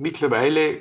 mittlerweile 0.00 0.78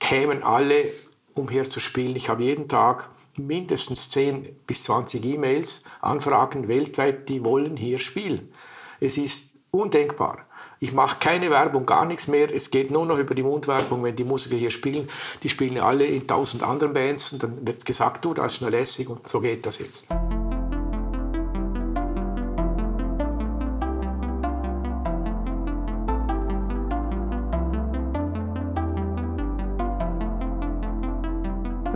kämen 0.00 0.42
alle, 0.42 0.86
um 1.34 1.48
hier 1.48 1.68
zu 1.68 1.80
spielen. 1.80 2.16
Ich 2.16 2.28
habe 2.28 2.42
jeden 2.42 2.68
Tag 2.68 3.10
mindestens 3.36 4.08
10 4.08 4.56
bis 4.66 4.82
20 4.84 5.24
E-Mails, 5.24 5.82
Anfragen 6.00 6.66
weltweit, 6.66 7.28
die 7.28 7.44
wollen 7.44 7.76
hier 7.76 7.98
spielen. 7.98 8.52
Es 9.00 9.16
ist 9.16 9.54
undenkbar. 9.70 10.46
Ich 10.80 10.92
mache 10.92 11.16
keine 11.20 11.50
Werbung, 11.50 11.86
gar 11.86 12.04
nichts 12.04 12.28
mehr. 12.28 12.52
Es 12.52 12.70
geht 12.70 12.90
nur 12.90 13.04
noch 13.04 13.18
über 13.18 13.34
die 13.34 13.42
Mundwerbung, 13.42 14.02
wenn 14.04 14.16
die 14.16 14.24
Musiker 14.24 14.56
hier 14.56 14.70
spielen. 14.70 15.08
Die 15.42 15.48
spielen 15.48 15.78
alle 15.78 16.06
in 16.06 16.26
tausend 16.26 16.62
anderen 16.62 16.92
Bands 16.92 17.32
und 17.32 17.42
dann 17.42 17.66
wird 17.66 17.84
gesagt, 17.84 18.24
du, 18.24 18.34
das 18.34 18.54
ist 18.54 18.60
nur 18.60 18.70
lässig 18.70 19.08
und 19.08 19.26
so 19.26 19.40
geht 19.40 19.66
das 19.66 19.78
jetzt. 19.78 20.06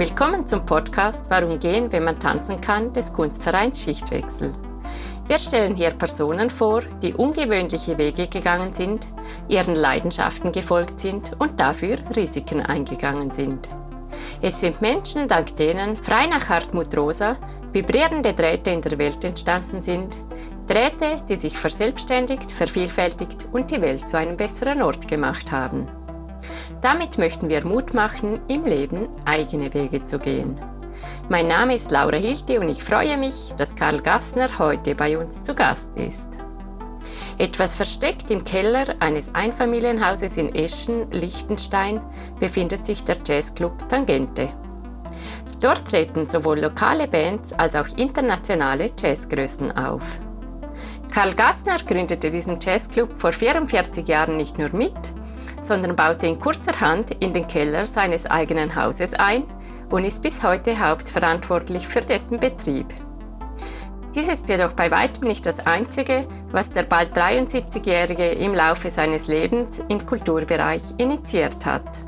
Willkommen 0.05 0.49
zum 0.49 0.67
Podcast 0.67 1.31
Warum 1.31 1.61
gehen, 1.61 1.93
wenn 1.93 2.03
man 2.03 2.19
tanzen 2.19 2.61
kann, 2.61 2.93
des 2.93 3.13
Kunstvereins 3.13 3.81
Schichtwechsel. 3.81 4.53
Wir 5.29 5.39
stellen 5.39 5.77
hier 5.77 5.91
Personen 5.91 6.51
vor, 6.51 6.83
die 7.01 7.15
ungewöhnliche 7.15 7.97
Wege 7.99 8.27
gegangen 8.27 8.75
sind, 8.75 9.07
ihren 9.47 9.77
Leidenschaften 9.77 10.51
gefolgt 10.51 10.99
sind 10.99 11.37
und 11.39 11.61
dafür 11.61 11.99
Risiken 12.17 12.63
eingegangen 12.63 13.31
sind. 13.31 13.69
Es 14.41 14.59
sind 14.59 14.83
Menschen, 14.83 15.29
dank 15.29 15.57
denen, 15.57 15.97
frei 15.97 16.27
nach 16.27 16.49
Hartmut 16.49 16.97
Rosa, 16.97 17.37
vibrierende 17.73 18.33
Drähte 18.33 18.71
in 18.71 18.81
der 18.81 18.99
Welt 18.99 19.23
entstanden 19.23 19.81
sind, 19.81 20.17
Drähte, 20.67 21.23
die 21.29 21.37
sich 21.37 21.57
verselbstständigt, 21.57 22.51
vervielfältigt 22.51 23.47
und 23.53 23.71
die 23.71 23.81
Welt 23.81 24.09
zu 24.09 24.19
einem 24.19 24.37
besseren 24.37 24.83
Ort 24.83 25.07
gemacht 25.07 25.53
haben. 25.53 25.87
Damit 26.83 27.17
möchten 27.17 27.49
wir 27.49 27.65
Mut 27.65 27.95
machen, 27.95 28.41
im 28.49 28.65
Leben 28.65 29.09
eigene 29.25 29.73
Wege 29.73 30.05
zu 30.05 30.19
gehen. 30.19 30.59
Mein 31.29 31.47
Name 31.47 31.77
ist 31.77 31.93
Laura 31.93 32.17
Hilti 32.17 32.59
und 32.59 32.69
ich 32.69 32.83
freue 32.83 33.17
mich, 33.17 33.53
dass 33.57 33.77
Karl 33.77 34.01
Gassner 34.03 34.59
heute 34.59 34.97
bei 34.97 35.17
uns 35.17 35.45
zu 35.45 35.55
Gast 35.55 35.97
ist. 35.97 36.39
Etwas 37.39 37.75
versteckt 37.75 38.33
im 38.33 38.43
Keller 38.45 38.97
eines 38.99 39.33
Einfamilienhauses 39.33 40.37
in 40.37 40.53
Eschen, 40.57 41.09
Liechtenstein, 41.13 42.01
befindet 42.41 42.85
sich 42.85 43.05
der 43.05 43.19
Jazzclub 43.25 43.89
Tangente. 43.89 44.49
Dort 45.61 45.89
treten 45.89 46.29
sowohl 46.29 46.59
lokale 46.59 47.07
Bands 47.07 47.53
als 47.53 47.77
auch 47.77 47.87
internationale 47.97 48.91
Jazzgrößen 48.99 49.71
auf. 49.77 50.19
Karl 51.15 51.35
Gassner 51.35 51.77
gründete 51.87 52.29
diesen 52.29 52.59
Jazzclub 52.61 53.13
vor 53.13 53.31
44 53.31 54.09
Jahren 54.09 54.37
nicht 54.37 54.59
nur 54.59 54.75
mit, 54.75 54.93
sondern 55.63 55.97
baute 55.97 56.27
ihn 56.27 56.39
kurzerhand 56.39 57.13
in 57.23 57.33
den 57.33 57.47
Keller 57.47 57.87
seines 57.87 58.27
eigenen 58.27 58.77
Hauses 58.77 59.15
ein 59.15 59.45
und 59.89 60.05
ist 60.05 60.23
bis 60.23 60.43
heute 60.43 60.79
hauptverantwortlich 60.79 61.87
für 61.87 62.01
dessen 62.03 62.39
Betrieb. 62.39 62.87
Dies 64.15 64.29
ist 64.29 64.49
jedoch 64.51 64.75
bei 64.75 64.91
weitem 64.91 65.27
nicht 65.27 65.47
das 65.47 65.67
Einzige, 65.67 66.27
was 66.51 66.71
der 66.71 66.83
bald 66.83 67.17
73-Jährige 67.17 68.33
im 68.33 68.55
Laufe 68.55 68.91
seines 68.91 69.27
Lebens 69.27 69.83
im 69.89 70.05
Kulturbereich 70.05 70.83
initiiert 70.99 71.65
hat. 71.65 72.01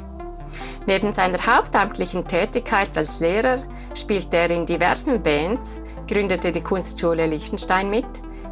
Neben 0.87 1.15
seiner 1.15 1.39
hauptamtlichen 1.39 2.27
Tätigkeit 2.27 2.97
als 2.99 3.21
Lehrer 3.21 3.63
spielte 3.95 4.37
er 4.37 4.51
in 4.51 4.67
diversen 4.67 5.23
Bands, 5.23 5.81
gründete 6.07 6.53
die 6.53 6.61
Kunstschule 6.61 7.27
Liechtenstein 7.27 7.89
mit 7.89 8.05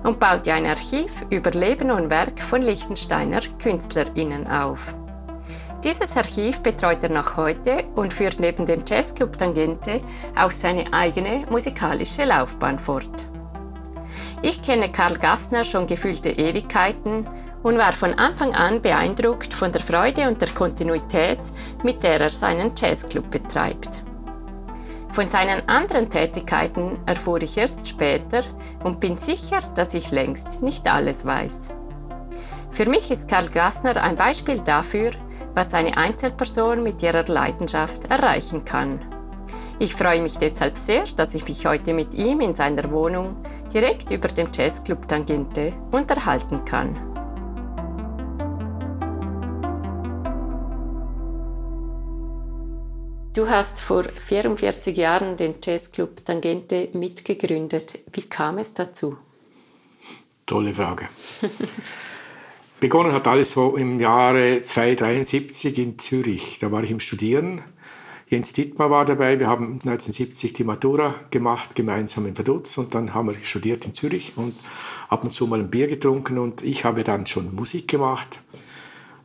und 0.02 0.18
baute 0.18 0.52
ein 0.52 0.66
Archiv 0.66 1.24
über 1.30 1.50
Leben 1.50 1.90
und 1.90 2.10
Werk 2.10 2.40
von 2.40 2.62
Liechtensteiner 2.62 3.40
KünstlerInnen 3.58 4.46
auf. 4.46 4.94
Dieses 5.84 6.16
Archiv 6.16 6.60
betreut 6.60 7.02
er 7.02 7.10
noch 7.10 7.36
heute 7.36 7.84
und 7.96 8.12
führt 8.12 8.38
neben 8.38 8.66
dem 8.66 8.84
Jazzclub 8.86 9.36
Tangente 9.36 10.00
auch 10.36 10.52
seine 10.52 10.92
eigene 10.92 11.44
musikalische 11.50 12.24
Laufbahn 12.24 12.78
fort. 12.78 13.26
Ich 14.42 14.62
kenne 14.62 14.90
Karl 14.90 15.18
Gassner 15.18 15.64
schon 15.64 15.86
gefühlte 15.86 16.30
Ewigkeiten 16.30 17.26
und 17.62 17.78
war 17.78 17.92
von 17.92 18.14
Anfang 18.14 18.54
an 18.54 18.80
beeindruckt 18.80 19.54
von 19.54 19.72
der 19.72 19.80
Freude 19.80 20.28
und 20.28 20.40
der 20.40 20.50
Kontinuität, 20.50 21.40
mit 21.82 22.02
der 22.02 22.20
er 22.20 22.30
seinen 22.30 22.72
Jazzclub 22.76 23.30
betreibt. 23.30 24.01
Von 25.12 25.28
seinen 25.28 25.68
anderen 25.68 26.08
Tätigkeiten 26.08 26.98
erfuhr 27.04 27.42
ich 27.42 27.58
erst 27.58 27.86
später 27.86 28.42
und 28.82 28.98
bin 28.98 29.18
sicher, 29.18 29.58
dass 29.74 29.92
ich 29.92 30.10
längst 30.10 30.62
nicht 30.62 30.90
alles 30.90 31.26
weiß. 31.26 31.68
Für 32.70 32.88
mich 32.88 33.10
ist 33.10 33.28
Karl 33.28 33.50
Gassner 33.50 34.02
ein 34.02 34.16
Beispiel 34.16 34.60
dafür, 34.60 35.10
was 35.54 35.74
eine 35.74 35.98
Einzelperson 35.98 36.82
mit 36.82 37.02
ihrer 37.02 37.24
Leidenschaft 37.24 38.06
erreichen 38.10 38.64
kann. 38.64 39.00
Ich 39.78 39.94
freue 39.94 40.22
mich 40.22 40.38
deshalb 40.38 40.78
sehr, 40.78 41.04
dass 41.16 41.34
ich 41.34 41.46
mich 41.46 41.66
heute 41.66 41.92
mit 41.92 42.14
ihm 42.14 42.40
in 42.40 42.54
seiner 42.54 42.90
Wohnung 42.90 43.36
direkt 43.74 44.10
über 44.10 44.28
dem 44.28 44.48
Jazzclub 44.50 45.06
Tangente 45.06 45.74
unterhalten 45.90 46.64
kann. 46.64 47.11
Du 53.34 53.48
hast 53.48 53.80
vor 53.80 54.04
44 54.04 54.94
Jahren 54.94 55.38
den 55.38 55.54
Jazzclub 55.64 56.22
Tangente 56.22 56.90
mitgegründet. 56.92 58.00
Wie 58.12 58.20
kam 58.20 58.58
es 58.58 58.74
dazu? 58.74 59.16
Tolle 60.44 60.74
Frage. 60.74 61.08
Begonnen 62.80 63.12
hat 63.12 63.26
alles 63.26 63.52
so 63.52 63.74
im 63.78 64.00
Jahre 64.00 64.60
273 64.60 65.78
in 65.78 65.98
Zürich. 65.98 66.58
Da 66.58 66.70
war 66.70 66.84
ich 66.84 66.90
im 66.90 67.00
Studieren. 67.00 67.62
Jens 68.28 68.52
Dittmar 68.52 68.90
war 68.90 69.06
dabei. 69.06 69.38
Wir 69.38 69.46
haben 69.46 69.80
1970 69.82 70.52
die 70.52 70.64
Matura 70.64 71.14
gemacht, 71.30 71.74
gemeinsam 71.74 72.26
in 72.26 72.36
Vaduz. 72.36 72.76
Und 72.76 72.94
dann 72.94 73.14
haben 73.14 73.28
wir 73.28 73.42
studiert 73.44 73.86
in 73.86 73.94
Zürich 73.94 74.34
und 74.36 74.54
ab 75.08 75.24
und 75.24 75.30
zu 75.30 75.46
mal 75.46 75.58
ein 75.58 75.70
Bier 75.70 75.88
getrunken. 75.88 76.36
Und 76.36 76.62
ich 76.62 76.84
habe 76.84 77.02
dann 77.02 77.26
schon 77.26 77.54
Musik 77.54 77.88
gemacht. 77.88 78.40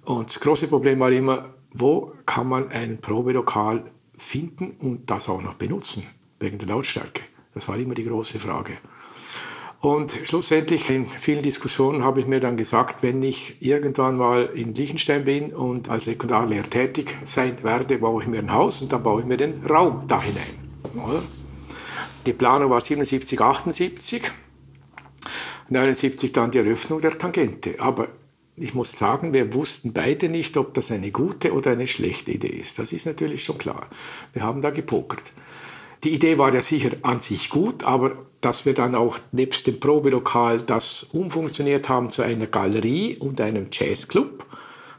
Und 0.06 0.30
das 0.30 0.40
große 0.40 0.70
Problem 0.70 1.02
war 1.02 1.12
immer, 1.12 1.50
wo 1.74 2.14
kann 2.26 2.48
man 2.48 2.72
ein 2.72 3.02
Probelokal 3.02 3.84
finden 4.18 4.72
und 4.80 5.10
das 5.10 5.30
auch 5.30 5.42
noch 5.42 5.56
benutzen, 5.56 6.04
wegen 6.40 6.58
der 6.58 6.68
Lautstärke. 6.68 7.24
Das 7.54 7.68
war 7.68 7.78
immer 7.78 7.94
die 7.94 8.06
große 8.06 8.40
Frage. 8.40 8.74
Und 9.80 10.12
schlussendlich 10.24 10.90
in 10.90 11.06
vielen 11.06 11.44
Diskussionen 11.44 12.04
habe 12.04 12.20
ich 12.20 12.28
mir 12.28 12.40
dann 12.40 12.58
gesagt, 12.58 13.04
wenn 13.04 13.22
ich 13.22 13.58
irgendwann 13.60 14.18
mal 14.18 14.46
in 14.46 14.74
Liechtenstein 14.74 15.24
bin 15.26 15.54
und 15.54 15.90
als 15.90 16.06
Sekundarlehrer 16.06 16.68
tätig 16.68 17.16
sein 17.26 17.58
werde, 17.62 18.00
baue 18.00 18.24
ich 18.24 18.28
mir 18.28 18.40
ein 18.40 18.52
Haus 18.52 18.82
und 18.82 18.92
dann 18.92 19.04
baue 19.04 19.22
ich 19.22 19.28
mir 19.28 19.38
den 19.38 19.64
Raum 19.66 20.04
da 20.08 20.20
hinein. 20.20 20.68
Die 22.26 22.34
Planung 22.34 22.72
war 22.72 22.82
77, 22.82 23.40
78, 23.40 24.24
79 25.70 26.32
dann 26.32 26.50
die 26.50 26.58
Eröffnung 26.58 27.00
der 27.00 27.18
Tangente. 27.18 27.76
Aber 27.78 28.08
ich 28.58 28.74
muss 28.74 28.94
sagen, 28.94 29.34
wir 29.34 29.54
wussten 29.54 29.94
beide 29.94 30.30
nicht, 30.30 30.58
ob 30.58 30.74
das 30.74 30.92
eine 30.92 31.12
gute 31.12 31.54
oder 31.54 31.72
eine 31.72 31.88
schlechte 31.88 32.32
Idee 32.32 32.48
ist. 32.48 32.80
Das 32.80 32.92
ist 32.92 33.06
natürlich 33.06 33.44
schon 33.44 33.60
klar. 33.60 33.88
Wir 34.34 34.42
haben 34.42 34.62
da 34.62 34.72
gepokert. 34.72 35.32
Die 36.04 36.14
Idee 36.14 36.38
war 36.38 36.54
ja 36.54 36.62
sicher 36.62 36.92
an 37.04 37.20
sich 37.20 37.50
gut, 37.50 37.84
aber 37.84 38.26
dass 38.42 38.66
wir 38.66 38.74
dann 38.74 38.96
auch 38.96 39.18
nebst 39.32 39.68
dem 39.68 39.80
Probelokal 39.80 40.62
das 40.62 41.04
umfunktioniert 41.12 41.88
haben 41.90 42.10
zu 42.10 42.24
einer 42.24 42.48
Galerie 42.48 43.18
und 43.18 43.42
einem 43.42 43.68
Jazzclub, 43.72 44.46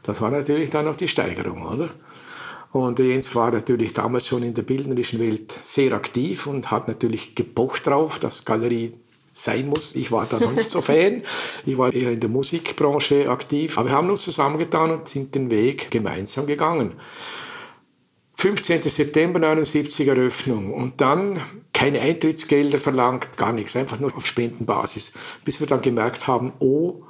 das 0.03 0.21
war 0.21 0.31
natürlich 0.31 0.69
dann 0.69 0.87
auch 0.87 0.97
die 0.97 1.07
Steigerung, 1.07 1.65
oder? 1.65 1.89
Und 2.71 2.99
Jens 2.99 3.33
war 3.35 3.51
natürlich 3.51 3.93
damals 3.93 4.27
schon 4.27 4.43
in 4.43 4.53
der 4.53 4.61
bildnerischen 4.61 5.19
Welt 5.19 5.51
sehr 5.51 5.93
aktiv 5.93 6.47
und 6.47 6.69
hat 6.69 6.87
natürlich 6.87 7.33
gepocht 7.35 7.87
drauf, 7.87 8.19
dass 8.19 8.45
Galerie 8.45 8.93
sein 9.33 9.67
muss. 9.67 9.95
Ich 9.95 10.11
war 10.11 10.25
da 10.25 10.39
noch 10.39 10.51
nicht 10.51 10.69
so 10.69 10.81
Fan. 10.81 11.23
Ich 11.65 11.77
war 11.77 11.93
eher 11.93 12.11
in 12.11 12.19
der 12.19 12.29
Musikbranche 12.29 13.29
aktiv. 13.29 13.77
Aber 13.77 13.89
wir 13.89 13.95
haben 13.95 14.09
uns 14.09 14.23
zusammengetan 14.23 14.91
und 14.91 15.07
sind 15.07 15.35
den 15.35 15.49
Weg 15.49 15.91
gemeinsam 15.91 16.47
gegangen. 16.47 16.93
15. 18.39 18.83
September 18.83 19.37
79 19.37 20.07
Eröffnung 20.07 20.73
und 20.73 21.01
dann 21.01 21.41
keine 21.73 21.99
Eintrittsgelder 21.99 22.79
verlangt, 22.79 23.35
gar 23.35 23.51
nichts, 23.51 23.75
einfach 23.75 23.99
nur 23.99 24.15
auf 24.15 24.25
Spendenbasis, 24.25 25.11
bis 25.43 25.59
wir 25.59 25.67
dann 25.67 25.81
gemerkt 25.81 26.25
haben, 26.25 26.53
oh, 26.59 27.03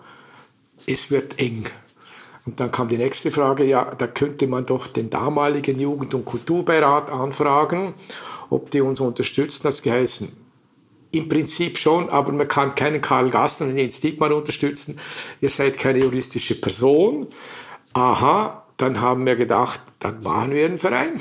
es 0.88 1.12
wird 1.12 1.40
eng. 1.40 1.66
Und 2.46 2.60
dann 2.60 2.72
kam 2.72 2.90
die 2.90 2.98
nächste 2.98 3.30
Frage, 3.30 3.64
ja, 3.64 3.94
da 3.96 4.08
könnte 4.08 4.48
man 4.48 4.66
doch 4.66 4.88
den 4.88 5.12
damaligen 5.12 5.80
Jugend- 5.80 6.16
und 6.16 6.26
Kulturbeirat 6.26 7.12
anfragen, 7.12 7.94
ob 8.50 8.72
die 8.72 8.82
uns 8.82 9.00
unterstützen. 9.00 9.62
Das 9.62 9.84
geheißen, 9.84 10.36
im 11.12 11.28
Prinzip 11.30 11.78
schon, 11.78 12.10
aber 12.10 12.32
man 12.32 12.48
kann 12.48 12.76
keinen 12.76 13.02
Karl 13.02 13.30
Gastner 13.30 13.68
und 13.68 13.78
Jens 13.78 14.00
Diekmann 14.00 14.32
unterstützen. 14.32 15.00
Ihr 15.42 15.50
seid 15.50 15.80
keine 15.80 16.00
juristische 16.00 16.56
Person. 16.56 17.28
Aha, 17.94 18.66
dann 18.78 19.02
haben 19.02 19.26
wir 19.26 19.36
gedacht, 19.36 19.82
dann 20.00 20.22
machen 20.22 20.52
wir 20.52 20.66
einen 20.66 20.78
Verein. 20.78 21.14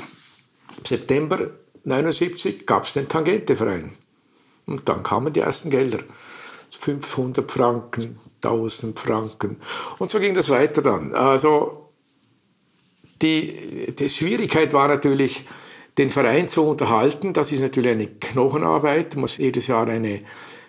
Im 0.77 0.85
September 0.85 1.35
1979 1.85 2.65
gab 2.65 2.83
es 2.83 2.93
den 2.93 3.07
Tangente-Verein. 3.07 3.91
Und 4.65 4.87
dann 4.87 5.01
kamen 5.01 5.33
die 5.33 5.39
ersten 5.39 5.69
Gelder. 5.69 5.99
500 6.79 7.49
Franken, 7.49 8.19
1000 8.43 8.99
Franken. 8.99 9.57
Und 9.97 10.11
so 10.11 10.19
ging 10.19 10.35
das 10.35 10.49
weiter 10.49 10.81
dann. 10.83 11.15
Also 11.15 11.89
Die, 13.21 13.93
die 13.99 14.09
Schwierigkeit 14.09 14.71
war 14.71 14.87
natürlich, 14.87 15.45
den 15.99 16.09
Verein 16.09 16.47
zu 16.47 16.63
unterhalten. 16.63 17.33
Das 17.33 17.51
ist 17.51 17.59
natürlich 17.59 17.91
eine 17.91 18.07
Knochenarbeit. 18.07 19.15
Man 19.15 19.21
muss 19.21 19.37
jedes 19.37 19.67
Jahr 19.67 19.85
eine 19.87 20.21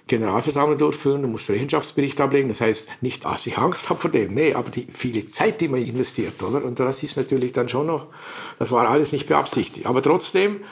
Generalversammlung 0.08 0.76
durchführen, 0.76 1.22
du 1.22 1.28
musst 1.28 1.48
Rechenschaftsbericht 1.48 2.20
ablegen. 2.20 2.48
Das 2.48 2.60
heißt 2.60 2.88
nicht, 3.00 3.24
dass 3.24 3.46
ich 3.46 3.56
Angst 3.58 3.88
habe 3.88 4.00
vor 4.00 4.10
dem, 4.10 4.34
nee, 4.34 4.54
aber 4.54 4.68
die 4.70 4.88
viele 4.90 5.24
Zeit, 5.28 5.60
die 5.60 5.68
man 5.68 5.80
investiert, 5.80 6.42
oder? 6.42 6.64
Und 6.64 6.80
das 6.80 7.04
ist 7.04 7.16
natürlich 7.16 7.52
dann 7.52 7.68
schon 7.68 7.86
noch, 7.86 8.06
das 8.58 8.72
war 8.72 8.88
alles 8.88 9.12
nicht 9.12 9.28
beabsichtigt. 9.28 9.86
Aber 9.86 10.02
trotzdem, 10.02 10.62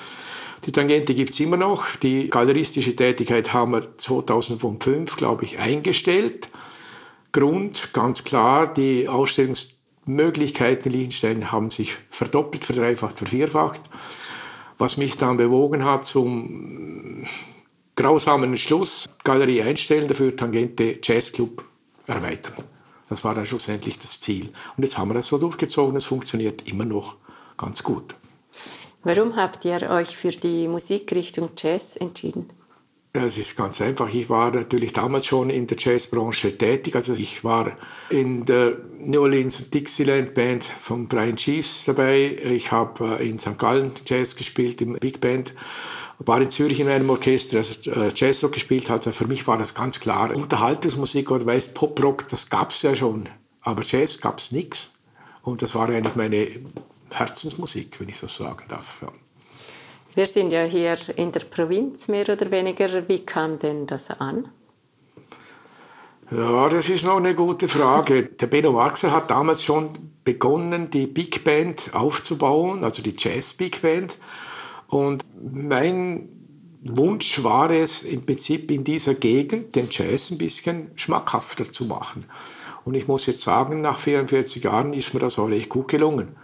die 0.67 0.73
Tangente 0.73 1.15
gibt 1.15 1.31
es 1.31 1.39
immer 1.39 1.57
noch. 1.57 1.95
Die 1.97 2.29
galeristische 2.31 2.97
Tätigkeit 2.97 3.53
haben 3.53 3.73
wir 3.73 3.97
2005, 3.97 5.15
glaube 5.15 5.45
ich, 5.45 5.61
eingestellt. 5.61 6.49
Grund, 7.31 7.91
ganz 7.93 8.25
klar, 8.25 8.67
die 8.75 9.07
Ausstellungsmöglichkeiten 9.07 10.93
in 10.93 10.99
Liechtenstein 10.99 11.53
haben 11.53 11.71
sich 11.71 11.97
verdoppelt, 12.11 12.65
verdreifacht, 12.65 13.19
vervierfacht. 13.19 13.83
Was 14.79 14.97
mich 14.97 15.17
dann 15.17 15.37
bewogen 15.37 15.85
hat 15.85 16.05
zum 16.05 17.25
grausamen 17.97 18.51
Entschluss, 18.51 19.09
Galerie 19.25 19.63
einstellen, 19.63 20.07
dafür 20.07 20.37
Tangente 20.37 20.99
Jazzclub 21.03 21.65
erweitern. 22.07 22.55
Das 23.09 23.25
war 23.25 23.35
dann 23.35 23.45
schlussendlich 23.45 23.99
das 23.99 24.21
Ziel. 24.21 24.51
Und 24.77 24.85
jetzt 24.85 24.97
haben 24.97 25.09
wir 25.09 25.15
das 25.15 25.27
so 25.27 25.39
durchgezogen, 25.39 25.97
es 25.97 26.05
funktioniert 26.05 26.69
immer 26.69 26.85
noch 26.85 27.17
ganz 27.57 27.83
gut. 27.83 28.15
Warum 29.03 29.35
habt 29.37 29.65
ihr 29.65 29.91
euch 29.91 30.17
für 30.17 30.31
die 30.31 30.69
Musikrichtung 30.69 31.51
Jazz 31.57 31.97
entschieden? 31.97 32.53
Es 33.13 33.39
ist 33.39 33.57
ganz 33.57 33.81
einfach. 33.81 34.13
Ich 34.13 34.29
war 34.29 34.51
natürlich 34.51 34.93
damals 34.93 35.27
schon 35.27 35.51
in 35.51 35.67
der 35.67 35.79
Jazzbranche 35.79 36.57
tätig. 36.59 36.95
Also 36.95 37.15
ich 37.15 37.43
war 37.43 37.73
in 38.11 38.45
der 38.45 38.77
New 38.99 39.23
Orleans 39.23 39.71
Dixieland 39.71 40.35
Band 40.35 40.65
von 40.65 41.09
Brian 41.09 41.37
Chiefs 41.37 41.85
dabei. 41.87 42.37
Ich 42.43 42.71
habe 42.71 43.19
äh, 43.19 43.29
in 43.29 43.39
St. 43.39 43.59
Gallen 43.59 43.93
Jazz 44.05 44.37
gespielt 44.37 44.81
im 44.83 44.95
Big 44.95 45.21
Band 45.21 45.55
war 46.19 46.41
in 46.41 46.51
Zürich 46.51 46.81
in 46.81 46.89
einem 46.89 47.09
Orchester, 47.11 47.59
das 47.59 47.87
äh, 47.87 48.11
Jazzrock 48.15 48.53
gespielt 48.53 48.91
hat. 48.91 49.05
Für 49.05 49.27
mich 49.27 49.47
war 49.47 49.57
das 49.57 49.75
ganz 49.75 50.01
klar. 50.01 50.35
Unterhaltungsmusik 50.35 51.31
oder 51.31 51.47
weiß 51.47 51.75
Poprock, 51.75 52.29
das 52.29 52.51
gab 52.51 52.71
es 52.71 52.83
ja 52.83 52.97
schon. 52.97 53.29
Aber 53.61 53.83
Jazz 53.83 54.21
gab 54.21 54.39
es 54.39 54.51
nichts. 54.51 54.91
Und 55.43 55.63
das 55.63 55.75
war 55.75 55.89
eigentlich 55.89 56.17
meine 56.17 56.49
Herzensmusik, 57.11 58.01
wenn 58.01 58.09
ich 58.09 58.21
das 58.21 58.37
sagen 58.37 58.65
darf. 58.69 59.05
Wir 60.15 60.27
sind 60.27 60.53
ja 60.53 60.63
hier 60.65 60.97
in 61.17 61.33
der 61.33 61.41
Provinz 61.41 62.09
mehr 62.09 62.29
oder 62.29 62.51
weniger. 62.51 63.09
Wie 63.09 63.21
kam 63.21 63.59
denn 63.59 63.87
das 63.87 64.11
an? 64.11 64.49
Ja, 66.31 66.69
das 66.69 66.91
ist 66.91 67.05
noch 67.05 67.17
eine 67.17 67.35
gute 67.35 67.69
Frage. 67.69 68.25
Der 68.25 68.49
Benno 68.49 68.73
Marxer 68.73 69.13
hat 69.13 69.31
damals 69.31 69.65
schon 69.65 70.13
begonnen, 70.25 70.91
die 70.91 71.07
Big 71.07 71.43
Band 71.43 71.95
aufzubauen, 71.95 72.85
also 72.85 73.01
die 73.01 73.15
Jazz 73.17 73.55
Big 73.55 73.81
Band. 73.81 74.19
Und 74.89 75.25
mein 75.41 76.29
Wunsch 76.83 77.43
war 77.43 77.71
es 77.71 78.03
im 78.03 78.27
Prinzip 78.27 78.71
in 78.71 78.85
dieser 78.85 79.15
Gegend 79.15 79.75
den 79.75 79.89
Jazz 79.91 80.31
ein 80.31 80.39
bisschen 80.39 80.91
schmackhafter 80.97 81.73
zu 81.73 81.87
machen. 81.87 82.27
Und 82.85 82.95
ich 82.95 83.09
muss 83.09 83.27
jetzt 83.27 83.41
sagen, 83.41 83.81
nach 83.81 83.99
44 83.99 84.65
Jahren 84.65 84.93
ist 84.93 85.15
mir 85.15 85.21
das 85.21 85.39
auch 85.39 85.49
echt 85.51 85.69
gut 85.69 85.89
gelungen. 85.89 86.37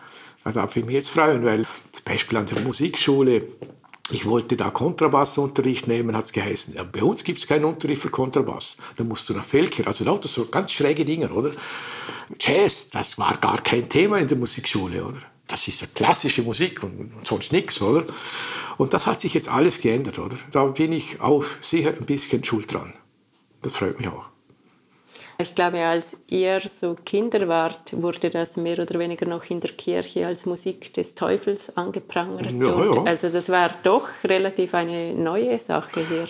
Da 0.44 0.52
darf 0.52 0.76
ich 0.76 0.84
mich 0.84 0.94
jetzt 0.94 1.10
freuen, 1.10 1.44
weil 1.44 1.66
zum 1.90 2.04
Beispiel 2.04 2.38
an 2.38 2.46
der 2.46 2.60
Musikschule, 2.60 3.48
ich 4.10 4.26
wollte 4.26 4.56
da 4.56 4.70
Kontrabassunterricht 4.70 5.88
nehmen, 5.88 6.14
hat 6.14 6.26
es 6.26 6.32
geheißen. 6.32 6.74
Ja, 6.74 6.84
bei 6.84 7.02
uns 7.02 7.24
gibt 7.24 7.38
es 7.38 7.46
keinen 7.46 7.64
Unterricht 7.64 8.02
für 8.02 8.10
Kontrabass. 8.10 8.76
Da 8.96 9.04
musst 9.04 9.28
du 9.28 9.32
nach 9.32 9.44
Felker. 9.44 9.86
Also 9.86 10.04
lauter 10.04 10.28
so 10.28 10.46
ganz 10.46 10.72
schräge 10.72 11.04
Dinge, 11.04 11.30
oder? 11.30 11.50
Jazz, 12.38 12.90
das 12.90 13.18
war 13.18 13.38
gar 13.38 13.62
kein 13.62 13.88
Thema 13.88 14.18
in 14.18 14.28
der 14.28 14.36
Musikschule, 14.36 15.04
oder? 15.04 15.22
das 15.46 15.68
ist 15.68 15.80
ja 15.80 15.86
klassische 15.94 16.42
Musik 16.42 16.82
und 16.82 17.12
sonst 17.22 17.52
nichts, 17.52 17.80
oder? 17.80 18.04
Und 18.76 18.94
das 18.94 19.06
hat 19.06 19.20
sich 19.20 19.34
jetzt 19.34 19.48
alles 19.48 19.80
geändert, 19.80 20.18
oder? 20.18 20.36
Da 20.50 20.66
bin 20.66 20.92
ich 20.92 21.20
auch 21.20 21.44
sicher 21.60 21.90
ein 21.90 22.06
bisschen 22.06 22.42
schuld 22.44 22.72
dran. 22.72 22.92
Das 23.62 23.72
freut 23.72 23.98
mich 23.98 24.08
auch. 24.08 24.33
Ich 25.38 25.54
glaube, 25.54 25.78
als 25.80 26.16
ihr 26.28 26.60
so 26.60 26.96
Kinder 27.04 27.48
wart, 27.48 28.00
wurde 28.00 28.30
das 28.30 28.56
mehr 28.56 28.78
oder 28.78 28.98
weniger 28.98 29.26
noch 29.26 29.50
in 29.50 29.60
der 29.60 29.72
Kirche 29.72 30.26
als 30.26 30.46
Musik 30.46 30.94
des 30.94 31.14
Teufels 31.14 31.76
angeprangert. 31.76 32.52
Ja, 32.52 32.84
ja. 32.84 33.02
Also 33.04 33.28
das 33.28 33.48
war 33.48 33.70
doch 33.82 34.08
relativ 34.24 34.74
eine 34.74 35.12
neue 35.14 35.58
Sache 35.58 36.06
hier. 36.08 36.28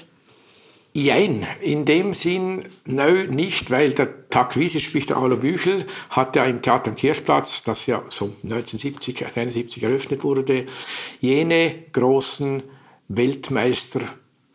Jein, 0.96 1.44
in 1.60 1.84
dem 1.84 2.14
Sinn 2.14 2.68
neu 2.84 3.26
nicht, 3.26 3.70
weil 3.72 3.92
der 3.92 4.28
Tag 4.30 4.56
Wiese 4.56 4.78
spricht 4.78 5.10
der 5.10 5.18
Aulo 5.18 5.36
Büchel, 5.36 5.86
hat 6.10 6.36
ja 6.36 6.44
im 6.44 6.62
Theater 6.62 6.90
am 6.90 6.96
Kirchplatz, 6.96 7.64
das 7.64 7.86
ja 7.86 8.04
so 8.08 8.26
1970, 8.44 9.26
71 9.26 9.82
eröffnet 9.82 10.22
wurde, 10.22 10.66
jene 11.18 11.74
großen 11.92 12.62
Weltmeister, 13.08 14.02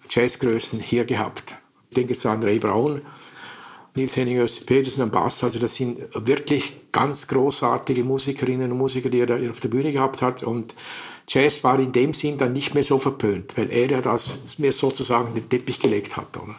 Jazzgrößen 0.10 0.80
hier 0.80 1.04
gehabt. 1.04 1.56
Ich 1.90 1.96
denke 1.96 2.14
jetzt 2.14 2.26
an 2.26 2.42
Ray 2.42 2.58
Brown, 2.58 3.02
Nils 4.00 4.16
Henning 4.16 4.40
Öste 4.40 4.64
Petersen 4.64 5.02
am 5.02 5.12
Bass, 5.12 5.44
also 5.44 5.60
das 5.60 5.76
sind 5.76 6.00
wirklich 6.14 6.74
ganz 6.92 7.28
großartige 7.28 8.04
Musikerinnen 8.06 8.72
und 8.72 8.78
Musiker, 8.78 9.10
die 9.10 9.20
er 9.20 9.26
da 9.26 9.50
auf 9.50 9.60
der 9.60 9.68
Bühne 9.68 9.92
gehabt 9.92 10.22
hat 10.22 10.42
und 10.44 10.74
Jazz 11.28 11.64
war 11.64 11.78
in 11.80 11.92
dem 11.92 12.14
Sinn 12.14 12.38
dann 12.38 12.54
nicht 12.54 12.74
mehr 12.74 12.84
so 12.84 12.98
verpönt, 12.98 13.58
weil 13.58 13.70
er 13.72 13.92
ja 13.92 14.02
das 14.02 14.58
mir 14.58 14.72
sozusagen 14.72 15.36
den 15.36 15.48
Teppich 15.48 15.80
gelegt 15.80 16.18
hat. 16.18 16.38
Oder? 16.38 16.56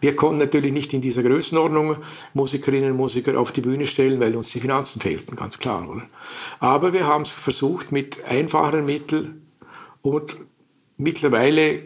Wir 0.00 0.14
konnten 0.14 0.38
natürlich 0.38 0.72
nicht 0.72 0.92
in 0.92 1.00
dieser 1.00 1.22
Größenordnung 1.22 1.96
Musikerinnen 2.34 2.92
und 2.92 2.98
Musiker 2.98 3.40
auf 3.40 3.50
die 3.52 3.62
Bühne 3.62 3.86
stellen, 3.86 4.20
weil 4.20 4.36
uns 4.36 4.50
die 4.50 4.60
Finanzen 4.60 5.00
fehlten, 5.00 5.34
ganz 5.34 5.58
klar. 5.58 5.88
Oder? 5.88 6.02
Aber 6.60 6.92
wir 6.92 7.06
haben 7.06 7.22
es 7.22 7.32
versucht 7.32 7.90
mit 7.90 8.22
einfacheren 8.26 8.84
Mitteln 8.84 9.46
und 10.02 10.36
mittlerweile 10.98 11.82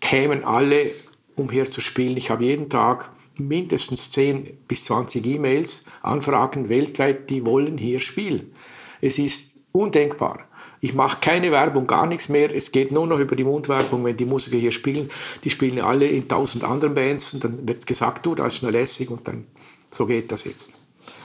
kämen 0.00 0.44
alle, 0.44 0.90
um 1.36 1.50
hier 1.50 1.70
zu 1.70 1.80
spielen. 1.80 2.16
Ich 2.16 2.30
habe 2.30 2.44
jeden 2.44 2.68
Tag 2.68 3.10
mindestens 3.38 4.10
10 4.10 4.58
bis 4.68 4.84
20 4.84 5.24
E-Mails, 5.26 5.84
Anfragen 6.02 6.68
weltweit, 6.68 7.30
die 7.30 7.44
wollen 7.44 7.78
hier 7.78 8.00
spielen. 8.00 8.54
Es 9.00 9.18
ist 9.18 9.54
undenkbar. 9.72 10.46
Ich 10.80 10.94
mache 10.94 11.18
keine 11.20 11.50
Werbung, 11.50 11.86
gar 11.86 12.06
nichts 12.06 12.28
mehr. 12.28 12.54
Es 12.54 12.70
geht 12.70 12.92
nur 12.92 13.06
noch 13.06 13.18
über 13.18 13.36
die 13.36 13.44
Mundwerbung, 13.44 14.04
wenn 14.04 14.16
die 14.16 14.26
Musiker 14.26 14.58
hier 14.58 14.72
spielen. 14.72 15.10
Die 15.42 15.50
spielen 15.50 15.80
alle 15.80 16.06
in 16.06 16.28
tausend 16.28 16.62
anderen 16.62 16.94
Bands 16.94 17.32
und 17.32 17.42
dann 17.42 17.66
wird 17.66 17.86
gesagt, 17.86 18.26
du, 18.26 18.34
das 18.34 18.56
ist 18.56 18.62
nur 18.62 18.72
lässig 18.72 19.10
und 19.10 19.26
dann 19.26 19.46
so 19.90 20.06
geht 20.06 20.30
das 20.30 20.44
jetzt. 20.44 20.72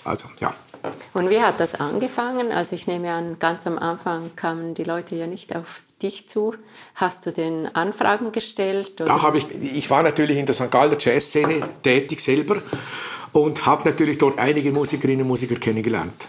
Also, 0.03 0.25
ja. 0.39 0.53
Und 1.13 1.29
wie 1.29 1.41
hat 1.41 1.59
das 1.59 1.75
angefangen? 1.75 2.51
Also 2.51 2.75
ich 2.75 2.87
nehme 2.87 3.11
an, 3.11 3.37
ganz 3.39 3.67
am 3.67 3.77
Anfang 3.77 4.31
kamen 4.35 4.73
die 4.73 4.83
Leute 4.83 5.15
ja 5.15 5.27
nicht 5.27 5.55
auf 5.55 5.81
dich 6.01 6.29
zu. 6.29 6.55
Hast 6.95 7.25
du 7.25 7.31
den 7.31 7.73
Anfragen 7.75 8.31
gestellt? 8.31 9.01
Oder? 9.01 9.05
Da 9.05 9.21
habe 9.21 9.37
ich, 9.37 9.47
ich 9.61 9.89
war 9.89 10.03
natürlich 10.03 10.37
in 10.37 10.45
der 10.45 10.55
St. 10.55 10.71
Galler 10.71 10.97
Jazzszene 10.97 11.61
tätig 11.83 12.21
selber 12.21 12.61
und 13.33 13.65
habe 13.65 13.87
natürlich 13.89 14.17
dort 14.17 14.39
einige 14.39 14.71
Musikerinnen 14.71 15.21
und 15.21 15.27
Musiker 15.27 15.55
kennengelernt 15.55 16.27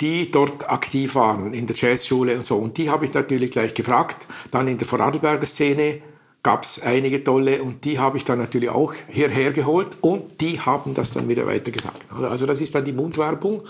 die 0.00 0.30
dort 0.30 0.68
aktiv 0.68 1.14
waren 1.14 1.54
in 1.54 1.66
der 1.66 1.74
Jazzschule 1.74 2.36
und 2.36 2.44
so. 2.44 2.56
Und 2.56 2.76
die 2.76 2.90
habe 2.90 3.06
ich 3.06 3.14
natürlich 3.14 3.50
gleich 3.50 3.72
gefragt. 3.72 4.26
Dann 4.50 4.68
in 4.68 4.78
der 4.78 4.86
Vorarlberger 4.86 5.46
Szene 5.46 6.02
gab 6.46 6.62
es 6.62 6.80
einige 6.80 7.24
tolle 7.24 7.60
und 7.60 7.84
die 7.84 7.98
habe 7.98 8.18
ich 8.18 8.24
dann 8.24 8.38
natürlich 8.38 8.70
auch 8.70 8.94
hierher 9.08 9.50
geholt 9.50 9.96
und 10.00 10.40
die 10.40 10.60
haben 10.60 10.94
das 10.94 11.10
dann 11.10 11.28
wieder 11.28 11.44
weitergesagt. 11.44 12.00
Also 12.12 12.46
das 12.46 12.60
ist 12.60 12.72
dann 12.72 12.84
die 12.84 12.92
Mundwerbung. 12.92 13.64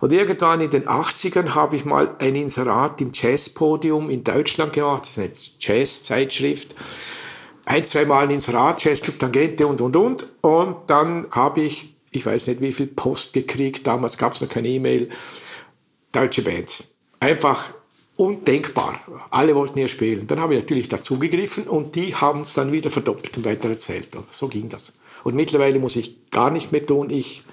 Und 0.00 0.10
irgendwann 0.10 0.62
in 0.62 0.70
den 0.70 0.88
80ern 0.88 1.50
habe 1.54 1.76
ich 1.76 1.84
mal 1.84 2.16
ein 2.18 2.34
Inserat 2.34 2.98
im 3.02 3.10
Jazzpodium 3.12 4.08
in 4.08 4.24
Deutschland 4.24 4.72
gemacht. 4.72 5.02
Das 5.02 5.18
ist 5.18 5.18
eine 5.18 5.80
Jazz-Zeitschrift. 5.80 6.74
Ein, 7.66 7.84
zwei 7.84 8.06
Mal 8.06 8.24
ein 8.24 8.30
Inserat, 8.30 8.82
Jazzclub 8.82 9.18
Tangente 9.18 9.66
und, 9.66 9.82
und, 9.82 9.94
und. 9.94 10.26
Und 10.40 10.76
dann 10.86 11.26
habe 11.32 11.60
ich, 11.60 11.94
ich 12.10 12.24
weiß 12.24 12.46
nicht 12.46 12.62
wie 12.62 12.72
viel 12.72 12.86
Post 12.86 13.34
gekriegt, 13.34 13.86
damals 13.86 14.16
gab 14.16 14.32
es 14.32 14.40
noch 14.40 14.48
keine 14.48 14.68
E-Mail, 14.68 15.10
deutsche 16.12 16.40
Bands. 16.40 16.88
Einfach 17.20 17.64
undenkbar. 18.18 19.00
Alle 19.30 19.54
wollten 19.54 19.78
hier 19.78 19.88
spielen. 19.88 20.26
Dann 20.26 20.40
habe 20.40 20.54
ich 20.54 20.60
natürlich 20.60 20.88
dazugegriffen 20.88 21.68
und 21.68 21.94
die 21.94 22.14
haben 22.14 22.40
es 22.40 22.52
dann 22.52 22.72
wieder 22.72 22.90
verdoppelt 22.90 23.36
und 23.36 23.44
weiter 23.44 23.68
erzählt. 23.68 24.14
Und 24.16 24.32
so 24.32 24.48
ging 24.48 24.68
das. 24.68 25.00
Und 25.22 25.36
mittlerweile 25.36 25.78
muss 25.78 25.94
ich 25.94 26.30
gar 26.30 26.50
nicht 26.50 26.72
mehr 26.72 26.84
tun. 26.84 27.10
Ich 27.10 27.44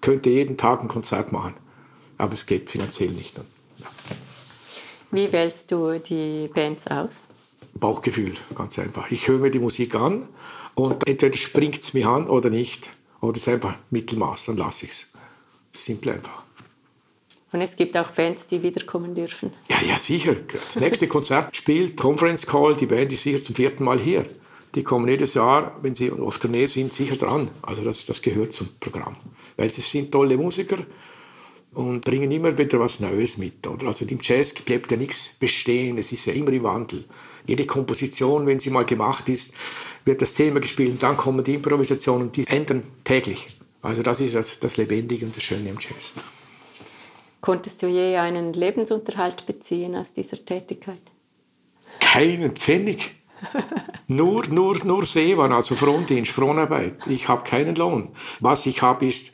könnte 0.00 0.30
jeden 0.30 0.56
Tag 0.56 0.80
ein 0.80 0.88
Konzert 0.88 1.32
machen. 1.32 1.54
Aber 2.16 2.32
es 2.32 2.46
geht 2.46 2.70
finanziell 2.70 3.10
nicht. 3.10 3.36
Ja. 3.36 3.86
Wie 5.10 5.30
wählst 5.30 5.70
du 5.70 5.98
die 5.98 6.48
Bands 6.48 6.86
aus? 6.86 7.20
Bauchgefühl, 7.74 8.32
ganz 8.54 8.78
einfach. 8.78 9.10
Ich 9.10 9.28
höre 9.28 9.38
mir 9.38 9.50
die 9.50 9.58
Musik 9.58 9.94
an 9.94 10.28
und 10.74 11.06
entweder 11.06 11.36
springt 11.36 11.78
es 11.78 11.92
mich 11.92 12.06
an 12.06 12.26
oder 12.26 12.48
nicht. 12.48 12.88
Oder 13.20 13.36
es 13.36 13.46
ist 13.46 13.52
einfach 13.52 13.74
Mittelmaß, 13.90 14.46
dann 14.46 14.56
lasse 14.56 14.86
ich 14.86 14.92
es. 14.92 15.06
Simpel 15.72 16.14
einfach. 16.14 16.45
Und 17.52 17.60
es 17.60 17.76
gibt 17.76 17.96
auch 17.96 18.10
Bands, 18.10 18.46
die 18.46 18.62
wiederkommen 18.62 19.14
dürfen. 19.14 19.52
Ja, 19.70 19.76
ja, 19.86 19.98
sicher. 19.98 20.34
Das 20.64 20.76
nächste 20.80 21.06
Konzert 21.06 21.56
spielt 21.56 21.96
Conference 21.96 22.46
Call. 22.46 22.76
Die 22.76 22.86
Band 22.86 23.12
ist 23.12 23.22
sicher 23.22 23.42
zum 23.42 23.54
vierten 23.54 23.84
Mal 23.84 23.98
hier. 24.00 24.26
Die 24.74 24.82
kommen 24.82 25.08
jedes 25.08 25.34
Jahr, 25.34 25.78
wenn 25.80 25.94
sie 25.94 26.10
auf 26.10 26.42
Nähe 26.44 26.68
sind, 26.68 26.92
sicher 26.92 27.16
dran. 27.16 27.48
Also 27.62 27.82
das, 27.82 28.04
das 28.04 28.20
gehört 28.20 28.52
zum 28.52 28.68
Programm. 28.80 29.16
Weil 29.56 29.70
sie 29.70 29.80
sind 29.80 30.12
tolle 30.12 30.36
Musiker. 30.36 30.78
und 31.76 32.04
bringen 32.04 32.32
immer 32.32 32.56
wieder 32.56 32.80
was 32.80 33.00
Neues 33.00 33.36
mit. 33.36 33.66
Oder? 33.66 33.88
Also 33.88 34.04
im 34.06 34.18
Jazz 34.20 34.54
bleibt 34.54 34.90
ja 34.90 34.96
nichts 34.96 35.30
bestehen, 35.38 35.98
es 35.98 36.10
ist 36.10 36.24
ja 36.26 36.32
immer 36.32 36.52
im 36.52 36.62
Wandel. 36.62 37.04
Jede 37.46 37.66
Komposition, 37.66 38.46
wenn 38.46 38.60
sie 38.60 38.70
mal 38.70 38.84
gemacht 38.84 39.28
ist, 39.28 39.54
wird 40.04 40.22
das 40.22 40.34
Thema 40.34 40.60
gespielt 40.60 41.02
dann 41.02 41.16
kommen 41.16 41.44
die 41.44 41.54
Improvisationen, 41.54 42.32
die 42.32 42.46
ändern 42.46 42.82
täglich. 43.04 43.48
Also 43.82 44.02
das 44.02 44.20
ist 44.20 44.34
das, 44.34 44.58
das 44.58 44.78
Lebendige 44.78 45.26
und 45.26 45.36
das 45.36 45.42
Schöne 45.42 45.68
im 45.68 45.78
Jazz. 45.78 46.12
Konntest 47.46 47.80
du 47.80 47.86
je 47.86 48.16
einen 48.16 48.54
Lebensunterhalt 48.54 49.46
beziehen 49.46 49.94
aus 49.94 50.12
dieser 50.12 50.44
Tätigkeit? 50.44 51.00
Keinen 52.00 52.56
Pfennig. 52.56 53.14
nur, 54.08 54.48
nur, 54.48 54.84
nur 54.84 55.06
Seemann, 55.06 55.52
also 55.52 55.76
Frondienst, 55.76 56.32
Fronarbeit. 56.32 57.06
Ich 57.06 57.28
habe 57.28 57.48
keinen 57.48 57.76
Lohn. 57.76 58.08
Was 58.40 58.66
ich 58.66 58.82
habe, 58.82 59.06
ist 59.06 59.30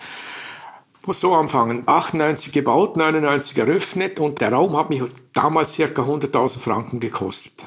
muss 1.06 1.20
so 1.20 1.32
anfangen. 1.34 1.84
98 1.86 2.52
gebaut, 2.52 2.98
99 2.98 3.56
eröffnet 3.56 4.20
und 4.20 4.42
der 4.42 4.52
Raum 4.52 4.76
hat 4.76 4.90
mich 4.90 5.02
damals 5.32 5.78
ca. 5.78 5.84
100.000 5.84 6.58
Franken 6.58 7.00
gekostet. 7.00 7.64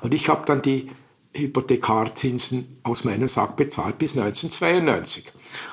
Und 0.00 0.12
ich 0.12 0.28
habe 0.28 0.44
dann 0.44 0.60
die 0.60 0.90
Hypothekarzinsen 1.38 2.78
aus 2.82 3.04
meinem 3.04 3.28
Sack 3.28 3.56
bezahlt 3.56 3.98
bis 3.98 4.16
1992. 4.16 5.26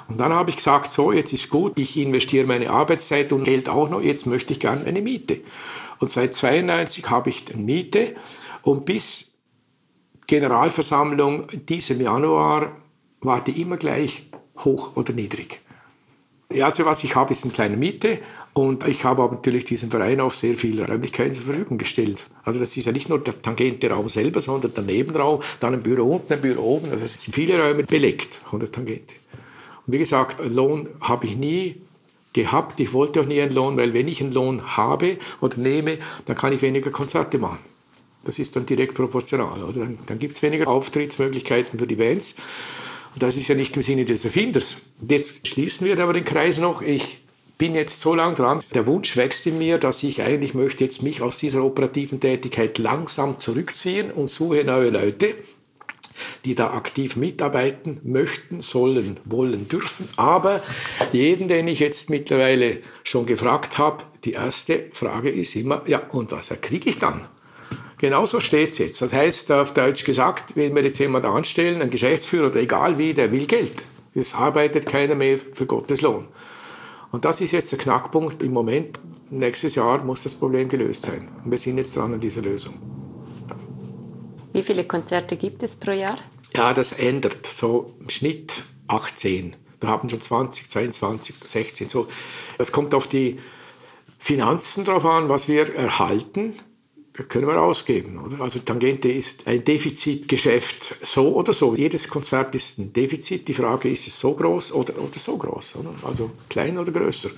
Und 0.07 0.19
dann 0.19 0.33
habe 0.33 0.49
ich 0.49 0.57
gesagt, 0.57 0.89
so, 0.89 1.11
jetzt 1.11 1.33
ist 1.33 1.49
gut, 1.49 1.77
ich 1.77 1.97
investiere 1.97 2.45
meine 2.45 2.69
Arbeitszeit 2.69 3.33
und 3.33 3.43
Geld 3.43 3.69
auch 3.69 3.89
noch, 3.89 4.01
jetzt 4.01 4.25
möchte 4.25 4.53
ich 4.53 4.59
gerne 4.59 4.85
eine 4.85 5.01
Miete. 5.01 5.41
Und 5.99 6.11
seit 6.11 6.35
92 6.35 7.09
habe 7.09 7.29
ich 7.29 7.45
eine 7.53 7.61
Miete 7.61 8.15
und 8.61 8.85
bis 8.85 9.37
Generalversammlung 10.27 11.47
diesem 11.67 12.01
Januar 12.01 12.75
war 13.21 13.43
die 13.43 13.61
immer 13.61 13.77
gleich 13.77 14.23
hoch 14.59 14.95
oder 14.95 15.13
niedrig. 15.13 15.61
Ja, 16.55 16.67
also 16.67 16.85
was 16.85 17.03
ich 17.03 17.15
habe, 17.15 17.33
ist 17.33 17.43
eine 17.43 17.51
kleine 17.51 17.75
Miete 17.75 18.19
und 18.53 18.87
ich 18.87 19.03
habe 19.03 19.21
aber 19.21 19.35
natürlich 19.35 19.65
diesem 19.65 19.91
Verein 19.91 20.21
auch 20.21 20.31
sehr 20.31 20.55
viele 20.55 20.87
Räumlichkeiten 20.87 21.33
zur 21.33 21.43
Verfügung 21.43 21.77
gestellt. 21.77 22.25
Also 22.43 22.61
das 22.61 22.77
ist 22.77 22.85
ja 22.85 22.93
nicht 22.93 23.09
nur 23.09 23.19
der 23.19 23.41
tangente 23.41 23.89
Raum 23.89 24.07
selber, 24.07 24.39
sondern 24.39 24.73
der 24.73 24.83
Nebenraum, 24.83 25.41
dann 25.59 25.73
ein 25.73 25.83
Büro 25.83 26.15
unten, 26.15 26.31
ein 26.31 26.41
Büro 26.41 26.77
oben. 26.77 26.91
Also 26.91 27.03
es 27.03 27.21
sind 27.21 27.33
viele 27.33 27.61
Räume 27.61 27.83
belegt 27.83 28.39
von 28.49 28.61
der 28.61 28.71
Tangente. 28.71 29.13
Und 29.85 29.93
wie 29.93 29.97
gesagt, 29.97 30.41
Lohn 30.49 30.87
habe 31.01 31.25
ich 31.25 31.35
nie 31.35 31.81
gehabt. 32.31 32.79
Ich 32.79 32.93
wollte 32.93 33.19
auch 33.19 33.25
nie 33.25 33.41
einen 33.41 33.51
Lohn, 33.51 33.75
weil 33.75 33.93
wenn 33.93 34.07
ich 34.07 34.21
einen 34.21 34.31
Lohn 34.31 34.77
habe 34.77 35.17
oder 35.41 35.57
nehme, 35.57 35.97
dann 36.23 36.37
kann 36.37 36.53
ich 36.53 36.61
weniger 36.61 36.89
Konzerte 36.89 37.37
machen. 37.37 37.59
Das 38.23 38.39
ist 38.39 38.55
dann 38.55 38.65
direkt 38.65 38.93
proportional. 38.95 39.61
Oder? 39.61 39.81
Dann, 39.81 39.97
dann 40.05 40.19
gibt 40.19 40.35
es 40.35 40.41
weniger 40.41 40.69
Auftrittsmöglichkeiten 40.69 41.77
für 41.79 41.87
die 41.87 41.97
Bands. 41.97 42.35
Und 43.15 43.23
das 43.23 43.37
ist 43.37 43.47
ja 43.47 43.55
nicht 43.55 43.75
im 43.77 43.81
Sinne 43.81 44.03
des 44.03 44.25
Erfinders. 44.25 44.75
Jetzt 45.09 45.47
schließen 45.47 45.87
wir 45.87 45.97
aber 45.99 46.11
den 46.11 46.25
Kreis 46.25 46.59
noch. 46.59 46.81
Ich 46.81 47.19
bin 47.57 47.73
jetzt 47.73 48.01
so 48.01 48.13
lang 48.13 48.35
dran. 48.35 48.61
Der 48.73 48.85
Wunsch 48.87 49.15
wächst 49.15 49.45
in 49.47 49.57
mir, 49.57 49.77
dass 49.77 50.03
ich 50.03 50.21
eigentlich 50.21 50.53
möchte 50.53 50.83
jetzt 50.83 51.01
mich 51.01 51.21
aus 51.21 51.37
dieser 51.37 51.63
operativen 51.63 52.19
Tätigkeit 52.19 52.77
langsam 52.77 53.39
zurückziehen 53.39 54.11
und 54.11 54.29
suche 54.29 54.65
neue 54.65 54.89
Leute, 54.89 55.35
die 56.43 56.55
da 56.55 56.71
aktiv 56.71 57.15
mitarbeiten 57.15 58.01
möchten, 58.03 58.61
sollen, 58.61 59.17
wollen, 59.23 59.69
dürfen. 59.69 60.09
Aber 60.17 60.61
jeden, 61.13 61.47
den 61.47 61.69
ich 61.69 61.79
jetzt 61.79 62.09
mittlerweile 62.09 62.79
schon 63.05 63.25
gefragt 63.25 63.77
habe, 63.77 64.03
die 64.25 64.33
erste 64.33 64.87
Frage 64.91 65.29
ist 65.29 65.55
immer, 65.55 65.83
ja, 65.87 65.99
und 66.09 66.33
was 66.33 66.49
kriege 66.61 66.89
ich 66.89 66.99
dann? 66.99 67.29
Genauso 67.97 68.39
steht 68.39 68.69
es 68.69 68.77
jetzt. 68.77 69.01
Das 69.01 69.13
heißt, 69.13 69.51
auf 69.51 69.73
Deutsch 69.73 70.03
gesagt, 70.03 70.55
wenn 70.55 70.75
wir 70.75 70.83
jetzt 70.83 70.99
jemanden 70.99 71.29
anstellen, 71.29 71.81
einen 71.81 71.91
Geschäftsführer 71.91 72.47
oder 72.47 72.59
egal 72.59 72.97
wie, 72.97 73.13
der 73.13 73.31
will 73.31 73.45
Geld. 73.45 73.85
Es 74.13 74.33
arbeitet 74.33 74.85
keiner 74.85 75.15
mehr 75.15 75.39
für 75.53 75.65
Gottes 75.65 76.01
Lohn. 76.01 76.27
Und 77.11 77.25
das 77.25 77.39
ist 77.39 77.51
jetzt 77.51 77.71
der 77.71 77.79
Knackpunkt 77.79 78.43
im 78.43 78.51
Moment. 78.51 78.99
Nächstes 79.29 79.75
Jahr 79.75 80.03
muss 80.03 80.23
das 80.23 80.33
Problem 80.33 80.67
gelöst 80.67 81.03
sein. 81.03 81.29
Und 81.43 81.51
wir 81.51 81.57
sind 81.57 81.77
jetzt 81.77 81.95
dran 81.95 82.13
an 82.13 82.19
dieser 82.19 82.41
Lösung. 82.41 82.75
Wie 84.51 84.63
viele 84.63 84.85
Konzerte 84.85 85.37
gibt 85.37 85.63
es 85.63 85.75
pro 85.75 85.91
Jahr? 85.91 86.17
Ja, 86.55 86.73
das 86.73 86.93
ändert. 86.93 87.45
So 87.45 87.93
im 87.99 88.09
Schnitt 88.09 88.63
18. 88.87 89.55
Wir 89.79 89.89
haben 89.89 90.09
schon 90.09 90.21
20, 90.21 90.69
22, 90.69 91.35
16. 91.45 91.89
So. 91.89 92.07
Es 92.57 92.71
kommt 92.71 92.93
auf 92.93 93.07
die 93.07 93.39
Finanzen 94.17 94.85
drauf 94.85 95.05
an, 95.05 95.29
was 95.29 95.47
wir 95.47 95.73
erhalten 95.73 96.53
können 97.23 97.47
wir 97.47 97.61
ausgeben. 97.61 98.17
Oder? 98.17 98.41
Also 98.41 98.59
Tangente 98.59 99.09
ist 99.09 99.47
ein 99.47 99.63
Defizitgeschäft 99.63 101.05
so 101.05 101.33
oder 101.35 101.53
so. 101.53 101.73
Jedes 101.75 102.09
Konzert 102.09 102.53
ist 102.55 102.77
ein 102.77 102.91
Defizit. 102.91 103.47
Die 103.47 103.53
Frage 103.53 103.89
ist, 103.89 104.07
ist 104.07 104.15
es 104.15 104.19
so 104.19 104.33
groß 104.33 104.73
oder, 104.73 104.97
oder 104.97 105.17
so 105.17 105.37
groß? 105.37 105.77
Oder? 105.77 105.93
Also 106.03 106.31
klein 106.49 106.77
oder 106.77 106.91
größer. 106.91 107.29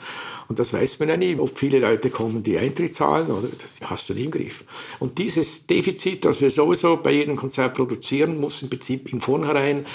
Und 0.47 0.57
das 0.57 0.73
weiß 0.73 0.99
man 0.99 1.09
ja 1.09 1.17
nie, 1.17 1.35
ob 1.37 1.57
viele 1.57 1.79
Leute 1.79 2.09
kommen, 2.09 2.41
die 2.41 2.57
Eintritt 2.57 2.95
zahlen 2.95 3.27
oder 3.27 3.47
das 3.61 3.79
hast 3.83 4.09
du 4.09 4.13
nie 4.13 4.25
im 4.25 4.31
Griff. 4.31 4.63
Und 4.99 5.17
dieses 5.19 5.67
Defizit, 5.67 6.25
das 6.25 6.41
wir 6.41 6.49
sowieso 6.49 6.97
bei 6.97 7.11
jedem 7.11 7.35
Konzert 7.35 7.75
produzieren, 7.75 8.39
muss 8.39 8.61
im 8.61 8.69
Prinzip 8.69 9.11
im 9.11 9.21
Vornherein 9.21 9.85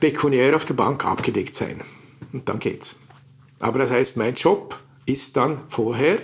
pekuniär 0.00 0.56
auf 0.56 0.64
der 0.64 0.74
Bank 0.74 1.04
abgedeckt 1.04 1.54
sein. 1.54 1.80
Und 2.32 2.48
dann 2.48 2.58
geht's. 2.58 2.96
Aber 3.60 3.78
das 3.78 3.90
heißt, 3.90 4.16
mein 4.16 4.34
Job 4.34 4.78
ist 5.06 5.36
dann 5.36 5.62
vorher, 5.68 6.18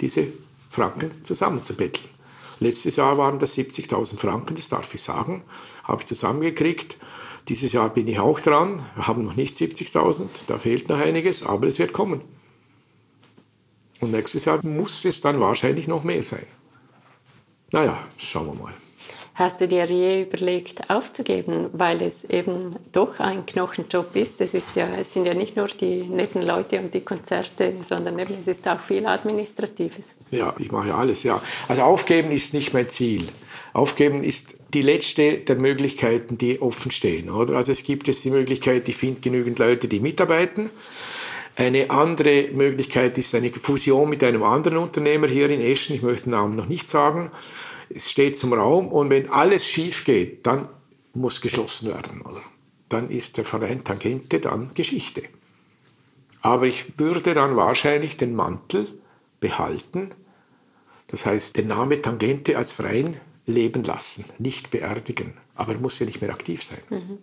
diese 0.00 0.28
Franken 0.70 1.10
zusammenzubetteln. 1.24 2.17
Letztes 2.60 2.96
Jahr 2.96 3.18
waren 3.18 3.38
das 3.38 3.56
70.000 3.56 4.16
Franken, 4.16 4.56
das 4.56 4.68
darf 4.68 4.92
ich 4.94 5.02
sagen, 5.02 5.44
habe 5.84 6.02
ich 6.02 6.06
zusammengekriegt. 6.06 6.98
Dieses 7.48 7.72
Jahr 7.72 7.88
bin 7.88 8.08
ich 8.08 8.18
auch 8.18 8.40
dran. 8.40 8.82
Wir 8.96 9.06
haben 9.06 9.24
noch 9.24 9.36
nicht 9.36 9.54
70.000, 9.54 10.26
da 10.46 10.58
fehlt 10.58 10.88
noch 10.88 10.98
einiges, 10.98 11.42
aber 11.42 11.66
es 11.66 11.78
wird 11.78 11.92
kommen. 11.92 12.22
Und 14.00 14.12
nächstes 14.12 14.44
Jahr 14.44 14.64
muss 14.64 15.04
es 15.04 15.20
dann 15.20 15.40
wahrscheinlich 15.40 15.88
noch 15.88 16.04
mehr 16.04 16.22
sein. 16.22 16.46
Naja, 17.70 18.06
schauen 18.18 18.46
wir 18.46 18.54
mal. 18.54 18.74
Hast 19.38 19.60
du 19.60 19.68
dir 19.68 19.84
je 19.84 20.22
überlegt, 20.22 20.90
aufzugeben, 20.90 21.70
weil 21.72 22.02
es 22.02 22.24
eben 22.24 22.74
doch 22.90 23.20
ein 23.20 23.46
Knochenjob 23.46 24.16
ist? 24.16 24.40
Es, 24.40 24.52
ist 24.52 24.74
ja, 24.74 24.88
es 24.98 25.14
sind 25.14 25.26
ja 25.26 25.34
nicht 25.34 25.56
nur 25.56 25.68
die 25.68 26.02
netten 26.08 26.44
Leute 26.44 26.80
und 26.80 26.92
die 26.92 27.02
Konzerte, 27.02 27.74
sondern 27.82 28.18
eben, 28.18 28.32
es 28.32 28.48
ist 28.48 28.66
auch 28.66 28.80
viel 28.80 29.06
Administratives. 29.06 30.16
Ja, 30.32 30.52
ich 30.58 30.72
mache 30.72 30.92
alles, 30.92 31.22
ja. 31.22 31.40
Also 31.68 31.82
aufgeben 31.82 32.32
ist 32.32 32.52
nicht 32.52 32.74
mein 32.74 32.90
Ziel. 32.90 33.28
Aufgeben 33.74 34.24
ist 34.24 34.54
die 34.74 34.82
letzte 34.82 35.38
der 35.38 35.54
Möglichkeiten, 35.54 36.36
die 36.36 36.60
offen 36.60 36.90
stehen. 36.90 37.30
Oder? 37.30 37.58
Also 37.58 37.70
es 37.70 37.84
gibt 37.84 38.08
jetzt 38.08 38.24
die 38.24 38.30
Möglichkeit, 38.30 38.88
ich 38.88 38.96
finde 38.96 39.20
genügend 39.20 39.60
Leute, 39.60 39.86
die 39.86 40.00
mitarbeiten. 40.00 40.68
Eine 41.54 41.90
andere 41.90 42.48
Möglichkeit 42.54 43.16
ist 43.18 43.36
eine 43.36 43.52
Fusion 43.52 44.10
mit 44.10 44.24
einem 44.24 44.42
anderen 44.42 44.78
Unternehmer 44.78 45.28
hier 45.28 45.48
in 45.48 45.60
Eschen. 45.60 45.94
Ich 45.94 46.02
möchte 46.02 46.24
den 46.24 46.32
Namen 46.32 46.56
noch 46.56 46.66
nicht 46.66 46.88
sagen 46.88 47.30
es 47.90 48.10
steht 48.10 48.38
zum 48.38 48.52
Raum 48.52 48.88
und 48.88 49.10
wenn 49.10 49.30
alles 49.30 49.66
schief 49.66 50.04
geht, 50.04 50.46
dann 50.46 50.68
muss 51.14 51.40
geschlossen 51.40 51.88
werden. 51.88 52.22
Oder? 52.22 52.40
Dann 52.88 53.10
ist 53.10 53.36
der 53.36 53.44
Verein 53.44 53.84
Tangente 53.84 54.40
dann 54.40 54.72
Geschichte. 54.74 55.22
Aber 56.40 56.66
ich 56.66 56.98
würde 56.98 57.34
dann 57.34 57.56
wahrscheinlich 57.56 58.16
den 58.16 58.34
Mantel 58.34 58.86
behalten, 59.40 60.10
das 61.08 61.26
heißt 61.26 61.56
den 61.56 61.68
Namen 61.68 62.02
Tangente 62.02 62.56
als 62.56 62.72
Verein 62.72 63.20
leben 63.46 63.82
lassen, 63.82 64.24
nicht 64.38 64.70
beerdigen. 64.70 65.34
Aber 65.54 65.72
er 65.72 65.78
muss 65.78 65.98
ja 65.98 66.06
nicht 66.06 66.20
mehr 66.20 66.30
aktiv 66.30 66.62
sein. 66.62 66.78
Mhm. 66.90 67.18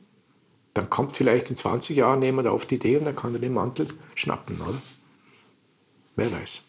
Dann 0.74 0.90
kommt 0.90 1.16
vielleicht 1.16 1.50
in 1.50 1.56
20 1.56 1.96
Jahren 1.96 2.22
jemand 2.22 2.48
auf 2.48 2.66
die 2.66 2.76
Idee 2.76 2.98
und 2.98 3.06
dann 3.06 3.16
kann 3.16 3.34
er 3.34 3.40
den 3.40 3.54
Mantel 3.54 3.88
schnappen, 4.16 4.60
oder? 4.60 4.82
Wer 6.16 6.32
weiß. 6.32 6.62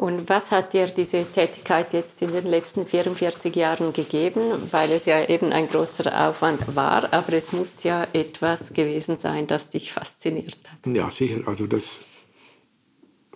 Und 0.00 0.30
was 0.30 0.50
hat 0.50 0.72
dir 0.72 0.86
diese 0.86 1.26
Tätigkeit 1.30 1.92
jetzt 1.92 2.22
in 2.22 2.32
den 2.32 2.46
letzten 2.46 2.86
44 2.86 3.54
Jahren 3.54 3.92
gegeben? 3.92 4.40
Weil 4.70 4.90
es 4.92 5.04
ja 5.04 5.28
eben 5.28 5.52
ein 5.52 5.68
großer 5.68 6.26
Aufwand 6.26 6.74
war, 6.74 7.12
aber 7.12 7.34
es 7.34 7.52
muss 7.52 7.82
ja 7.82 8.06
etwas 8.14 8.72
gewesen 8.72 9.18
sein, 9.18 9.46
das 9.46 9.68
dich 9.68 9.92
fasziniert 9.92 10.56
hat. 10.70 10.96
Ja, 10.96 11.10
sicher. 11.10 11.40
Also 11.44 11.66
das, 11.66 12.00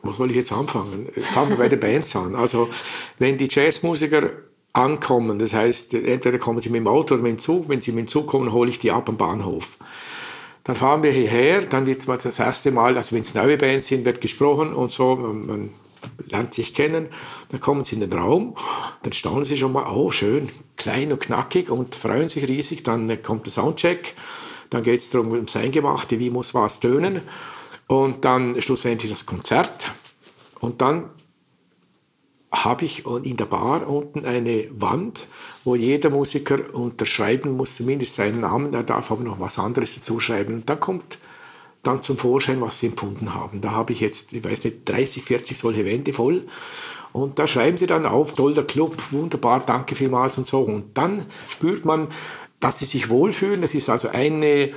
wo 0.02 0.12
soll 0.12 0.30
ich 0.30 0.37
jetzt 0.37 0.52
anfangen? 0.52 1.11
Fangen 1.20 1.50
wir 1.50 1.58
bei 1.58 1.68
den 1.68 1.80
Bands 1.80 2.16
an. 2.16 2.34
Also 2.34 2.70
wenn 3.18 3.37
die 3.37 3.49
Jazzmusiker 3.50 4.30
ankommen, 4.73 5.38
das 5.38 5.52
heißt, 5.52 5.92
entweder 5.92 6.38
kommen 6.38 6.61
sie 6.61 6.70
mit 6.70 6.80
dem 6.80 6.88
Auto 6.88 7.12
oder 7.12 7.23
mit 7.23 7.32
dem 7.32 7.38
Zug, 7.40 7.68
wenn 7.68 7.82
sie 7.82 7.92
mit 7.92 8.06
dem 8.06 8.08
Zug 8.08 8.26
kommen, 8.26 8.52
hole 8.52 8.70
ich 8.70 8.78
die 8.78 8.90
ab 8.90 9.06
am 9.11 9.18
Bahnhof. 9.18 9.76
Dann 10.64 10.76
fahren 10.76 11.02
wir 11.02 11.12
hierher, 11.12 11.61
dann 11.61 11.84
wird 11.84 12.08
das 12.08 12.38
erste 12.38 12.70
Mal, 12.70 12.96
also 12.96 13.14
wenn 13.14 13.20
es 13.20 13.34
neue 13.34 13.58
Bands 13.58 13.88
sind, 13.88 14.06
wird 14.06 14.23
gesprochen 14.23 14.73
und 14.73 14.90
so, 14.90 15.16
man 15.16 15.68
lernt 16.28 16.54
sich 16.54 16.75
kennen, 16.75 17.08
dann 17.50 17.61
kommen 17.61 17.84
sie 17.84 17.96
in 17.96 18.00
den 18.00 18.12
Raum, 18.12 18.56
dann 19.02 19.12
staunen 19.12 19.44
sie 19.44 19.56
schon 19.56 19.73
mal, 19.73 19.92
oh 19.92 20.11
schön, 20.11 20.49
klein 20.76 21.12
und 21.12 21.20
knackig 21.20 21.70
und 21.70 21.94
freuen 21.94 22.28
sich 22.28 22.49
riesig, 22.49 22.82
dann 22.82 23.23
kommt 23.23 23.46
der 23.46 23.52
Soundcheck, 23.52 24.14
dann 24.70 24.82
geht 24.82 25.00
es 25.00 25.11
darum, 25.11 25.32
ums 25.32 25.56
Eingemachte, 25.56 26.18
wie 26.18 26.30
muss 26.30 26.54
was 26.54 26.80
tönen. 26.80 27.23
Und 27.87 28.25
dann 28.25 28.61
schlussendlich 28.62 29.12
das 29.12 29.26
Konzert. 29.26 29.92
Und 30.58 30.80
dann 30.80 31.11
habe 32.50 32.84
ich 32.84 33.04
in 33.06 33.37
der 33.37 33.46
Bar 33.46 33.88
unten 33.88 34.25
eine 34.25 34.68
Wand, 34.70 35.26
wo 35.64 35.75
jeder 35.75 36.11
Musiker 36.11 36.75
unterschreiben 36.75 37.56
muss, 37.56 37.76
zumindest 37.76 38.14
seinen 38.14 38.40
Namen, 38.40 38.73
er 38.73 38.84
darf 38.84 39.11
aber 39.11 39.25
noch 39.25 39.40
was 39.40 39.58
anderes 39.58 39.96
dazu 39.96 40.20
schreiben. 40.20 40.54
Und 40.54 40.70
dann 40.70 40.80
kommt 40.80 41.18
dann 41.86 42.02
zum 42.02 42.18
Vorschein, 42.18 42.60
was 42.60 42.78
sie 42.78 42.86
empfunden 42.86 43.34
haben. 43.34 43.60
Da 43.60 43.72
habe 43.72 43.92
ich 43.92 44.00
jetzt, 44.00 44.32
ich 44.32 44.44
weiß 44.44 44.64
nicht, 44.64 44.88
30, 44.88 45.22
40 45.22 45.58
solche 45.58 45.84
Wände 45.84 46.12
voll. 46.12 46.46
Und 47.12 47.38
da 47.38 47.46
schreiben 47.46 47.78
sie 47.78 47.86
dann 47.86 48.06
auf, 48.06 48.34
toll 48.34 48.54
der 48.54 48.64
Club, 48.64 48.96
wunderbar, 49.12 49.62
danke 49.64 49.94
vielmals 49.94 50.36
und 50.36 50.46
so. 50.46 50.60
Und 50.60 50.98
dann 50.98 51.24
spürt 51.48 51.84
man, 51.84 52.08
dass 52.58 52.80
sie 52.80 52.86
sich 52.86 53.08
wohlfühlen. 53.08 53.60
Das 53.60 53.74
ist 53.74 53.88
also 53.88 54.08
eine 54.08 54.72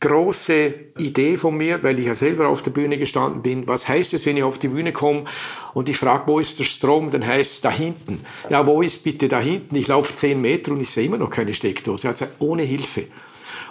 große 0.00 0.74
Idee 0.98 1.38
von 1.38 1.56
mir, 1.56 1.82
weil 1.82 1.98
ich 1.98 2.04
ja 2.04 2.14
selber 2.14 2.48
auf 2.48 2.62
der 2.62 2.72
Bühne 2.72 2.98
gestanden 2.98 3.40
bin. 3.40 3.66
Was 3.66 3.88
heißt 3.88 4.12
es, 4.12 4.26
wenn 4.26 4.36
ich 4.36 4.42
auf 4.42 4.58
die 4.58 4.68
Bühne 4.68 4.92
komme 4.92 5.24
und 5.72 5.88
ich 5.88 5.96
frage, 5.96 6.24
wo 6.26 6.38
ist 6.38 6.58
der 6.58 6.64
Strom? 6.64 7.10
Dann 7.10 7.26
heißt 7.26 7.54
es 7.54 7.60
da 7.62 7.70
hinten. 7.70 8.20
Ja, 8.50 8.66
wo 8.66 8.82
ist 8.82 9.02
bitte 9.02 9.28
da 9.28 9.40
hinten? 9.40 9.76
Ich 9.76 9.88
laufe 9.88 10.14
zehn 10.14 10.42
Meter 10.42 10.72
und 10.72 10.80
ich 10.80 10.90
sehe 10.90 11.06
immer 11.06 11.16
noch 11.16 11.30
keine 11.30 11.54
Steckdose. 11.54 12.08
Also 12.08 12.26
ohne 12.38 12.64
Hilfe. 12.64 13.06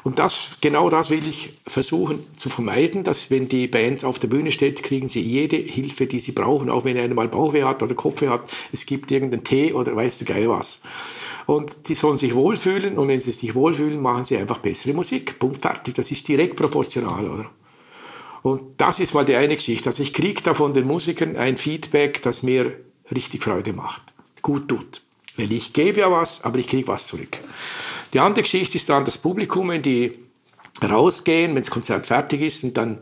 Und 0.03 0.19
das, 0.19 0.50
genau 0.60 0.89
das 0.89 1.10
will 1.10 1.25
ich 1.27 1.53
versuchen 1.65 2.24
zu 2.36 2.50
vermeiden, 2.50 3.05
dass 3.05 3.31
wenn 3.31 3.48
die 3.48 3.67
Band 3.67 4.03
auf 4.03 4.19
der 4.19 4.27
Bühne 4.27 4.51
steht, 4.51 4.83
kriegen 4.83 5.07
sie 5.07 5.22
jede 5.22 5.55
Hilfe, 5.55 6.07
die 6.07 6.19
sie 6.19 6.33
brauchen, 6.33 6.69
auch 6.69 6.83
wenn 6.83 6.98
einer 6.98 7.15
mal 7.15 7.29
Bauchweh 7.29 7.63
hat 7.63 7.81
oder 7.81 7.95
Kopfweh 7.95 8.27
hat. 8.27 8.51
Es 8.74 8.86
gibt 8.86 9.12
irgendeinen 9.12 9.45
Tee 9.45 9.72
oder 9.72 9.95
weiß 9.95 10.17
der 10.19 10.27
Geil 10.27 10.50
was. 10.50 10.81
Und 11.45 11.86
sie 11.86 11.93
sollen 11.93 12.17
sich 12.17 12.36
wohlfühlen 12.36 12.98
und 12.98 13.07
wenn 13.07 13.22
sie 13.22 13.31
sich 13.31 13.55
wohlfühlen, 13.55 14.01
machen 14.01 14.25
sie 14.25 14.38
einfach 14.38 14.57
bessere 14.57 14.93
Musik. 14.93 15.39
Punkt, 15.39 15.62
fertig. 15.62 15.95
Das 15.95 16.12
ist 16.12 16.27
direkt 16.27 16.57
proportional, 16.57 17.25
oder? 17.25 17.50
Und 18.41 18.62
das 18.77 19.00
ist 19.00 19.13
mal 19.13 19.24
die 19.24 19.36
eine 19.36 19.55
Geschichte. 19.55 19.89
Also 19.89 20.03
ich 20.03 20.13
kriege 20.13 20.41
da 20.43 20.53
von 20.53 20.74
den 20.74 20.86
Musikern 20.86 21.38
ein 21.38 21.55
Feedback, 21.55 22.22
das 22.22 22.43
mir 22.43 22.77
richtig 23.13 23.43
Freude 23.43 23.72
macht, 23.72 24.01
gut 24.41 24.67
tut. 24.67 25.01
Weil 25.38 25.51
ich 25.51 25.74
gebe 25.74 26.01
ja 26.01 26.12
was, 26.12 26.43
aber 26.43 26.60
ich 26.60 26.67
kriege 26.67 26.88
was 26.88 27.07
zurück. 27.07 27.39
Die 28.13 28.20
andere 28.20 28.43
Geschichte 28.43 28.77
ist 28.77 28.89
dann 28.89 29.05
das 29.05 29.17
Publikum, 29.17 29.70
wenn 29.70 29.82
die 29.82 30.20
rausgehen, 30.84 31.55
wenn 31.55 31.63
das 31.63 31.72
Konzert 31.72 32.08
fertig 32.08 32.41
ist 32.41 32.63
und 32.63 32.77
dann 32.77 33.00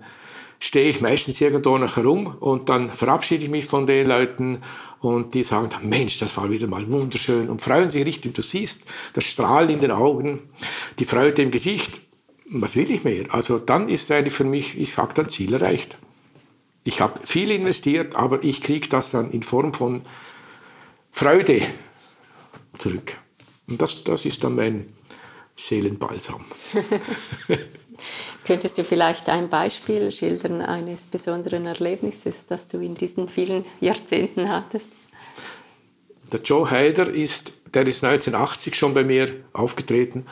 stehe 0.60 0.90
ich 0.90 1.02
meistens 1.02 1.42
irgendwo 1.42 1.78
noch 1.78 1.98
herum 1.98 2.28
und 2.40 2.70
dann 2.70 2.90
verabschiede 2.90 3.46
ich 3.46 3.52
mich 3.52 3.66
von 3.66 3.88
den 3.88 4.08
Leuten 4.08 4.62
und 5.00 5.34
die 5.34 5.44
sagen 5.44 5.70
dann, 5.70 5.90
Mensch, 5.90 6.20
das 6.20 6.38
war 6.38 6.50
wieder 6.50 6.68
mal 6.68 6.90
wunderschön 6.90 7.50
und 7.50 7.62
freuen 7.62 7.90
sich 7.90 8.06
richtig. 8.06 8.36
Du 8.36 8.44
siehst 8.44 8.84
das 9.14 9.24
Strahlen 9.24 9.72
in 9.72 9.82
den 9.82 9.92
Augen, 9.92 10.40
die 11.00 11.06
Freude 11.06 11.42
im 11.42 11.52
Gesicht. 11.52 12.02
Was 12.46 12.76
will 12.76 12.92
ich 12.92 13.04
mehr? 13.04 13.26
Also 13.34 13.58
dann 13.58 13.90
ist 13.90 14.12
eigentlich 14.12 14.34
für 14.34 14.44
mich, 14.44 14.80
ich 14.80 14.94
sage 14.94 15.14
dann, 15.16 15.30
Ziel 15.30 15.54
erreicht. 15.54 15.98
Ich 16.84 17.02
habe 17.02 17.20
viel 17.26 17.50
investiert, 17.52 18.16
aber 18.16 18.44
ich 18.44 18.62
kriege 18.62 18.88
das 18.88 19.12
dann 19.12 19.32
in 19.32 19.42
Form 19.42 19.74
von 19.74 20.04
Freude 21.12 21.62
zurück. 22.78 23.18
Und 23.68 23.82
das, 23.82 24.04
das 24.04 24.26
ist 24.26 24.44
dann 24.44 24.56
mein 24.56 24.94
Seelenbalsam. 25.62 26.44
Könntest 28.46 28.78
du 28.78 28.84
vielleicht 28.84 29.30
ein 29.30 29.50
Beispiel 29.50 30.12
schildern 30.12 30.62
eines 30.62 31.06
besonderen 31.06 31.68
Erlebnisses, 31.68 32.48
das 32.48 32.68
du 32.68 32.80
in 32.80 32.96
diesen 32.96 33.28
vielen 33.28 33.66
Jahrzehnten 33.80 34.50
hattest? 34.50 34.92
Der 36.32 36.42
Joe 36.42 36.70
Heider 36.70 37.10
ist, 37.10 37.54
der 37.74 37.86
ist 37.86 38.04
1980 38.04 38.76
schon 38.76 38.94
bei 38.94 39.04
mir 39.04 39.44
aufgetreten. 39.54 40.26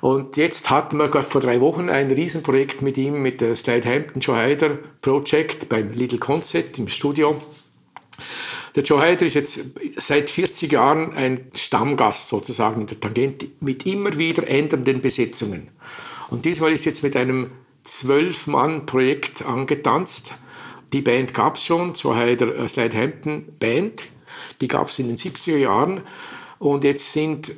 Und 0.00 0.36
jetzt 0.36 0.68
hatten 0.70 0.98
wir 0.98 1.22
vor 1.22 1.40
drei 1.40 1.60
Wochen 1.60 1.88
ein 1.88 2.10
Riesenprojekt 2.10 2.82
mit 2.82 2.98
ihm, 2.98 3.22
mit 3.22 3.40
der 3.40 3.56
Slide 3.56 3.88
Hampton 3.88 4.20
Joe 4.20 4.36
Heider 4.36 4.76
Project 5.00 5.68
beim 5.68 5.92
Little 5.92 6.18
Concert 6.18 6.78
im 6.78 6.88
Studio. 6.88 7.40
Der 8.76 8.82
Joe 8.82 9.00
Heider 9.00 9.24
ist 9.24 9.34
jetzt 9.34 9.58
seit 9.96 10.28
40 10.28 10.70
Jahren 10.70 11.14
ein 11.14 11.50
Stammgast 11.54 12.28
sozusagen 12.28 12.82
in 12.82 12.86
der 12.86 13.00
Tangente 13.00 13.48
mit 13.60 13.86
immer 13.86 14.18
wieder 14.18 14.46
ändernden 14.46 15.00
Besetzungen. 15.00 15.70
Und 16.28 16.44
diesmal 16.44 16.72
ist 16.72 16.84
jetzt 16.84 17.02
mit 17.02 17.16
einem 17.16 17.52
Zwölf-Mann-Projekt 17.84 19.46
angetanzt. 19.46 20.32
Die 20.92 21.00
Band 21.00 21.32
gab 21.32 21.56
es 21.56 21.64
schon, 21.64 21.94
Joe 21.94 22.16
Heider 22.16 22.54
äh, 22.54 22.68
Slide 22.68 22.94
Hampton 22.94 23.46
Band. 23.58 24.04
Die 24.60 24.68
gab 24.68 24.88
es 24.88 24.98
in 24.98 25.08
den 25.08 25.16
70er 25.16 25.56
Jahren. 25.56 26.02
Und 26.58 26.84
jetzt 26.84 27.12
sind 27.12 27.52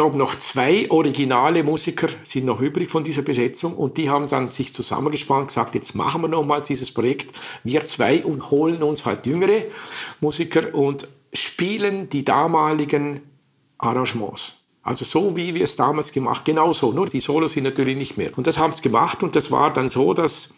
glaube 0.00 0.16
noch 0.16 0.38
zwei 0.38 0.90
originale 0.90 1.62
Musiker 1.62 2.08
sind 2.22 2.46
noch 2.46 2.58
übrig 2.62 2.90
von 2.90 3.04
dieser 3.04 3.20
Besetzung 3.20 3.74
und 3.74 3.98
die 3.98 4.08
haben 4.08 4.26
dann 4.28 4.48
sich 4.48 4.72
zusammengespannt 4.72 5.42
und 5.42 5.46
gesagt, 5.48 5.74
jetzt 5.74 5.94
machen 5.94 6.22
wir 6.22 6.28
nochmals 6.28 6.68
dieses 6.68 6.90
Projekt, 6.90 7.36
wir 7.64 7.84
zwei 7.84 8.24
und 8.24 8.50
holen 8.50 8.82
uns 8.82 9.04
halt 9.04 9.26
jüngere 9.26 9.64
Musiker 10.22 10.74
und 10.74 11.06
spielen 11.34 12.08
die 12.08 12.24
damaligen 12.24 13.20
Arrangements. 13.76 14.56
Also 14.82 15.04
so 15.04 15.36
wie 15.36 15.54
wir 15.54 15.64
es 15.64 15.76
damals 15.76 16.12
gemacht, 16.12 16.46
genau 16.46 16.72
so, 16.72 16.92
nur 16.92 17.04
die 17.04 17.20
Solos 17.20 17.52
sind 17.52 17.64
natürlich 17.64 17.98
nicht 17.98 18.16
mehr. 18.16 18.30
Und 18.38 18.46
das 18.46 18.56
haben 18.56 18.72
sie 18.72 18.80
gemacht 18.80 19.22
und 19.22 19.36
das 19.36 19.50
war 19.50 19.70
dann 19.70 19.90
so, 19.90 20.14
dass 20.14 20.54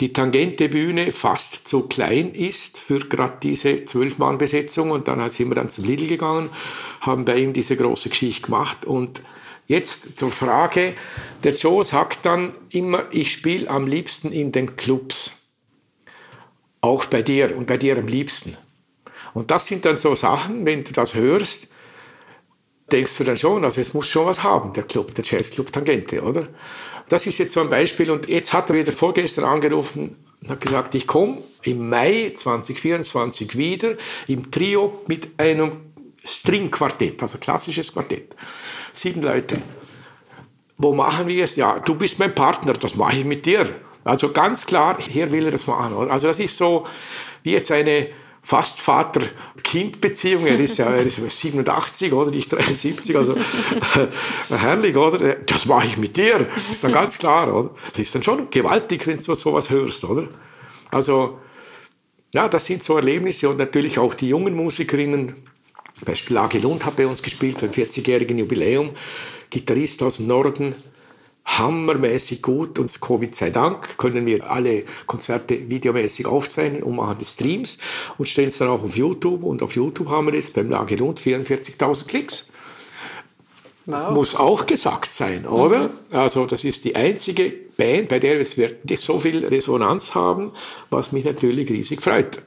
die 0.00 0.12
tangente 0.12 0.68
Bühne 0.68 1.12
fast 1.12 1.68
zu 1.68 1.88
klein 1.88 2.34
ist 2.34 2.78
für 2.78 2.98
gerade 2.98 3.38
diese 3.42 3.84
Zwölf-Mann-Besetzung. 3.84 4.90
Und 4.90 5.08
dann 5.08 5.28
sind 5.30 5.48
wir 5.48 5.54
dann 5.54 5.68
zum 5.68 5.84
Lidl 5.84 6.06
gegangen, 6.06 6.48
haben 7.00 7.24
bei 7.24 7.36
ihm 7.36 7.52
diese 7.52 7.76
große 7.76 8.08
Geschichte 8.08 8.46
gemacht. 8.46 8.84
Und 8.84 9.22
jetzt 9.66 10.18
zur 10.18 10.30
Frage, 10.30 10.94
der 11.44 11.54
Joe 11.54 11.84
sagt 11.84 12.24
dann 12.24 12.52
immer, 12.70 13.04
ich 13.10 13.32
spiele 13.32 13.68
am 13.70 13.86
liebsten 13.86 14.32
in 14.32 14.52
den 14.52 14.76
Clubs. 14.76 15.32
Auch 16.80 17.04
bei 17.04 17.22
dir 17.22 17.56
und 17.56 17.66
bei 17.66 17.76
dir 17.76 17.96
am 17.96 18.08
liebsten. 18.08 18.56
Und 19.34 19.50
das 19.50 19.66
sind 19.66 19.84
dann 19.84 19.96
so 19.96 20.14
Sachen, 20.14 20.66
wenn 20.66 20.84
du 20.84 20.92
das 20.92 21.14
hörst, 21.14 21.68
denkst 22.90 23.18
du 23.18 23.24
dann 23.24 23.36
schon, 23.36 23.64
also 23.64 23.80
es 23.80 23.94
muss 23.94 24.08
schon 24.08 24.26
was 24.26 24.42
haben, 24.42 24.72
der 24.72 24.84
Club, 24.84 25.14
der 25.14 25.24
Jazzclub 25.24 25.72
Tangente, 25.72 26.22
oder? 26.22 26.48
Das 27.12 27.26
ist 27.26 27.36
jetzt 27.36 27.52
so 27.52 27.60
ein 27.60 27.68
Beispiel 27.68 28.10
und 28.10 28.26
jetzt 28.26 28.54
hat 28.54 28.70
er 28.70 28.76
wieder 28.76 28.90
vorgestern 28.90 29.44
angerufen 29.44 30.16
und 30.40 30.48
hat 30.48 30.60
gesagt, 30.60 30.94
ich 30.94 31.06
komme 31.06 31.36
im 31.62 31.90
Mai 31.90 32.32
2024 32.34 33.54
wieder 33.54 33.96
im 34.28 34.50
Trio 34.50 35.02
mit 35.08 35.28
einem 35.36 35.72
Stringquartett, 36.24 37.20
also 37.20 37.36
klassisches 37.36 37.92
Quartett. 37.92 38.34
Sieben 38.94 39.20
Leute. 39.20 39.60
Wo 40.78 40.94
machen 40.94 41.26
wir 41.26 41.44
es? 41.44 41.56
Ja, 41.56 41.80
du 41.80 41.96
bist 41.96 42.18
mein 42.18 42.34
Partner, 42.34 42.72
das 42.72 42.96
mache 42.96 43.18
ich 43.18 43.26
mit 43.26 43.44
dir. 43.44 43.74
Also 44.04 44.32
ganz 44.32 44.64
klar, 44.64 44.96
hier 44.98 45.30
will 45.30 45.44
er 45.44 45.52
das 45.52 45.66
machen. 45.66 46.10
Also 46.10 46.28
das 46.28 46.38
ist 46.38 46.56
so 46.56 46.86
wie 47.42 47.52
jetzt 47.52 47.70
eine 47.70 48.08
fast 48.42 48.80
Vater-Kind-Beziehung. 48.80 50.46
Er 50.46 50.58
ist 50.58 50.78
ja 50.78 50.86
er 50.86 51.06
ist 51.06 51.16
87 51.16 52.12
oder 52.12 52.30
nicht 52.30 52.52
73, 52.52 53.16
also 53.16 53.36
herrlich, 54.50 54.96
oder? 54.96 55.36
Das 55.46 55.66
mache 55.66 55.86
ich 55.86 55.96
mit 55.96 56.16
dir, 56.16 56.48
ist 56.70 56.82
dann 56.82 56.92
ganz 56.92 57.18
klar, 57.18 57.54
oder? 57.54 57.70
Das 57.90 58.00
ist 58.00 58.14
dann 58.14 58.22
schon 58.22 58.50
gewaltig, 58.50 59.06
wenn 59.06 59.22
du 59.22 59.34
sowas 59.34 59.70
hörst, 59.70 60.04
oder? 60.04 60.28
Also, 60.90 61.38
ja, 62.34 62.48
das 62.48 62.66
sind 62.66 62.82
so 62.82 62.96
Erlebnisse 62.96 63.48
und 63.48 63.58
natürlich 63.58 63.98
auch 63.98 64.14
die 64.14 64.28
jungen 64.28 64.54
Musikerinnen. 64.54 65.34
Beispiel 66.04 66.34
Lage 66.34 66.58
Lund 66.58 66.84
hat 66.84 66.96
bei 66.96 67.06
uns 67.06 67.22
gespielt 67.22 67.58
beim 67.60 67.70
40-jährigen 67.70 68.36
Jubiläum. 68.38 68.90
Gitarrist 69.50 70.02
aus 70.02 70.16
dem 70.16 70.26
Norden, 70.26 70.74
hammermäßig 71.44 72.40
gut 72.40 72.78
und 72.78 73.00
Covid 73.00 73.34
sei 73.34 73.50
Dank 73.50 73.98
können 73.98 74.26
wir 74.26 74.48
alle 74.50 74.84
Konzerte 75.06 75.68
videomäßig 75.68 76.26
aufzeichnen 76.26 76.82
und 76.82 76.96
machen 76.96 77.18
die 77.18 77.24
Streams 77.24 77.78
und 78.16 78.28
stellen 78.28 78.48
es 78.48 78.58
dann 78.58 78.68
auch 78.68 78.82
auf 78.82 78.96
YouTube 78.96 79.42
und 79.42 79.62
auf 79.62 79.74
YouTube 79.74 80.08
haben 80.08 80.26
wir 80.26 80.34
jetzt 80.34 80.54
beim 80.54 80.70
Lage 80.70 80.98
rund 80.98 81.20
44.000 81.20 82.06
Klicks. 82.06 82.46
Wow. 83.86 84.12
Muss 84.12 84.36
auch 84.36 84.66
gesagt 84.66 85.10
sein, 85.10 85.44
oder? 85.44 85.88
Mhm. 85.88 85.90
Also 86.12 86.46
das 86.46 86.62
ist 86.62 86.84
die 86.84 86.94
einzige 86.94 87.52
Band, 87.76 88.08
bei 88.08 88.20
der 88.20 88.40
es 88.40 88.56
wird 88.56 88.76
so 88.96 89.18
viel 89.18 89.44
Resonanz 89.44 90.14
haben, 90.14 90.52
was 90.90 91.10
mich 91.10 91.24
natürlich 91.24 91.68
riesig 91.68 92.00
freut. 92.00 92.42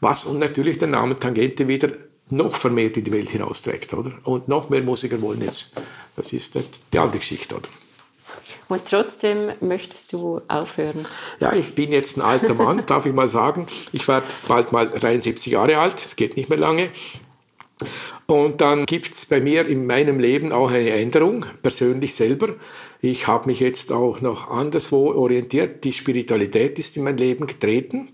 Was 0.00 0.24
und 0.24 0.38
natürlich 0.38 0.78
den 0.78 0.90
Namen 0.90 1.18
Tangente 1.18 1.66
wieder 1.66 1.90
noch 2.28 2.54
vermehrt 2.54 2.96
in 2.96 3.04
die 3.04 3.12
Welt 3.12 3.30
hinausträgt, 3.30 3.94
oder? 3.94 4.12
Und 4.24 4.46
noch 4.46 4.68
mehr 4.68 4.82
Musiker 4.82 5.20
wollen 5.22 5.42
jetzt. 5.42 5.72
Das 6.14 6.32
ist 6.32 6.54
die 6.92 6.98
andere 6.98 7.18
Geschichte, 7.18 7.56
oder? 7.56 7.68
Und 8.68 8.82
trotzdem 8.88 9.52
möchtest 9.60 10.12
du 10.12 10.40
aufhören. 10.48 11.06
Ja, 11.40 11.52
ich 11.52 11.74
bin 11.74 11.92
jetzt 11.92 12.16
ein 12.16 12.22
alter 12.22 12.54
Mann, 12.54 12.84
darf 12.86 13.06
ich 13.06 13.12
mal 13.12 13.28
sagen. 13.28 13.66
Ich 13.92 14.08
werde 14.08 14.26
bald 14.48 14.72
mal 14.72 14.88
73 14.88 15.52
Jahre 15.52 15.78
alt, 15.78 16.02
es 16.02 16.16
geht 16.16 16.36
nicht 16.36 16.48
mehr 16.48 16.58
lange. 16.58 16.90
Und 18.26 18.60
dann 18.60 18.86
gibt 18.86 19.12
es 19.12 19.26
bei 19.26 19.40
mir 19.40 19.66
in 19.66 19.86
meinem 19.86 20.18
Leben 20.18 20.50
auch 20.50 20.70
eine 20.70 20.90
Änderung, 20.90 21.44
persönlich 21.62 22.14
selber. 22.14 22.54
Ich 23.00 23.26
habe 23.26 23.48
mich 23.48 23.60
jetzt 23.60 23.92
auch 23.92 24.20
noch 24.20 24.50
anderswo 24.50 25.12
orientiert. 25.12 25.84
Die 25.84 25.92
Spiritualität 25.92 26.78
ist 26.78 26.96
in 26.96 27.04
mein 27.04 27.18
Leben 27.18 27.46
getreten. 27.46 28.08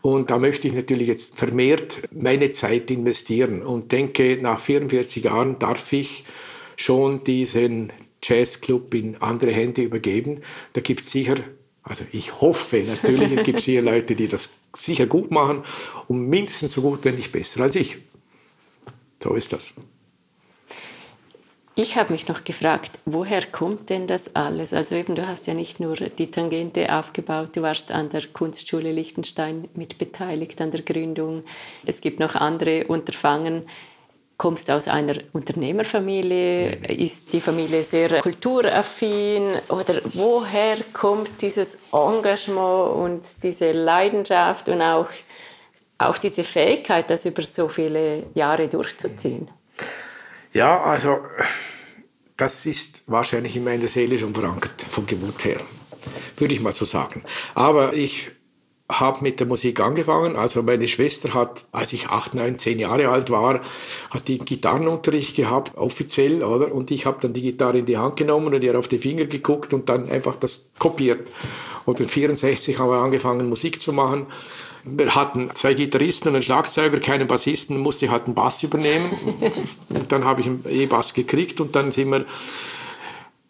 Und 0.00 0.30
da 0.30 0.38
möchte 0.38 0.68
ich 0.68 0.74
natürlich 0.74 1.08
jetzt 1.08 1.36
vermehrt 1.36 2.02
meine 2.10 2.50
Zeit 2.50 2.90
investieren 2.90 3.62
und 3.62 3.92
denke, 3.92 4.38
nach 4.40 4.58
44 4.58 5.24
Jahren 5.24 5.58
darf 5.58 5.92
ich 5.92 6.24
schon 6.76 7.22
diesen 7.22 7.92
Jazzclub 8.22 8.94
in 8.94 9.16
andere 9.20 9.52
Hände 9.52 9.82
übergeben. 9.82 10.42
Da 10.72 10.80
gibt 10.80 11.00
es 11.00 11.10
sicher, 11.10 11.36
also 11.82 12.04
ich 12.12 12.40
hoffe 12.40 12.84
natürlich, 12.86 13.32
es 13.32 13.42
gibt 13.42 13.60
sicher 13.60 13.82
Leute, 13.82 14.14
die 14.14 14.28
das 14.28 14.50
sicher 14.74 15.06
gut 15.06 15.30
machen 15.30 15.64
und 16.08 16.28
mindestens 16.28 16.72
so 16.72 16.82
gut, 16.82 17.04
wenn 17.04 17.16
nicht 17.16 17.32
besser 17.32 17.62
als 17.62 17.74
ich. 17.74 17.98
So 19.22 19.34
ist 19.34 19.52
das. 19.52 19.74
Ich 21.74 21.96
habe 21.96 22.12
mich 22.12 22.28
noch 22.28 22.44
gefragt, 22.44 22.98
woher 23.06 23.46
kommt 23.46 23.88
denn 23.88 24.06
das 24.06 24.36
alles? 24.36 24.74
Also 24.74 24.94
eben, 24.94 25.14
du 25.14 25.26
hast 25.26 25.46
ja 25.46 25.54
nicht 25.54 25.80
nur 25.80 25.96
die 25.96 26.30
Tangente 26.30 26.94
aufgebaut, 26.94 27.56
du 27.56 27.62
warst 27.62 27.90
an 27.92 28.10
der 28.10 28.26
Kunstschule 28.26 28.92
Liechtenstein 28.92 29.68
mit 29.72 29.96
beteiligt 29.96 30.60
an 30.60 30.70
der 30.70 30.82
Gründung. 30.82 31.44
Es 31.86 32.02
gibt 32.02 32.20
noch 32.20 32.34
andere 32.34 32.86
Unterfangen. 32.88 33.62
Kommst 34.36 34.68
du 34.68 34.74
aus 34.74 34.88
einer 34.88 35.14
Unternehmerfamilie? 35.32 36.76
Ist 36.88 37.32
die 37.32 37.40
Familie 37.40 37.84
sehr 37.84 38.20
kulturaffin? 38.20 39.58
Oder 39.68 40.00
woher 40.14 40.76
kommt 40.92 41.30
dieses 41.40 41.78
Engagement 41.92 42.96
und 42.96 43.22
diese 43.42 43.72
Leidenschaft 43.72 44.68
und 44.68 44.82
auch, 44.82 45.08
auch 45.98 46.18
diese 46.18 46.44
Fähigkeit, 46.44 47.08
das 47.08 47.24
über 47.24 47.42
so 47.42 47.68
viele 47.68 48.24
Jahre 48.34 48.68
durchzuziehen? 48.68 49.48
Ja, 50.52 50.82
also 50.82 51.18
das 52.36 52.66
ist 52.66 53.04
wahrscheinlich 53.06 53.56
in 53.56 53.64
meiner 53.64 53.88
Seele 53.88 54.18
schon 54.18 54.34
verankert, 54.34 54.82
von 54.82 55.06
Geburt 55.06 55.44
her, 55.44 55.60
würde 56.36 56.54
ich 56.54 56.60
mal 56.60 56.72
so 56.72 56.84
sagen. 56.84 57.22
Aber 57.54 57.94
ich 57.94 58.32
habe 59.00 59.22
mit 59.22 59.40
der 59.40 59.46
Musik 59.46 59.80
angefangen. 59.80 60.36
Also 60.36 60.62
meine 60.62 60.88
Schwester 60.88 61.34
hat, 61.34 61.64
als 61.72 61.92
ich 61.92 62.08
acht, 62.08 62.34
neun, 62.34 62.58
zehn 62.58 62.78
Jahre 62.78 63.08
alt 63.08 63.30
war, 63.30 63.60
hat 64.10 64.28
die 64.28 64.38
Gitarrenunterricht 64.38 65.36
gehabt, 65.36 65.76
offiziell, 65.76 66.42
oder? 66.42 66.72
Und 66.72 66.90
ich 66.90 67.06
habe 67.06 67.18
dann 67.20 67.32
die 67.32 67.42
Gitarre 67.42 67.78
in 67.78 67.86
die 67.86 67.98
Hand 67.98 68.16
genommen 68.16 68.54
und 68.54 68.62
ihr 68.62 68.78
auf 68.78 68.88
die 68.88 68.98
Finger 68.98 69.26
geguckt 69.26 69.72
und 69.72 69.88
dann 69.88 70.08
einfach 70.08 70.36
das 70.36 70.70
kopiert. 70.78 71.28
Und 71.84 72.00
in 72.00 72.08
64 72.08 72.78
haben 72.78 72.90
wir 72.90 72.98
angefangen, 72.98 73.48
Musik 73.48 73.80
zu 73.80 73.92
machen. 73.92 74.26
Wir 74.84 75.14
hatten 75.14 75.50
zwei 75.54 75.74
Gitarristen 75.74 76.28
und 76.28 76.34
einen 76.34 76.42
Schlagzeuger, 76.42 76.98
keinen 76.98 77.28
Bassisten, 77.28 77.78
musste 77.78 78.06
ich 78.06 78.10
halt 78.10 78.26
einen 78.26 78.34
Bass 78.34 78.62
übernehmen. 78.62 79.12
und 79.88 80.10
dann 80.10 80.24
habe 80.24 80.40
ich 80.40 80.48
einen 80.48 80.64
E-Bass 80.68 81.14
gekriegt 81.14 81.60
und 81.60 81.76
dann 81.76 81.92
sind 81.92 82.10
wir 82.10 82.24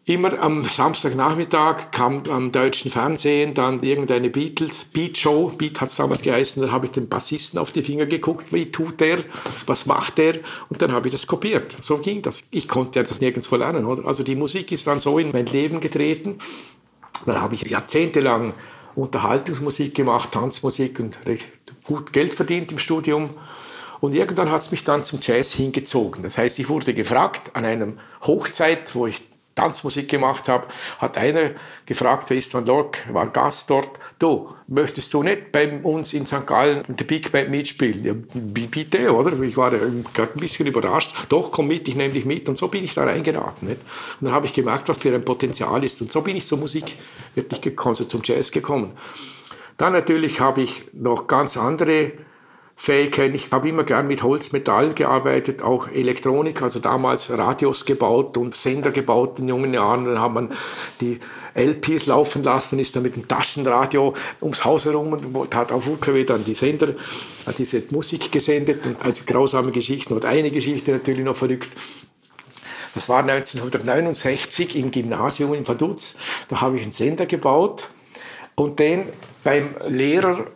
immer 0.04 0.40
am 0.40 0.62
Samstagnachmittag 0.62 1.92
kam 1.92 2.22
am 2.28 2.50
deutschen 2.50 2.90
Fernsehen 2.90 3.54
dann 3.54 3.82
irgendeine 3.82 4.30
Beatles 4.30 4.84
Beat 4.84 5.16
Show, 5.16 5.52
Beat 5.56 5.80
hat 5.80 5.90
es 5.90 5.96
damals 5.96 6.22
geheißen, 6.22 6.62
da 6.62 6.72
habe 6.72 6.86
ich 6.86 6.92
den 6.92 7.08
Bassisten 7.08 7.58
auf 7.58 7.70
die 7.70 7.82
Finger 7.82 8.06
geguckt, 8.06 8.52
wie 8.52 8.72
tut 8.72 9.00
der, 9.00 9.18
was 9.66 9.86
macht 9.86 10.18
der 10.18 10.40
und 10.68 10.82
dann 10.82 10.92
habe 10.92 11.08
ich 11.08 11.12
das 11.12 11.26
kopiert. 11.26 11.76
So 11.80 11.98
ging 11.98 12.20
das. 12.22 12.42
Ich 12.50 12.66
konnte 12.66 12.98
ja 12.98 13.04
das 13.04 13.20
nirgendwo 13.20 13.56
lernen, 13.56 13.86
oder? 13.86 14.06
Also 14.06 14.24
die 14.24 14.34
Musik 14.34 14.72
ist 14.72 14.86
dann 14.88 14.98
so 14.98 15.18
in 15.18 15.30
mein 15.30 15.46
Leben 15.46 15.80
getreten. 15.80 16.38
Dann 17.24 17.40
habe 17.40 17.54
ich 17.54 17.62
jahrzehntelang 17.62 18.54
Unterhaltungsmusik 18.96 19.94
gemacht, 19.94 20.32
Tanzmusik 20.32 20.98
und 20.98 21.18
recht 21.26 21.46
gut 21.84 22.12
Geld 22.12 22.34
verdient 22.34 22.72
im 22.72 22.78
Studium. 22.78 23.30
Und 24.00 24.16
irgendwann 24.16 24.50
hat 24.50 24.62
es 24.62 24.72
mich 24.72 24.82
dann 24.82 25.04
zum 25.04 25.20
Jazz 25.22 25.52
hingezogen. 25.52 26.24
Das 26.24 26.36
heißt, 26.36 26.58
ich 26.58 26.68
wurde 26.68 26.92
gefragt 26.92 27.52
an 27.54 27.64
einem 27.64 28.00
Hochzeit, 28.22 28.96
wo 28.96 29.06
ich 29.06 29.22
Tanzmusik 29.54 30.08
gemacht 30.08 30.48
habe, 30.48 30.66
hat 30.98 31.18
einer 31.18 31.50
gefragt, 31.86 32.30
der 32.30 32.38
Istvan 32.38 32.66
Lork, 32.66 33.06
war 33.12 33.26
Gast 33.26 33.68
dort, 33.68 33.98
du, 34.18 34.54
möchtest 34.66 35.12
du 35.12 35.22
nicht 35.22 35.52
bei 35.52 35.80
uns 35.82 36.12
in 36.14 36.26
St. 36.26 36.46
Gallen 36.46 36.82
der 36.88 37.04
Big 37.04 37.30
Band 37.32 37.50
mitspielen? 37.50 38.04
Ja, 38.04 38.14
bitte, 38.34 39.14
oder? 39.14 39.38
Ich 39.42 39.56
war 39.56 39.70
gerade 39.70 40.32
ein 40.34 40.40
bisschen 40.40 40.66
überrascht. 40.66 41.14
Doch, 41.28 41.50
komm 41.50 41.68
mit, 41.68 41.86
ich 41.88 41.96
nehme 41.96 42.14
dich 42.14 42.24
mit. 42.24 42.48
Und 42.48 42.58
so 42.58 42.68
bin 42.68 42.84
ich 42.84 42.94
da 42.94 43.04
reingeraten. 43.04 43.68
Nicht? 43.68 43.80
Und 44.20 44.26
dann 44.26 44.34
habe 44.34 44.46
ich 44.46 44.52
gemerkt, 44.52 44.88
was 44.88 44.98
für 44.98 45.14
ein 45.14 45.24
Potenzial 45.24 45.84
ist. 45.84 46.00
Und 46.00 46.10
so 46.10 46.22
bin 46.22 46.36
ich 46.36 46.46
zur 46.46 46.58
Musik 46.58 46.96
wirklich 47.34 47.60
gekommen, 47.60 47.96
also 47.96 48.04
zum 48.04 48.22
Jazz 48.24 48.50
gekommen. 48.50 48.92
Dann 49.76 49.92
natürlich 49.92 50.40
habe 50.40 50.62
ich 50.62 50.82
noch 50.92 51.26
ganz 51.26 51.56
andere 51.56 52.12
Fähigkeiten. 52.76 53.34
Ich 53.34 53.52
habe 53.52 53.68
immer 53.68 53.84
gern 53.84 54.08
mit 54.08 54.22
Holz, 54.22 54.52
Metall 54.52 54.94
gearbeitet, 54.94 55.62
auch 55.62 55.88
Elektronik, 55.88 56.62
also 56.62 56.80
damals 56.80 57.30
Radios 57.30 57.84
gebaut 57.84 58.36
und 58.36 58.56
Sender 58.56 58.90
gebaut 58.90 59.38
in 59.38 59.48
jungen 59.48 59.72
Jahren. 59.72 60.06
Dann 60.06 60.20
hat 60.20 60.32
man 60.32 60.52
die 61.00 61.20
LPs 61.54 62.06
laufen 62.06 62.42
lassen, 62.42 62.78
ist 62.78 62.96
dann 62.96 63.02
mit 63.02 63.14
dem 63.14 63.28
Taschenradio 63.28 64.14
ums 64.40 64.64
Haus 64.64 64.86
herum 64.86 65.12
und 65.12 65.54
hat 65.54 65.70
auf 65.70 65.86
UKW 65.86 66.24
dann 66.24 66.44
die 66.44 66.54
Sender, 66.54 66.94
hat 67.46 67.58
diese 67.58 67.82
Musik 67.90 68.32
gesendet 68.32 68.84
und 68.86 69.04
also 69.04 69.22
grausame 69.26 69.70
Geschichten 69.70 70.14
und 70.14 70.24
eine 70.24 70.50
Geschichte 70.50 70.92
natürlich 70.92 71.24
noch 71.24 71.36
verrückt. 71.36 71.70
Das 72.94 73.08
war 73.08 73.20
1969 73.20 74.76
im 74.76 74.90
Gymnasium 74.90 75.54
in 75.54 75.66
Vaduz. 75.66 76.16
Da 76.48 76.60
habe 76.60 76.76
ich 76.76 76.82
einen 76.82 76.92
Sender 76.92 77.26
gebaut 77.26 77.88
und 78.54 78.78
den 78.78 79.04
beim 79.44 79.74
Lehrer 79.88 80.46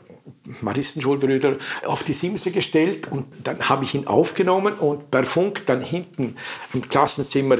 Maristenschulbrüder 0.62 1.56
auf 1.86 2.02
die 2.02 2.12
Simse 2.12 2.50
gestellt 2.50 3.10
und 3.10 3.26
dann 3.44 3.68
habe 3.68 3.84
ich 3.84 3.94
ihn 3.94 4.06
aufgenommen 4.06 4.74
und 4.74 5.10
per 5.10 5.24
Funk 5.24 5.66
dann 5.66 5.82
hinten 5.82 6.36
im 6.72 6.88
Klassenzimmer 6.88 7.58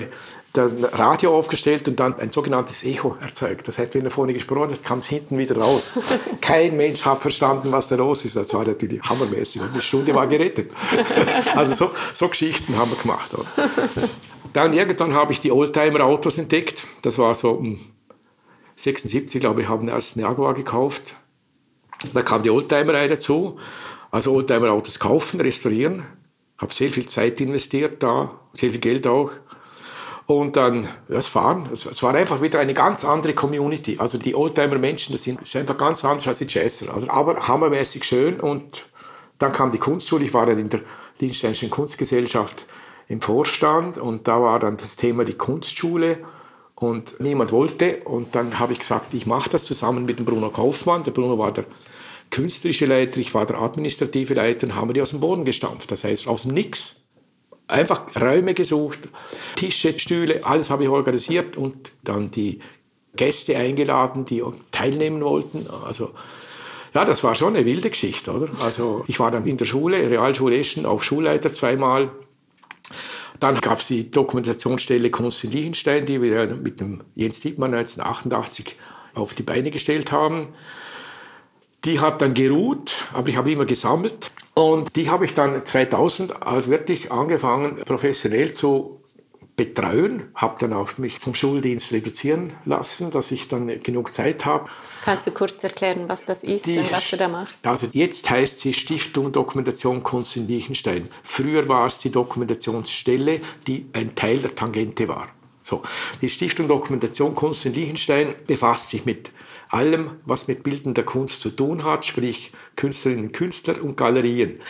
das 0.52 0.72
Radio 0.92 1.36
aufgestellt 1.36 1.86
und 1.88 2.00
dann 2.00 2.18
ein 2.18 2.32
sogenanntes 2.32 2.82
Echo 2.82 3.16
erzeugt. 3.20 3.68
Das 3.68 3.78
heißt, 3.78 3.94
wenn 3.94 4.04
er 4.04 4.10
vorne 4.10 4.32
gesprochen 4.32 4.70
hat, 4.70 4.82
kam 4.84 5.00
es 5.00 5.06
hinten 5.06 5.36
wieder 5.36 5.58
raus. 5.58 5.92
Kein 6.40 6.76
Mensch 6.76 7.04
hat 7.04 7.20
verstanden, 7.20 7.72
was 7.72 7.88
da 7.88 7.96
los 7.96 8.24
ist. 8.24 8.36
Das 8.36 8.54
war 8.54 8.64
natürlich 8.64 9.02
hammermäßig 9.02 9.60
und 9.60 9.76
die 9.76 9.82
Stunde 9.82 10.14
war 10.14 10.26
gerettet. 10.26 10.70
Also 11.54 11.74
so, 11.74 11.90
so 12.14 12.28
Geschichten 12.28 12.76
haben 12.76 12.90
wir 12.90 12.98
gemacht. 12.98 13.30
Dann 14.52 14.72
irgendwann 14.72 15.14
habe 15.14 15.32
ich 15.32 15.40
die 15.40 15.52
Oldtimer-Autos 15.52 16.38
entdeckt. 16.38 16.84
Das 17.02 17.18
war 17.18 17.34
so 17.34 17.52
um 17.52 17.78
76, 18.76 19.40
glaube 19.40 19.62
ich, 19.62 19.68
haben 19.68 19.86
den 19.86 19.94
ersten 19.94 20.20
Jaguar 20.20 20.54
gekauft 20.54 21.14
da 22.14 22.22
kam 22.22 22.42
die 22.42 22.50
Oldtimerei 22.50 23.08
dazu. 23.08 23.58
Also 24.10 24.32
Oldtimer-Autos 24.32 24.98
kaufen, 24.98 25.40
restaurieren. 25.40 26.04
Ich 26.56 26.62
habe 26.62 26.72
sehr 26.72 26.90
viel 26.90 27.06
Zeit 27.06 27.40
investiert 27.40 28.02
da, 28.02 28.40
sehr 28.54 28.70
viel 28.70 28.80
Geld 28.80 29.06
auch. 29.06 29.30
Und 30.26 30.56
dann 30.56 30.88
das 31.08 31.28
Fahren. 31.28 31.68
Es 31.72 32.02
war 32.02 32.14
einfach 32.14 32.42
wieder 32.42 32.58
eine 32.58 32.74
ganz 32.74 33.04
andere 33.04 33.32
Community. 33.34 33.96
Also 33.98 34.18
die 34.18 34.34
Oldtimer-Menschen, 34.34 35.12
das 35.12 35.22
sind 35.22 35.38
einfach 35.56 35.78
ganz 35.78 36.04
anders 36.04 36.26
als 36.26 36.38
die 36.38 36.46
Jazzer. 36.48 36.92
Also, 36.92 37.08
aber 37.08 37.46
hammermäßig 37.46 38.02
schön. 38.04 38.40
Und 38.40 38.86
dann 39.38 39.52
kam 39.52 39.70
die 39.70 39.78
Kunstschule. 39.78 40.24
Ich 40.24 40.34
war 40.34 40.46
dann 40.46 40.58
in 40.58 40.68
der 40.68 40.80
Liechtensteinischen 41.18 41.70
Kunstgesellschaft 41.70 42.66
im 43.06 43.20
Vorstand. 43.20 43.98
Und 43.98 44.26
da 44.26 44.42
war 44.42 44.58
dann 44.58 44.76
das 44.76 44.96
Thema 44.96 45.24
die 45.24 45.34
Kunstschule. 45.34 46.18
Und 46.76 47.18
niemand 47.20 47.52
wollte. 47.52 48.02
Und 48.04 48.34
dann 48.34 48.58
habe 48.58 48.74
ich 48.74 48.80
gesagt, 48.80 49.14
ich 49.14 49.26
mache 49.26 49.50
das 49.50 49.64
zusammen 49.64 50.04
mit 50.04 50.18
dem 50.18 50.26
Bruno 50.26 50.50
Kaufmann. 50.50 51.04
Der 51.04 51.10
Bruno 51.10 51.38
war 51.38 51.52
der 51.52 51.64
künstlerische 52.30 52.86
Leiter, 52.86 53.18
ich 53.18 53.34
war 53.34 53.46
der 53.46 53.60
administrative 53.60 54.34
Leiter 54.34 54.66
und 54.66 54.74
haben 54.74 54.88
wir 54.88 54.94
die 54.94 55.02
aus 55.02 55.10
dem 55.10 55.20
Boden 55.20 55.44
gestampft. 55.44 55.90
Das 55.90 56.04
heißt, 56.04 56.28
aus 56.28 56.42
dem 56.42 56.54
Nix. 56.54 57.02
Einfach 57.68 58.14
Räume 58.14 58.54
gesucht, 58.54 59.00
Tische, 59.56 59.98
Stühle, 59.98 60.44
alles 60.44 60.70
habe 60.70 60.84
ich 60.84 60.88
organisiert 60.88 61.56
und 61.56 61.90
dann 62.04 62.30
die 62.30 62.60
Gäste 63.16 63.56
eingeladen, 63.56 64.24
die 64.24 64.40
teilnehmen 64.70 65.20
wollten. 65.24 65.66
Also, 65.84 66.12
ja, 66.94 67.04
das 67.04 67.24
war 67.24 67.34
schon 67.34 67.56
eine 67.56 67.66
wilde 67.66 67.90
Geschichte, 67.90 68.30
oder? 68.30 68.50
Also, 68.62 69.02
ich 69.08 69.18
war 69.18 69.32
dann 69.32 69.48
in 69.48 69.56
der 69.56 69.64
Schule, 69.64 70.08
Realschule 70.08 70.56
Eschen, 70.56 70.86
auch 70.86 71.02
Schulleiter 71.02 71.52
zweimal. 71.52 72.12
Dann 73.40 73.60
gab 73.60 73.80
es 73.80 73.88
die 73.88 74.10
Dokumentationsstelle 74.10 75.10
Kunst 75.10 75.44
in 75.44 75.52
Liechtenstein, 75.52 76.06
die 76.06 76.22
wir 76.22 76.46
mit 76.46 76.80
dem 76.80 77.02
Jens 77.14 77.40
Dietmann 77.40 77.74
1988 77.74 78.76
auf 79.14 79.34
die 79.34 79.42
Beine 79.42 79.70
gestellt 79.70 80.12
haben. 80.12 80.48
Die 81.84 82.00
hat 82.00 82.20
dann 82.22 82.34
geruht, 82.34 83.06
aber 83.12 83.28
ich 83.28 83.36
habe 83.36 83.52
immer 83.52 83.64
gesammelt. 83.64 84.30
Und 84.54 84.96
die 84.96 85.10
habe 85.10 85.24
ich 85.24 85.34
dann 85.34 85.64
2000 85.64 86.42
als 86.42 86.68
wirklich 86.68 87.12
angefangen, 87.12 87.76
professionell 87.84 88.52
zu 88.52 88.95
betreuen, 89.56 90.24
habe 90.34 90.56
dann 90.58 90.74
auch 90.74 90.98
mich 90.98 91.18
vom 91.18 91.34
Schuldienst 91.34 91.92
reduzieren 91.92 92.52
lassen, 92.66 93.10
dass 93.10 93.30
ich 93.30 93.48
dann 93.48 93.82
genug 93.82 94.12
Zeit 94.12 94.44
habe. 94.44 94.68
Kannst 95.02 95.26
du 95.26 95.30
kurz 95.30 95.64
erklären, 95.64 96.08
was 96.08 96.24
das 96.26 96.44
ist 96.44 96.66
die, 96.66 96.78
und 96.78 96.92
was 96.92 97.08
du 97.08 97.16
da 97.16 97.28
machst? 97.28 97.66
Also 97.66 97.88
jetzt 97.92 98.28
heißt 98.28 98.60
sie 98.60 98.74
Stiftung 98.74 99.32
Dokumentation 99.32 100.02
Kunst 100.02 100.36
in 100.36 100.46
Liechtenstein. 100.46 101.08
Früher 101.22 101.68
war 101.68 101.86
es 101.86 101.98
die 101.98 102.10
Dokumentationsstelle, 102.10 103.40
die 103.66 103.86
ein 103.94 104.14
Teil 104.14 104.38
der 104.38 104.54
Tangente 104.54 105.08
war. 105.08 105.28
So, 105.62 105.82
die 106.20 106.28
Stiftung 106.28 106.68
Dokumentation 106.68 107.34
Kunst 107.34 107.64
in 107.64 107.72
Liechtenstein 107.74 108.34
befasst 108.46 108.90
sich 108.90 109.06
mit 109.06 109.30
allem, 109.68 110.12
was 110.24 110.48
mit 110.48 110.62
bildender 110.62 111.02
Kunst 111.02 111.40
zu 111.40 111.50
tun 111.50 111.82
hat, 111.82 112.04
sprich 112.04 112.52
Künstlerinnen, 112.76 113.32
Künstler 113.32 113.82
und 113.82 113.96
Galerien. 113.96 114.60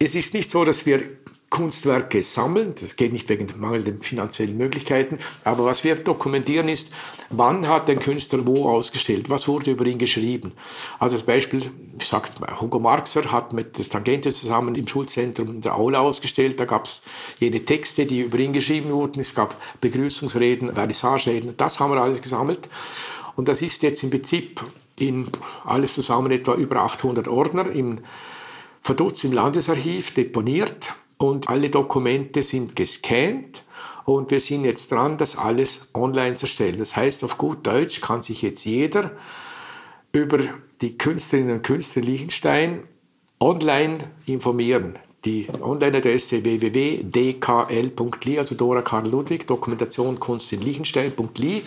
Es 0.00 0.14
ist 0.14 0.32
nicht 0.32 0.50
so, 0.50 0.64
dass 0.64 0.86
wir 0.86 1.02
Kunstwerke 1.50 2.22
sammeln. 2.22 2.74
Das 2.80 2.94
geht 2.94 3.12
nicht 3.12 3.28
wegen 3.28 3.48
mangelnden 3.58 4.00
finanziellen 4.02 4.56
Möglichkeiten. 4.56 5.18
Aber 5.42 5.64
was 5.64 5.82
wir 5.82 5.96
dokumentieren 5.96 6.68
ist, 6.68 6.92
wann 7.28 7.66
hat 7.66 7.90
ein 7.90 7.98
Künstler 7.98 8.46
wo 8.46 8.68
ausgestellt? 8.68 9.28
Was 9.28 9.48
wurde 9.48 9.72
über 9.72 9.84
ihn 9.84 9.98
geschrieben? 9.98 10.52
Also 11.00 11.16
als 11.16 11.24
Beispiel, 11.24 11.68
ich 11.98 12.06
sage 12.06 12.28
Hugo 12.60 12.78
Marxer 12.78 13.32
hat 13.32 13.52
mit 13.52 13.78
der 13.78 13.88
Tangente 13.88 14.30
zusammen 14.30 14.76
im 14.76 14.86
Schulzentrum 14.86 15.60
der 15.60 15.74
Aula 15.74 15.98
ausgestellt. 15.98 16.60
Da 16.60 16.66
gab 16.66 16.84
es 16.84 17.02
jene 17.40 17.64
Texte, 17.64 18.06
die 18.06 18.20
über 18.20 18.38
ihn 18.38 18.52
geschrieben 18.52 18.92
wurden. 18.92 19.18
Es 19.20 19.34
gab 19.34 19.60
Begrüßungsreden, 19.80 20.72
Vernissagereden. 20.72 21.56
Das 21.56 21.80
haben 21.80 21.92
wir 21.92 22.00
alles 22.00 22.22
gesammelt. 22.22 22.68
Und 23.34 23.48
das 23.48 23.60
ist 23.60 23.82
jetzt 23.82 24.04
im 24.04 24.10
Prinzip 24.10 24.60
in 24.96 25.26
alles 25.64 25.94
zusammen 25.94 26.30
etwa 26.30 26.54
über 26.54 26.76
800 26.76 27.26
Ordner 27.26 27.70
im 27.72 27.98
Verdutz 28.82 29.24
im 29.24 29.32
Landesarchiv 29.32 30.14
deponiert 30.14 30.94
und 31.20 31.50
alle 31.50 31.68
Dokumente 31.68 32.42
sind 32.42 32.74
gescannt 32.74 33.62
Und 34.06 34.30
wir 34.30 34.40
sind 34.40 34.64
jetzt 34.64 34.90
dran, 34.90 35.18
das 35.18 35.36
alles 35.36 35.90
online 35.92 36.34
zu 36.34 36.46
stellen. 36.46 36.78
Das 36.78 36.96
heißt, 36.96 37.22
auf 37.22 37.36
gut 37.36 37.66
Deutsch 37.66 38.00
kann 38.00 38.22
sich 38.22 38.40
jetzt 38.42 38.64
jeder 38.64 39.12
über 40.12 40.38
die 40.80 40.96
Künstlerinnen 40.96 41.56
und 41.56 41.62
Künstler 41.62 42.02
Liechtenstein 42.02 42.84
online 43.38 44.10
informieren. 44.26 44.98
Die 45.26 45.46
Online-Adresse 45.60 46.42
www.dkl.li, 46.42 48.38
also 48.38 48.54
Dora 48.54 48.80
Karl 48.80 49.06
Ludwig, 49.06 49.46
Dokumentation 49.46 50.18
Kunst 50.18 50.50
in 50.54 50.62
Liechtenstein.li. 50.62 51.62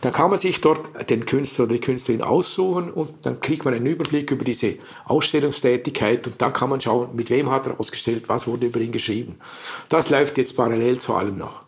Da 0.00 0.10
kann 0.10 0.30
man 0.30 0.38
sich 0.38 0.62
dort 0.62 1.10
den 1.10 1.26
Künstler 1.26 1.66
oder 1.66 1.74
die 1.74 1.80
Künstlerin 1.80 2.22
aussuchen 2.22 2.90
und 2.90 3.10
dann 3.22 3.42
kriegt 3.42 3.66
man 3.66 3.74
einen 3.74 3.84
Überblick 3.84 4.30
über 4.30 4.46
diese 4.46 4.76
Ausstellungstätigkeit 5.04 6.26
und 6.26 6.40
dann 6.40 6.54
kann 6.54 6.70
man 6.70 6.80
schauen, 6.80 7.14
mit 7.14 7.28
wem 7.28 7.50
hat 7.50 7.66
er 7.66 7.78
ausgestellt, 7.78 8.30
was 8.30 8.46
wurde 8.46 8.68
über 8.68 8.80
ihn 8.80 8.92
geschrieben. 8.92 9.36
Das 9.90 10.08
läuft 10.08 10.38
jetzt 10.38 10.56
parallel 10.56 10.98
zu 10.98 11.12
allem 11.12 11.36
noch. 11.36 11.65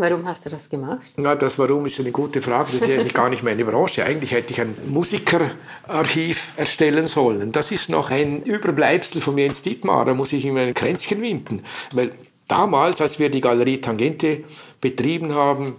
Warum 0.00 0.26
hast 0.26 0.46
du 0.46 0.50
das 0.50 0.70
gemacht? 0.70 1.12
Ja, 1.18 1.34
das 1.34 1.58
Warum 1.58 1.84
ist 1.84 2.00
eine 2.00 2.10
gute 2.10 2.40
Frage. 2.40 2.70
Das 2.72 2.88
ist 2.88 2.90
eigentlich 2.90 3.12
gar 3.12 3.28
nicht 3.28 3.42
meine 3.42 3.66
Branche. 3.66 4.02
Eigentlich 4.02 4.32
hätte 4.32 4.50
ich 4.50 4.58
ein 4.58 4.74
Musikerarchiv 4.86 6.52
erstellen 6.56 7.04
sollen. 7.04 7.52
Das 7.52 7.70
ist 7.70 7.90
noch 7.90 8.10
ein 8.10 8.40
Überbleibsel 8.40 9.20
von 9.20 9.36
Jens 9.36 9.60
Dietmar. 9.60 10.06
Da 10.06 10.14
muss 10.14 10.32
ich 10.32 10.46
ihm 10.46 10.56
ein 10.56 10.72
Kränzchen 10.72 11.20
winden. 11.20 11.64
Weil 11.92 12.12
damals, 12.48 13.02
als 13.02 13.18
wir 13.18 13.28
die 13.28 13.42
Galerie 13.42 13.82
Tangente 13.82 14.44
betrieben 14.80 15.34
haben, 15.34 15.76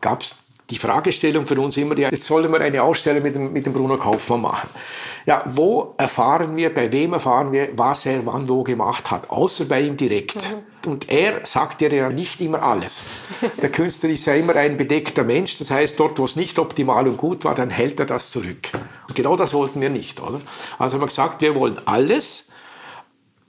gab 0.00 0.22
es 0.22 0.36
die 0.70 0.78
Fragestellung 0.78 1.46
für 1.46 1.60
uns 1.60 1.76
immer, 1.76 1.96
ja, 1.96 2.10
jetzt 2.10 2.26
sollen 2.26 2.50
wir 2.52 2.60
eine 2.60 2.82
Ausstellung 2.82 3.22
mit 3.22 3.36
dem, 3.36 3.52
mit 3.52 3.66
dem 3.66 3.72
Bruno 3.72 3.96
Kaufmann 3.98 4.40
machen. 4.40 4.68
Ja, 5.24 5.44
wo 5.46 5.94
erfahren 5.96 6.56
wir, 6.56 6.74
bei 6.74 6.90
wem 6.90 7.12
erfahren 7.12 7.52
wir, 7.52 7.68
was 7.76 8.04
er 8.06 8.26
wann 8.26 8.48
wo 8.48 8.64
gemacht 8.64 9.10
hat, 9.10 9.30
außer 9.30 9.66
bei 9.66 9.80
ihm 9.82 9.96
direkt. 9.96 10.36
Mhm. 10.36 10.90
Und 10.90 11.08
er 11.08 11.44
sagt 11.44 11.80
ja 11.82 12.10
nicht 12.10 12.40
immer 12.40 12.62
alles. 12.62 13.00
Der 13.62 13.70
Künstler 13.70 14.10
ist 14.10 14.26
ja 14.26 14.34
immer 14.34 14.56
ein 14.56 14.76
bedeckter 14.76 15.24
Mensch, 15.24 15.58
das 15.58 15.70
heißt, 15.70 15.98
dort, 15.98 16.18
wo 16.18 16.24
es 16.24 16.36
nicht 16.36 16.58
optimal 16.58 17.06
und 17.06 17.16
gut 17.16 17.44
war, 17.44 17.54
dann 17.54 17.70
hält 17.70 18.00
er 18.00 18.06
das 18.06 18.30
zurück. 18.30 18.70
Und 19.08 19.14
genau 19.14 19.36
das 19.36 19.54
wollten 19.54 19.80
wir 19.80 19.90
nicht, 19.90 20.20
oder? 20.20 20.40
Also 20.78 20.94
haben 20.94 21.02
wir 21.02 21.08
gesagt, 21.08 21.42
wir 21.42 21.54
wollen 21.54 21.78
alles 21.84 22.48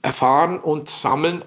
erfahren 0.02 0.58
und 0.58 0.88
sammeln. 0.88 1.44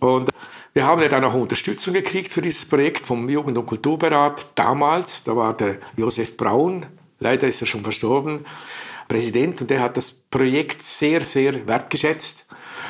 Und 0.00 0.30
wir 0.74 0.86
haben 0.86 1.02
ja 1.02 1.08
dann 1.08 1.24
auch 1.24 1.34
Unterstützung 1.34 1.92
gekriegt 1.92 2.32
für 2.32 2.40
dieses 2.40 2.64
Projekt 2.64 3.04
vom 3.04 3.28
Jugend- 3.28 3.58
und 3.58 3.66
Kulturberat. 3.66 4.52
Damals, 4.54 5.22
da 5.22 5.36
war 5.36 5.54
der 5.54 5.76
Josef 5.96 6.36
Braun, 6.36 6.86
leider 7.20 7.46
ist 7.48 7.60
er 7.60 7.66
schon 7.66 7.82
verstorben, 7.82 8.46
Präsident 9.08 9.60
und 9.60 9.68
der 9.68 9.80
hat 9.80 9.98
das 9.98 10.10
Projekt 10.10 10.82
sehr, 10.82 11.20
sehr 11.20 11.66
wertgeschätzt. 11.66 12.46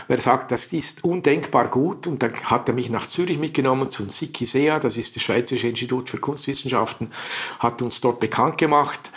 Er 0.09 0.21
sagt, 0.21 0.51
das 0.53 0.67
ist 0.67 1.05
undenkbar 1.05 1.69
gut 1.69 2.07
und 2.07 2.23
dann 2.23 2.35
hat 2.35 2.69
er 2.69 2.75
mich 2.75 2.91
nach 2.91 3.07
Zürich 3.07 3.39
mitgenommen 3.39 3.91
zum 3.91 4.11
SIKISEA, 4.11 4.79
das 4.79 4.97
ist 4.97 5.17
das 5.17 5.23
Schweizerische 5.23 5.69
Institut 5.69 6.11
für 6.11 6.19
Kunstwissenschaften, 6.19 7.11
hat 7.59 7.83
uns 7.83 8.01
dort 8.01 8.21
bekannt 8.21 8.59
gemacht. 8.59 9.11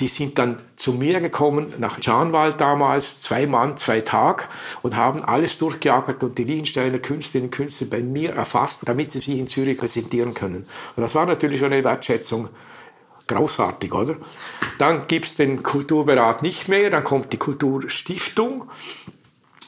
Die 0.00 0.08
sind 0.08 0.38
dann 0.38 0.60
zu 0.74 0.92
mir 0.92 1.20
gekommen, 1.20 1.72
nach 1.78 2.02
Schanwald 2.02 2.60
damals, 2.60 3.20
zwei 3.20 3.46
Mann, 3.46 3.76
zwei 3.76 4.00
Tag 4.00 4.48
und 4.82 4.96
haben 4.96 5.24
alles 5.24 5.58
durchgearbeitet 5.58 6.24
und 6.24 6.38
die 6.38 6.44
Liechtensteiner 6.44 6.98
Künstlerinnen 6.98 7.50
und 7.50 7.56
Künstler 7.56 7.86
bei 7.88 8.00
mir 8.00 8.30
erfasst, 8.34 8.82
damit 8.86 9.12
sie 9.12 9.20
sich 9.20 9.38
in 9.38 9.46
Zürich 9.46 9.78
präsentieren 9.78 10.34
können. 10.34 10.66
Und 10.96 11.02
das 11.02 11.14
war 11.14 11.26
natürlich 11.26 11.60
schon 11.60 11.72
eine 11.72 11.84
Wertschätzung 11.84 12.48
großartig, 13.28 13.92
oder? 13.92 14.16
Dann 14.78 15.06
gibt 15.06 15.26
es 15.26 15.36
den 15.36 15.62
Kulturberat 15.62 16.42
nicht 16.42 16.68
mehr, 16.68 16.90
dann 16.90 17.04
kommt 17.04 17.32
die 17.32 17.38
Kulturstiftung. 17.38 18.68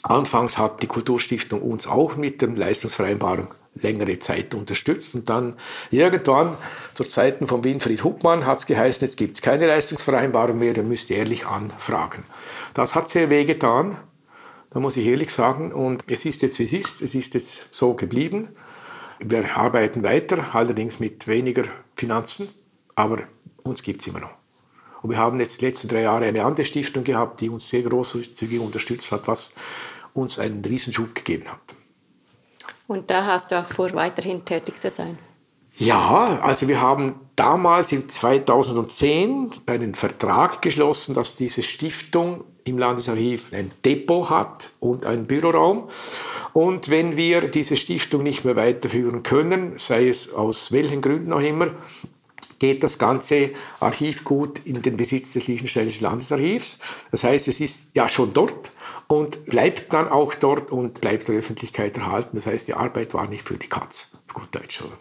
Anfangs 0.07 0.59
hat 0.59 0.83
die 0.83 0.87
Kulturstiftung 0.87 1.63
uns 1.63 1.87
auch 1.87 2.17
mit 2.17 2.43
der 2.43 2.51
Leistungsvereinbarung 2.51 3.49
längere 3.75 4.19
Zeit 4.19 4.55
unterstützt 4.55 5.15
und 5.15 5.31
dann 5.31 5.55
irgendwann 5.91 6.59
zur 6.93 7.09
Zeiten 7.09 7.47
von 7.47 7.65
Winfried 7.65 8.05
Huppmann 8.05 8.45
hat 8.45 8.59
es 8.59 8.67
geheißen, 8.67 9.07
jetzt 9.07 9.17
gibt 9.17 9.37
es 9.37 9.41
keine 9.41 9.67
Leistungsvereinbarung 9.67 10.59
mehr, 10.59 10.77
ihr 10.77 10.83
müsst 10.83 11.11
ehrlich 11.11 11.47
anfragen. 11.47 12.23
Das 12.75 12.95
hat 12.95 13.09
sehr 13.09 13.31
weh 13.31 13.47
getan, 13.47 13.97
da 14.69 14.79
muss 14.79 14.99
ich 14.99 15.07
ehrlich 15.07 15.31
sagen 15.31 15.73
und 15.73 16.05
es 16.07 16.27
ist 16.27 16.43
jetzt 16.43 16.59
wie 16.59 16.65
es 16.65 16.75
ist, 16.75 17.01
es 17.01 17.15
ist 17.15 17.33
jetzt 17.33 17.75
so 17.75 17.95
geblieben. 17.95 18.49
Wir 19.21 19.57
arbeiten 19.57 20.03
weiter, 20.03 20.55
allerdings 20.55 21.01
mit 21.01 21.27
weniger 21.29 21.65
Finanzen, 21.97 22.49
aber 22.95 23.21
uns 23.63 23.83
gibt 23.83 24.03
es 24.03 24.09
immer 24.09 24.21
noch. 24.21 24.35
Und 25.01 25.11
wir 25.11 25.19
haben 25.19 25.41
jetzt 25.41 25.61
die 25.61 25.67
letzten 25.67 25.89
drei 25.89 26.03
Jahre 26.03 26.27
eine 26.27 26.45
andere 26.45 26.67
Stiftung 26.67 27.05
gehabt, 27.05 27.41
die 27.41 27.49
uns 27.49 27.69
sehr 27.69 27.83
großzügig 27.83 28.59
unterstützt 28.61 29.13
hat, 29.13 29.29
was 29.29 29.53
uns 30.15 30.39
einen 30.39 30.65
Riesenschub 30.65 31.15
gegeben 31.15 31.49
hat. 31.49 31.75
Und 32.87 33.11
da 33.11 33.27
hast 33.27 33.51
du 33.51 33.61
auch 33.61 33.69
vor, 33.69 33.93
weiterhin 33.95 34.45
tätig 34.45 34.81
zu 34.81 34.91
sein? 34.91 35.19
Ja, 35.77 36.41
also 36.41 36.69
wir 36.69 36.81
haben 36.81 37.17
damals 37.35 37.91
in 37.91 38.09
2010 38.09 39.51
einen 39.67 39.95
Vertrag 39.95 40.63
geschlossen, 40.63 41.15
dass 41.15 41.35
diese 41.35 41.63
Stiftung 41.63 42.45
im 42.65 42.79
Landesarchiv 42.79 43.53
ein 43.53 43.73
Depot 43.85 44.31
hat 44.31 44.71
und 44.81 45.05
einen 45.05 45.27
Büroraum. 45.27 45.89
Und 46.53 46.91
wenn 46.91 47.17
wir 47.17 47.49
diese 47.49 47.77
Stiftung 47.77 48.23
nicht 48.23 48.45
mehr 48.45 48.57
weiterführen 48.57 49.25
können, 49.25 49.73
sei 49.77 50.09
es 50.09 50.33
aus 50.33 50.71
welchen 50.71 51.01
Gründen 51.01 51.33
auch 51.33 51.41
immer, 51.41 51.71
geht 52.61 52.85
das 52.85 52.99
ganze 52.99 53.51
Archivgut 53.81 54.61
in 54.65 54.81
den 54.81 54.97
Besitz 54.97 55.33
des 55.33 55.49
Liechtensteinischen 55.49 56.05
Landesarchivs. 56.05 56.79
Das 57.11 57.25
heißt, 57.25 57.49
es 57.49 57.61
ist 57.61 57.89
ja 57.95 58.09
schon 58.09 58.33
dort 58.33 58.71
und 59.15 59.47
bleibt 59.47 59.93
dann 59.95 60.09
auch 60.09 60.35
dort 60.35 60.71
und 60.71 61.01
bleibt 61.01 61.29
der 61.29 61.37
Öffentlichkeit 61.37 61.97
erhalten. 61.97 62.31
Das 62.35 62.47
heißt, 62.47 62.67
die 62.69 62.75
Arbeit 62.75 63.15
war 63.15 63.29
nicht 63.29 63.47
für 63.47 63.57
die 63.57 63.69
Katz, 63.69 64.09
auf 64.29 64.35
gut 64.35 64.55
Deutsch. 64.55 64.83
Oder? 64.83 64.99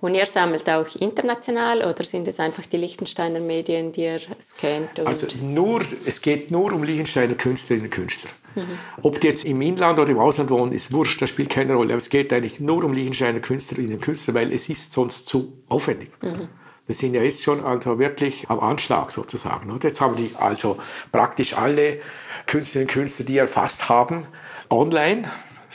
Und 0.00 0.14
ihr 0.14 0.26
sammelt 0.26 0.68
auch 0.68 0.94
international 0.96 1.82
oder 1.82 2.04
sind 2.04 2.28
es 2.28 2.38
einfach 2.38 2.64
die 2.66 2.76
Liechtensteiner 2.76 3.40
Medien, 3.40 3.92
die 3.92 4.02
ihr 4.02 4.20
scannt? 4.40 5.00
also 5.04 5.26
nur, 5.42 5.82
es 6.04 6.20
geht 6.20 6.50
nur 6.50 6.72
um 6.72 6.82
Liechtensteiner 6.82 7.34
Künstlerinnen 7.34 7.86
und 7.86 7.94
Künstler. 7.94 8.30
Mhm. 8.54 8.78
Ob 9.02 9.20
die 9.20 9.26
jetzt 9.26 9.44
im 9.44 9.60
Inland 9.60 9.98
oder 9.98 10.10
im 10.10 10.18
Ausland 10.18 10.50
wohnen, 10.50 10.72
ist 10.72 10.92
wurscht, 10.92 11.20
das 11.20 11.30
spielt 11.30 11.50
keine 11.50 11.74
Rolle. 11.74 11.94
Aber 11.94 11.98
es 11.98 12.10
geht 12.10 12.32
eigentlich 12.32 12.60
nur 12.60 12.84
um 12.84 12.92
Liechtensteiner 12.92 13.40
Künstlerinnen 13.40 13.94
und 13.94 14.00
Künstler, 14.00 14.34
weil 14.34 14.52
es 14.52 14.68
ist 14.68 14.92
sonst 14.92 15.26
zu 15.26 15.62
aufwendig. 15.68 16.10
Mhm. 16.22 16.48
Wir 16.86 16.94
sind 16.94 17.14
ja 17.14 17.22
jetzt 17.22 17.42
schon 17.42 17.64
also 17.64 17.98
wirklich 17.98 18.48
am 18.48 18.60
Anschlag 18.60 19.10
sozusagen. 19.10 19.70
Und 19.70 19.84
jetzt 19.84 20.00
haben 20.00 20.16
die 20.16 20.30
also 20.38 20.78
praktisch 21.10 21.56
alle 21.56 22.00
Künstlerinnen 22.46 22.88
und 22.88 22.94
Künstler, 22.94 23.26
die 23.26 23.38
erfasst 23.38 23.88
haben, 23.88 24.26
online 24.70 25.24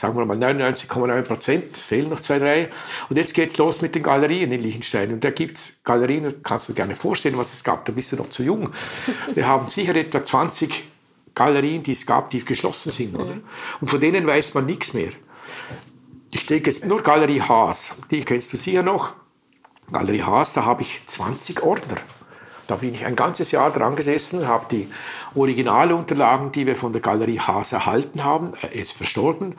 sagen 0.02 0.16
wir 0.16 0.24
mal 0.24 0.36
99,9 0.36 1.22
Prozent, 1.22 1.64
es 1.76 1.86
fehlen 1.86 2.10
noch 2.10 2.20
zwei, 2.20 2.40
drei. 2.40 2.68
Und 3.08 3.16
jetzt 3.16 3.34
geht 3.34 3.50
es 3.50 3.58
los 3.58 3.82
mit 3.82 3.94
den 3.94 4.02
Galerien 4.02 4.50
in 4.50 4.60
Liechtenstein. 4.60 5.12
Und 5.12 5.22
da 5.22 5.30
gibt 5.30 5.56
es 5.58 5.80
Galerien, 5.84 6.24
das 6.24 6.42
kannst 6.42 6.68
du 6.68 6.72
dir 6.72 6.78
gerne 6.78 6.96
vorstellen, 6.96 7.38
was 7.38 7.52
es 7.52 7.62
gab, 7.62 7.84
da 7.84 7.92
bist 7.92 8.10
du 8.10 8.16
noch 8.16 8.28
zu 8.28 8.42
jung. 8.42 8.70
Wir 9.34 9.46
haben 9.46 9.70
sicher 9.70 9.94
etwa 9.94 10.22
20 10.22 10.84
Galerien, 11.34 11.84
die 11.84 11.92
es 11.92 12.04
gab, 12.04 12.30
die 12.30 12.44
geschlossen 12.44 12.90
sind. 12.90 13.14
Oder? 13.14 13.38
Und 13.80 13.88
von 13.88 14.00
denen 14.00 14.26
weiß 14.26 14.54
man 14.54 14.66
nichts 14.66 14.92
mehr. 14.92 15.12
Ich 16.32 16.46
denke 16.46 16.70
jetzt 16.70 16.84
nur 16.84 17.02
Galerie 17.02 17.40
Haas, 17.40 17.96
die 18.10 18.24
kennst 18.24 18.52
du 18.52 18.56
sicher 18.56 18.82
noch. 18.82 19.12
Galerie 19.92 20.22
Haas, 20.22 20.52
da 20.54 20.64
habe 20.64 20.82
ich 20.82 21.02
20 21.06 21.62
Ordner. 21.62 21.96
Da 22.66 22.76
bin 22.76 22.94
ich 22.94 23.04
ein 23.04 23.16
ganzes 23.16 23.50
Jahr 23.50 23.70
dran 23.70 23.96
gesessen, 23.96 24.46
habe 24.46 24.66
die 24.70 24.88
Originalunterlagen, 25.34 26.52
die 26.52 26.66
wir 26.66 26.76
von 26.76 26.92
der 26.92 27.02
Galerie 27.02 27.40
Haas 27.40 27.72
erhalten 27.72 28.24
haben, 28.24 28.52
er 28.62 28.72
ist 28.72 28.92
verstorben. 28.92 29.56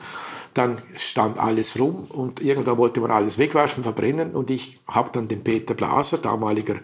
Dann 0.54 0.78
stand 0.96 1.38
alles 1.38 1.78
rum 1.78 2.06
und 2.08 2.40
irgendwann 2.40 2.78
wollte 2.78 3.00
man 3.00 3.10
alles 3.10 3.38
wegwerfen, 3.38 3.82
verbrennen. 3.82 4.32
Und 4.32 4.50
ich 4.50 4.80
habe 4.88 5.10
dann 5.12 5.28
den 5.28 5.44
Peter 5.44 5.74
Blaser, 5.74 6.18
damaliger 6.18 6.76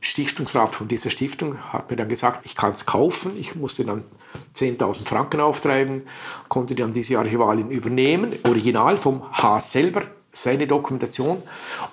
Stiftungsrat 0.00 0.74
von 0.74 0.86
dieser 0.86 1.10
Stiftung, 1.10 1.58
hat 1.72 1.90
mir 1.90 1.96
dann 1.96 2.08
gesagt, 2.08 2.44
ich 2.44 2.54
kann 2.54 2.72
es 2.72 2.86
kaufen. 2.86 3.32
Ich 3.38 3.56
musste 3.56 3.84
dann 3.84 4.04
10.000 4.54 5.06
Franken 5.06 5.40
auftreiben, 5.40 6.02
konnte 6.48 6.74
dann 6.74 6.92
diese 6.92 7.18
Archivalien 7.18 7.70
übernehmen, 7.70 8.34
original 8.44 8.98
vom 8.98 9.24
Haas 9.32 9.72
selber, 9.72 10.02
seine 10.32 10.66
Dokumentation 10.66 11.42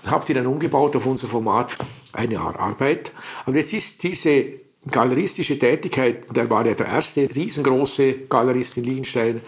und 0.03 0.11
habe 0.11 0.25
die 0.25 0.33
dann 0.33 0.45
umgebaut 0.45 0.95
auf 0.95 1.05
unser 1.05 1.27
Format 1.27 1.77
eine 2.13 2.39
Arbeit. 2.39 3.11
Aber 3.45 3.55
jetzt 3.55 3.73
ist 3.73 4.03
diese 4.03 4.59
galeristische 4.89 5.57
Tätigkeit, 5.57 6.35
der 6.35 6.49
war 6.49 6.65
ja 6.65 6.73
der 6.73 6.87
erste 6.87 7.27
riesengroße 7.33 8.27
Galerist 8.29 8.77
in 8.77 8.83
Liechtenstein, 8.83 9.41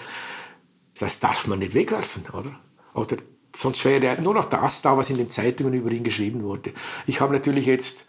das 1.00 1.20
darf 1.20 1.48
man 1.48 1.60
nicht 1.60 1.74
wegwerfen, 1.74 2.24
oder? 2.34 2.60
Oder 2.96 3.18
sonst 3.56 3.86
wäre 3.86 4.20
nur 4.22 4.34
noch 4.34 4.50
das 4.50 4.82
da, 4.82 4.98
was 4.98 5.10
in 5.10 5.18
den 5.18 5.30
Zeitungen 5.30 5.74
über 5.74 5.92
ihn 5.92 6.04
geschrieben 6.04 6.44
wurde. 6.44 6.74
Ich 7.06 7.22
habe 7.22 7.34
natürlich 7.34 7.68
jetzt, 7.68 8.06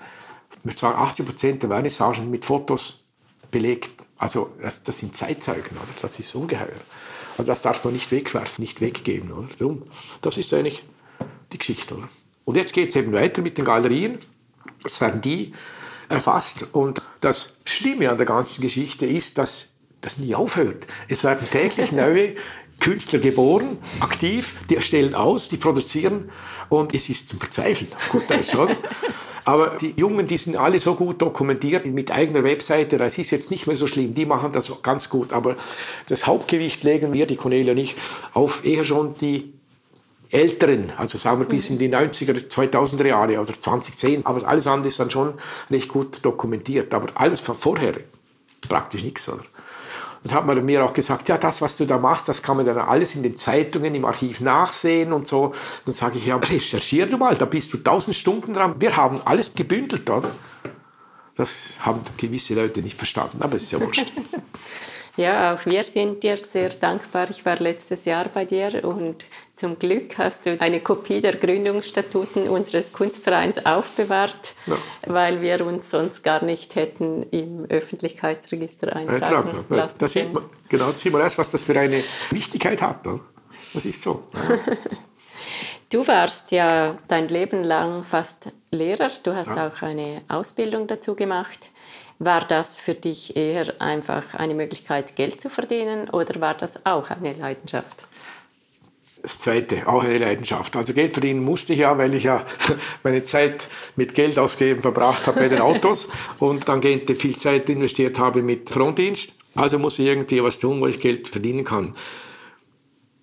sagen, 0.74 0.98
80 0.98 1.26
Prozent 1.26 1.62
der 1.62 1.70
Vernissagen 1.70 2.30
mit 2.30 2.44
Fotos 2.44 3.07
belegt. 3.50 4.04
Also 4.16 4.54
das, 4.60 4.82
das 4.82 4.98
sind 4.98 5.16
Zeitzeugen, 5.16 5.76
oder? 5.76 5.88
Das 6.02 6.18
ist 6.18 6.34
ungeheuer. 6.34 6.68
Also 7.36 7.50
das 7.50 7.62
darf 7.62 7.84
man 7.84 7.94
nicht 7.94 8.10
wegwerfen, 8.10 8.62
nicht 8.62 8.80
weggeben. 8.80 9.32
Oder? 9.32 9.48
Darum, 9.58 9.82
das 10.22 10.36
ist 10.36 10.52
eigentlich 10.52 10.84
die 11.52 11.58
Geschichte. 11.58 11.94
Oder? 11.94 12.08
Und 12.44 12.56
jetzt 12.56 12.72
geht 12.72 12.88
es 12.88 12.96
eben 12.96 13.12
weiter 13.12 13.42
mit 13.42 13.58
den 13.58 13.64
Galerien. 13.64 14.18
Es 14.84 15.00
werden 15.00 15.20
die 15.20 15.52
erfasst. 16.08 16.66
Und 16.72 17.02
das 17.20 17.56
Schlimme 17.64 18.10
an 18.10 18.16
der 18.16 18.26
ganzen 18.26 18.62
Geschichte 18.62 19.06
ist, 19.06 19.38
dass 19.38 19.66
das 20.00 20.18
nie 20.18 20.34
aufhört. 20.34 20.86
Es 21.08 21.24
werden 21.24 21.48
täglich 21.50 21.92
neue 21.92 22.34
Künstler 22.80 23.18
geboren, 23.18 23.78
aktiv, 24.00 24.54
die 24.70 24.76
erstellen 24.76 25.14
aus, 25.14 25.48
die 25.48 25.56
produzieren 25.56 26.30
und 26.68 26.94
es 26.94 27.08
ist 27.08 27.28
zum 27.28 27.40
Verzweifeln, 27.40 27.90
gut 28.10 28.30
Deutsch, 28.30 28.54
oder? 28.54 28.76
Aber 29.48 29.70
die 29.80 29.94
Jungen, 29.96 30.26
die 30.26 30.36
sind 30.36 30.56
alle 30.56 30.78
so 30.78 30.94
gut 30.94 31.22
dokumentiert 31.22 31.86
mit 31.86 32.10
eigener 32.10 32.44
Webseite, 32.44 32.98
das 32.98 33.16
ist 33.16 33.30
jetzt 33.30 33.50
nicht 33.50 33.66
mehr 33.66 33.76
so 33.76 33.86
schlimm, 33.86 34.12
die 34.12 34.26
machen 34.26 34.52
das 34.52 34.70
ganz 34.82 35.08
gut, 35.08 35.32
aber 35.32 35.56
das 36.06 36.26
Hauptgewicht 36.26 36.84
legen 36.84 37.14
wir, 37.14 37.24
die 37.24 37.36
Cornelia 37.36 37.72
nicht, 37.72 37.96
auf 38.34 38.62
eher 38.66 38.84
schon 38.84 39.14
die 39.14 39.54
älteren, 40.30 40.92
also 40.98 41.16
sagen 41.16 41.40
wir 41.40 41.48
bis 41.48 41.70
in 41.70 41.78
die 41.78 41.88
90er, 41.88 42.46
2000er 42.46 43.06
Jahre 43.06 43.40
oder 43.40 43.54
2010, 43.58 44.26
aber 44.26 44.46
alles 44.46 44.66
andere 44.66 44.88
ist 44.88 45.00
dann 45.00 45.10
schon 45.10 45.32
recht 45.70 45.88
gut 45.88 46.18
dokumentiert, 46.20 46.92
aber 46.92 47.06
alles 47.14 47.40
von 47.40 47.56
vorher 47.56 47.94
praktisch 48.68 49.02
nichts, 49.02 49.30
oder? 49.30 49.44
Dann 50.24 50.34
hat 50.34 50.46
man 50.46 50.64
mir 50.64 50.84
auch 50.84 50.92
gesagt, 50.92 51.28
ja, 51.28 51.38
das, 51.38 51.62
was 51.62 51.76
du 51.76 51.84
da 51.84 51.98
machst, 51.98 52.28
das 52.28 52.42
kann 52.42 52.56
man 52.56 52.66
dann 52.66 52.78
alles 52.78 53.14
in 53.14 53.22
den 53.22 53.36
Zeitungen, 53.36 53.94
im 53.94 54.04
Archiv 54.04 54.40
nachsehen 54.40 55.12
und 55.12 55.28
so. 55.28 55.52
Dann 55.84 55.94
sage 55.94 56.18
ich, 56.18 56.26
ja, 56.26 56.36
recherchier 56.36 57.06
du 57.06 57.16
mal, 57.16 57.36
da 57.36 57.44
bist 57.44 57.72
du 57.72 57.78
tausend 57.78 58.16
Stunden 58.16 58.52
dran. 58.52 58.74
Wir 58.78 58.96
haben 58.96 59.20
alles 59.24 59.54
gebündelt, 59.54 60.10
oder? 60.10 60.30
Das 61.36 61.78
haben 61.82 62.00
gewisse 62.16 62.54
Leute 62.54 62.82
nicht 62.82 62.96
verstanden, 62.96 63.42
aber 63.42 63.56
es 63.56 63.64
ist 63.64 63.72
ja 63.72 63.80
wurscht. 63.80 64.12
Ja, 65.18 65.52
auch 65.52 65.66
wir 65.66 65.82
sind 65.82 66.22
dir 66.22 66.36
sehr 66.36 66.68
dankbar. 66.68 67.28
Ich 67.28 67.44
war 67.44 67.58
letztes 67.58 68.04
Jahr 68.04 68.26
bei 68.32 68.44
dir 68.44 68.84
und 68.84 69.26
zum 69.58 69.78
Glück 69.78 70.16
hast 70.18 70.46
du 70.46 70.60
eine 70.60 70.80
Kopie 70.80 71.20
der 71.20 71.36
Gründungsstatuten 71.36 72.48
unseres 72.48 72.92
Kunstvereins 72.92 73.66
aufbewahrt, 73.66 74.54
ja. 74.66 74.76
weil 75.06 75.42
wir 75.42 75.66
uns 75.66 75.90
sonst 75.90 76.22
gar 76.22 76.44
nicht 76.44 76.76
hätten 76.76 77.24
im 77.24 77.66
Öffentlichkeitsregister 77.66 78.94
eintragen 78.94 79.64
ja, 79.68 79.76
lassen 79.76 79.98
da 79.98 80.08
sieht 80.08 80.32
man, 80.32 80.44
Genau, 80.68 80.86
da 80.86 80.92
sieht 80.92 81.12
man 81.12 81.22
erst, 81.22 81.38
was 81.38 81.50
das 81.50 81.62
für 81.62 81.78
eine 81.78 82.02
Wichtigkeit 82.30 82.80
hat. 82.80 83.06
Das 83.74 83.84
ist 83.84 84.00
so. 84.00 84.24
Du 85.90 86.06
warst 86.06 86.52
ja 86.52 86.98
dein 87.08 87.28
Leben 87.28 87.64
lang 87.64 88.04
fast 88.04 88.52
Lehrer. 88.70 89.10
Du 89.22 89.34
hast 89.34 89.56
ja. 89.56 89.68
auch 89.68 89.80
eine 89.80 90.20
Ausbildung 90.28 90.86
dazu 90.86 91.14
gemacht. 91.14 91.70
War 92.18 92.44
das 92.44 92.76
für 92.76 92.94
dich 92.94 93.36
eher 93.36 93.80
einfach 93.80 94.34
eine 94.34 94.54
Möglichkeit, 94.54 95.16
Geld 95.16 95.40
zu 95.40 95.48
verdienen 95.48 96.10
oder 96.10 96.40
war 96.42 96.54
das 96.54 96.84
auch 96.84 97.08
eine 97.10 97.32
Leidenschaft? 97.32 98.07
Das 99.22 99.38
zweite, 99.40 99.88
auch 99.88 100.04
eine 100.04 100.18
Leidenschaft. 100.18 100.76
Also 100.76 100.94
Geld 100.94 101.12
verdienen 101.12 101.42
musste 101.44 101.72
ich 101.72 101.80
ja, 101.80 101.98
weil 101.98 102.14
ich 102.14 102.24
ja 102.24 102.46
meine 103.02 103.22
Zeit 103.22 103.66
mit 103.96 104.14
Geld 104.14 104.38
ausgeben 104.38 104.80
verbracht 104.80 105.26
habe 105.26 105.40
bei 105.40 105.48
den 105.48 105.60
Autos 105.60 106.08
und 106.38 106.68
dann 106.68 106.82
viel 106.82 107.36
Zeit 107.36 107.68
investiert 107.68 108.18
habe 108.18 108.42
mit 108.42 108.70
Frontdienst. 108.70 109.34
Also 109.54 109.78
muss 109.78 109.98
ich 109.98 110.06
irgendwie 110.06 110.42
was 110.42 110.60
tun, 110.60 110.80
wo 110.80 110.86
ich 110.86 111.00
Geld 111.00 111.28
verdienen 111.28 111.64
kann. 111.64 111.96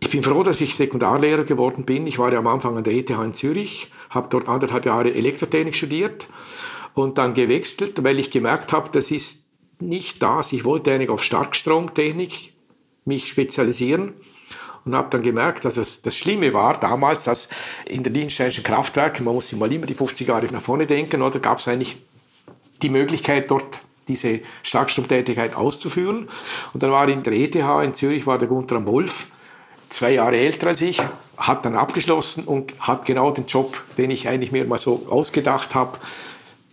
Ich 0.02 0.10
bin 0.10 0.22
froh, 0.22 0.44
dass 0.44 0.60
ich 0.60 0.76
Sekundarlehrer 0.76 1.46
geworden 1.46 1.86
bin. 1.86 2.06
Ich 2.08 2.20
war 2.20 2.32
ja 2.32 2.40
am 2.40 2.48
Anfang 2.48 2.78
an 2.78 2.84
der 2.84 2.94
ETH 2.94 3.10
in 3.10 3.34
Zürich, 3.34 3.90
habe 4.10 4.28
dort 4.30 4.50
anderthalb 4.50 4.86
Jahre 4.86 5.14
Elektrotechnik 5.14 5.76
studiert 5.76 6.28
und 6.94 7.18
dann 7.18 7.34
gewechselt, 7.34 8.04
weil 8.04 8.20
ich 8.20 8.32
gemerkt 8.32 8.74
habe, 8.74 8.90
das 8.92 9.12
ist 9.12 9.46
nicht 9.80 10.22
das. 10.22 10.52
Ich 10.52 10.66
wollte 10.66 10.92
eigentlich 10.94 11.10
auf 11.10 11.24
Starkstromtechnik 11.24 12.54
mich 13.06 13.28
spezialisieren 13.28 14.14
und 14.86 14.96
habe 14.96 15.10
dann 15.10 15.24
gemerkt, 15.24 15.66
dass 15.66 15.78
es 15.78 16.02
das 16.02 16.16
Schlimme 16.16 16.54
war 16.54 16.80
damals, 16.80 17.24
dass 17.24 17.50
in 17.86 18.04
der 18.04 18.14
Liechtensteinischen 18.14 18.64
Kraftwerke, 18.64 19.24
man 19.24 19.34
muss 19.34 19.48
sich 19.48 19.58
mal 19.58 19.72
immer 19.72 19.88
die 19.88 19.96
50 19.96 20.28
Jahre 20.28 20.46
nach 20.52 20.62
vorne 20.62 20.86
denken, 20.86 21.22
oder 21.22 21.40
gab 21.40 21.58
es 21.58 21.68
eigentlich 21.68 21.98
die 22.82 22.90
Möglichkeit 22.90 23.50
dort 23.50 23.80
diese 24.08 24.42
Starkstromtätigkeit 24.62 25.56
auszuführen. 25.56 26.30
Und 26.74 26.84
dann 26.84 26.92
war 26.92 27.10
in 27.10 27.24
der 27.24 27.34
ETH 27.34 27.56
in 27.56 27.94
Zürich 27.96 28.28
war 28.28 28.38
der 28.38 28.48
Gunther 28.48 28.86
Wolf, 28.86 29.28
zwei 29.90 30.12
Jahre 30.14 30.38
älter 30.38 30.68
als 30.68 30.82
ich, 30.82 31.02
hat 31.38 31.66
dann 31.66 31.76
abgeschlossen 31.76 32.44
und 32.44 32.74
hat 32.80 33.06
genau 33.06 33.32
den 33.32 33.48
Job, 33.48 33.84
den 33.98 34.12
ich 34.12 34.28
eigentlich 34.28 34.52
mir 34.52 34.66
mal 34.66 34.78
so 34.78 35.08
ausgedacht 35.10 35.74
habe, 35.74 35.98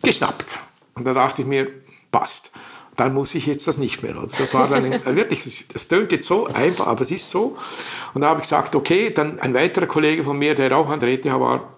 geschnappt. 0.03 0.59
Und 0.95 1.07
da 1.07 1.15
dachte 1.15 1.43
ich 1.43 1.49
mir, 1.49 1.69
passt. 2.11 2.51
Dann 2.97 3.15
muss 3.15 3.35
ich 3.35 3.47
jetzt 3.47 3.67
das 3.67 3.79
nicht 3.79 4.03
mehr. 4.03 4.17
Oder? 4.17 4.29
Das 4.39 4.53
war 4.53 4.69
dann 4.69 4.91
wirklich, 5.17 5.67
das 5.73 5.89
tönt 5.89 6.13
jetzt 6.13 6.27
so 6.27 6.47
einfach, 6.47 6.87
aber 6.87 7.03
es 7.03 7.11
ist 7.11 7.31
so. 7.31 7.57
Und 8.13 8.21
da 8.21 8.29
habe 8.29 8.41
ich 8.41 8.43
gesagt, 8.43 8.75
okay, 8.75 9.11
dann 9.11 9.41
ein 9.41 9.55
weiterer 9.55 9.87
Kollege 9.87 10.25
von 10.25 10.39
mir, 10.39 10.55
der 10.55 10.77
auch 10.77 10.89
an 10.91 11.01
der 11.01 11.09
ETH 11.09 11.25
war, 11.25 11.71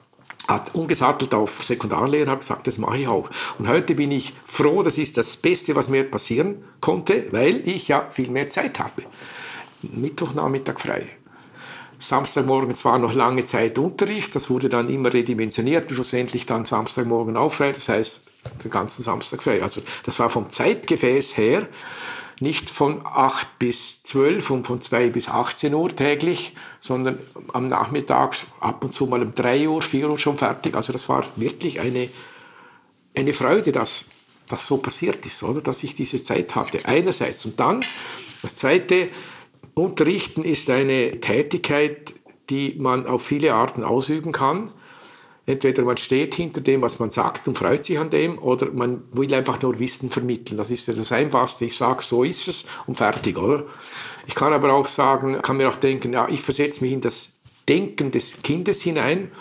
hat 0.48 0.74
umgesattelt 0.74 1.32
auf 1.34 1.62
Sekundarlehrer, 1.62 2.32
hat 2.32 2.40
gesagt, 2.40 2.66
das 2.66 2.78
mache 2.78 2.98
ich 2.98 3.08
auch. 3.08 3.30
Und 3.58 3.68
heute 3.68 3.94
bin 3.94 4.10
ich 4.10 4.32
froh, 4.44 4.82
das 4.82 4.98
ist 4.98 5.16
das 5.16 5.36
Beste, 5.36 5.74
was 5.74 5.88
mir 5.88 6.04
passieren 6.04 6.64
konnte, 6.80 7.26
weil 7.30 7.66
ich 7.66 7.88
ja 7.88 8.08
viel 8.10 8.30
mehr 8.30 8.48
Zeit 8.48 8.78
habe. 8.78 9.02
Mittwochnachmittag 9.82 10.80
frei. 10.80 11.06
Samstagmorgen 12.08 12.74
zwar 12.74 12.98
noch 12.98 13.14
lange 13.14 13.44
Zeit 13.44 13.78
Unterricht, 13.78 14.34
das 14.34 14.50
wurde 14.50 14.68
dann 14.68 14.88
immer 14.88 15.12
redimensioniert, 15.12 15.90
schlussendlich 15.90 16.46
dann 16.46 16.64
Samstagmorgen 16.64 17.36
auch 17.36 17.52
frei, 17.52 17.72
das 17.72 17.88
heißt 17.88 18.20
den 18.62 18.70
ganzen 18.70 19.02
Samstag 19.02 19.42
frei. 19.42 19.62
Also 19.62 19.80
das 20.04 20.18
war 20.18 20.30
vom 20.30 20.50
Zeitgefäß 20.50 21.36
her 21.36 21.68
nicht 22.40 22.68
von 22.68 23.00
8 23.04 23.58
bis 23.58 24.02
12 24.02 24.50
und 24.50 24.66
von 24.66 24.80
2 24.80 25.10
bis 25.10 25.28
18 25.28 25.72
Uhr 25.72 25.94
täglich, 25.94 26.54
sondern 26.80 27.18
am 27.52 27.68
Nachmittag 27.68 28.36
ab 28.60 28.82
und 28.82 28.92
zu 28.92 29.06
mal 29.06 29.22
um 29.22 29.34
3 29.34 29.68
Uhr, 29.68 29.82
4 29.82 30.10
Uhr 30.10 30.18
schon 30.18 30.38
fertig. 30.38 30.74
Also 30.74 30.92
das 30.92 31.08
war 31.08 31.24
wirklich 31.36 31.80
eine, 31.80 32.08
eine 33.14 33.32
Freude, 33.32 33.72
dass 33.72 34.06
das 34.48 34.66
so 34.66 34.78
passiert 34.78 35.24
ist, 35.26 35.42
oder? 35.42 35.60
Dass 35.60 35.82
ich 35.82 35.94
diese 35.94 36.22
Zeit 36.22 36.54
hatte. 36.54 36.80
Einerseits. 36.84 37.44
Und 37.44 37.58
dann, 37.58 37.80
das 38.42 38.56
Zweite, 38.56 39.08
Unterrichten 39.74 40.44
ist 40.44 40.70
eine 40.70 41.20
Tätigkeit, 41.20 42.14
die 42.50 42.76
man 42.78 43.06
auf 43.06 43.22
viele 43.24 43.54
Arten 43.54 43.82
ausüben 43.82 44.32
kann. 44.32 44.70
Entweder 45.46 45.82
man 45.82 45.98
steht 45.98 46.34
hinter 46.36 46.62
dem, 46.62 46.80
was 46.80 46.98
man 46.98 47.10
sagt 47.10 47.48
und 47.48 47.58
freut 47.58 47.84
sich 47.84 47.98
an 47.98 48.08
dem, 48.08 48.38
oder 48.38 48.70
man 48.70 49.02
will 49.12 49.32
einfach 49.34 49.60
nur 49.60 49.78
Wissen 49.78 50.08
vermitteln. 50.08 50.56
Das 50.56 50.70
ist 50.70 50.86
ja 50.86 50.94
das 50.94 51.12
Einfachste. 51.12 51.66
Ich 51.66 51.76
sage, 51.76 52.02
so 52.02 52.24
ist 52.24 52.48
es 52.48 52.64
und 52.86 52.96
fertig, 52.96 53.36
oder? 53.36 53.64
Ich 54.26 54.34
kann 54.34 54.54
aber 54.54 54.72
auch 54.72 54.86
sagen, 54.86 55.40
kann 55.42 55.58
mir 55.58 55.68
auch 55.68 55.76
denken, 55.76 56.14
ja, 56.14 56.28
ich 56.28 56.40
versetze 56.40 56.82
mich 56.82 56.92
in 56.92 57.02
das 57.02 57.40
Denken 57.68 58.10
des 58.10 58.42
Kindes 58.42 58.80
hinein. 58.80 59.32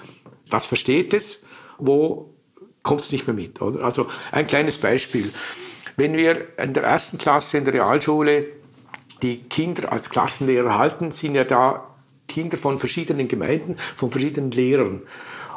Was 0.49 0.65
versteht 0.65 1.13
es? 1.13 1.43
Wo 1.77 2.33
kommt 2.81 2.99
es 2.99 3.11
nicht 3.11 3.27
mehr 3.27 3.35
mit, 3.35 3.61
oder? 3.61 3.83
Also 3.83 4.07
ein 4.31 4.45
kleines 4.45 4.77
Beispiel. 4.77 5.31
Wenn 5.95 6.17
wir 6.17 6.47
in 6.57 6.73
der 6.73 6.83
ersten 6.83 7.17
Klasse 7.17 7.59
in 7.59 7.65
der 7.65 7.75
Realschule 7.75 8.47
die 9.23 9.41
Kinder 9.43 9.91
als 9.91 10.09
Klassenlehrer 10.09 10.77
halten, 10.77 11.11
sind 11.11 11.35
ja 11.35 11.45
da 11.45 11.87
Kinder 12.27 12.57
von 12.57 12.77
verschiedenen 12.77 13.27
Gemeinden, 13.27 13.77
von 13.95 14.11
verschiedenen 14.11 14.51
Lehrern. 14.51 15.01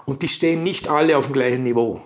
Und 0.05 0.23
die 0.23 0.29
stehen 0.29 0.63
nicht 0.63 0.89
alle 0.89 1.19
auf 1.19 1.27
dem 1.27 1.33
gleichen 1.33 1.65
Niveau. 1.65 2.01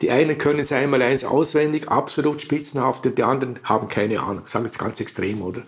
Die 0.00 0.10
einen 0.10 0.38
können 0.38 0.60
es 0.60 0.72
einmal 0.72 1.02
eins 1.02 1.24
auswendig, 1.24 1.88
absolut 1.88 2.40
spitzenhaft, 2.40 3.04
und 3.06 3.18
die 3.18 3.22
anderen 3.22 3.58
haben 3.64 3.88
keine 3.88 4.20
Ahnung. 4.20 4.46
Sagen 4.46 4.64
jetzt 4.64 4.78
ganz 4.78 5.00
extrem, 5.00 5.42
oder? 5.42 5.62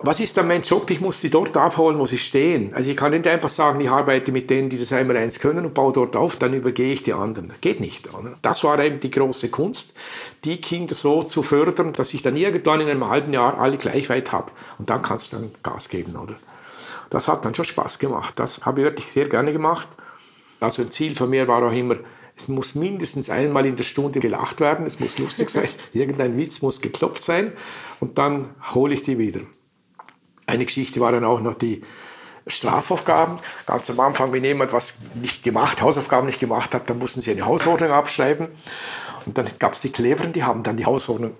Was 0.00 0.20
ist 0.20 0.36
dann 0.36 0.46
mein 0.46 0.62
Job? 0.62 0.88
Ich 0.90 1.00
muss 1.00 1.20
die 1.20 1.28
dort 1.28 1.56
abholen, 1.56 1.98
wo 1.98 2.06
sie 2.06 2.18
stehen. 2.18 2.72
Also 2.72 2.88
ich 2.88 2.96
kann 2.96 3.10
nicht 3.10 3.26
einfach 3.26 3.48
sagen, 3.48 3.80
ich 3.80 3.90
arbeite 3.90 4.30
mit 4.30 4.48
denen, 4.48 4.70
die 4.70 4.78
das 4.78 4.92
einmal 4.92 5.16
eins 5.16 5.40
können 5.40 5.66
und 5.66 5.74
baue 5.74 5.92
dort 5.92 6.14
auf, 6.14 6.36
dann 6.36 6.54
übergehe 6.54 6.92
ich 6.92 7.02
die 7.02 7.14
anderen. 7.14 7.52
geht 7.60 7.80
nicht. 7.80 8.14
Oder? 8.14 8.34
Das 8.40 8.62
war 8.62 8.78
eben 8.78 9.00
die 9.00 9.10
große 9.10 9.50
Kunst, 9.50 9.94
die 10.44 10.60
Kinder 10.60 10.94
so 10.94 11.24
zu 11.24 11.42
fördern, 11.42 11.94
dass 11.94 12.14
ich 12.14 12.22
dann 12.22 12.36
irgendwann 12.36 12.80
in 12.80 12.88
einem 12.88 13.08
halben 13.08 13.32
Jahr 13.32 13.58
alle 13.58 13.76
gleich 13.76 14.08
weit 14.08 14.30
habe. 14.30 14.52
Und 14.78 14.88
dann 14.88 15.02
kannst 15.02 15.32
du 15.32 15.38
dann 15.38 15.50
Gas 15.64 15.88
geben, 15.88 16.14
oder? 16.14 16.36
Das 17.10 17.26
hat 17.26 17.44
dann 17.44 17.56
schon 17.56 17.64
Spaß 17.64 17.98
gemacht. 17.98 18.34
Das 18.36 18.64
habe 18.64 18.82
ich 18.82 18.84
wirklich 18.84 19.06
sehr 19.10 19.28
gerne 19.28 19.52
gemacht. 19.52 19.88
Also 20.60 20.82
ein 20.82 20.92
Ziel 20.92 21.16
von 21.16 21.28
mir 21.28 21.48
war 21.48 21.64
auch 21.64 21.72
immer, 21.72 21.96
es 22.36 22.46
muss 22.46 22.76
mindestens 22.76 23.30
einmal 23.30 23.66
in 23.66 23.74
der 23.74 23.82
Stunde 23.82 24.20
gelacht 24.20 24.60
werden, 24.60 24.86
es 24.86 25.00
muss 25.00 25.18
lustig 25.18 25.50
sein, 25.50 25.68
irgendein 25.92 26.36
Witz 26.36 26.62
muss 26.62 26.80
geklopft 26.80 27.24
sein 27.24 27.52
und 27.98 28.16
dann 28.18 28.50
hole 28.74 28.94
ich 28.94 29.02
die 29.02 29.18
wieder. 29.18 29.40
Eine 30.48 30.64
Geschichte 30.64 31.00
war 31.00 31.12
dann 31.12 31.24
auch 31.24 31.40
noch 31.40 31.56
die 31.56 31.82
Strafaufgaben. 32.46 33.38
Ganz 33.66 33.90
am 33.90 34.00
Anfang, 34.00 34.32
wenn 34.32 34.42
jemand 34.42 34.72
was 34.72 34.94
nicht 35.14 35.42
gemacht, 35.42 35.82
Hausaufgaben 35.82 36.26
nicht 36.26 36.40
gemacht 36.40 36.74
hat, 36.74 36.88
dann 36.88 36.98
mussten 36.98 37.20
sie 37.20 37.30
eine 37.30 37.44
Hausordnung 37.44 37.90
abschreiben. 37.90 38.48
Und 39.26 39.36
dann 39.36 39.46
gab 39.58 39.74
es 39.74 39.80
die 39.80 39.90
Cleveren, 39.90 40.32
die 40.32 40.44
haben 40.44 40.62
dann 40.62 40.78
die 40.78 40.86
Hausordnung 40.86 41.32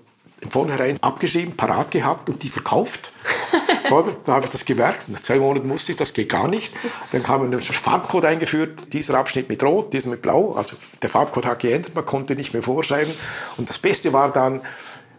von 0.42 0.50
vornherein 0.50 1.02
abgeschrieben, 1.02 1.56
parat 1.56 1.90
gehabt 1.90 2.28
und 2.28 2.42
die 2.42 2.50
verkauft. 2.50 3.12
Oder? 3.90 4.14
Da 4.24 4.34
habe 4.34 4.44
ich 4.44 4.50
das 4.50 4.66
gemerkt. 4.66 5.08
Nach 5.08 5.20
zwei 5.20 5.38
Monaten 5.38 5.66
musste 5.66 5.92
ich, 5.92 5.98
das 5.98 6.12
geht 6.12 6.28
gar 6.28 6.48
nicht. 6.48 6.72
Dann 7.10 7.26
haben 7.26 7.50
wir 7.50 7.58
einen 7.58 7.62
Farbcode 7.62 8.26
eingeführt, 8.26 8.92
dieser 8.92 9.14
Abschnitt 9.14 9.48
mit 9.48 9.62
Rot, 9.62 9.94
dieser 9.94 10.10
mit 10.10 10.20
Blau. 10.20 10.52
Also 10.52 10.76
der 11.00 11.08
Farbcode 11.08 11.46
hat 11.46 11.60
geändert, 11.60 11.94
man 11.94 12.04
konnte 12.04 12.36
nicht 12.36 12.52
mehr 12.52 12.62
vorschreiben. 12.62 13.12
Und 13.56 13.70
das 13.70 13.78
Beste 13.78 14.12
war 14.12 14.30
dann, 14.30 14.60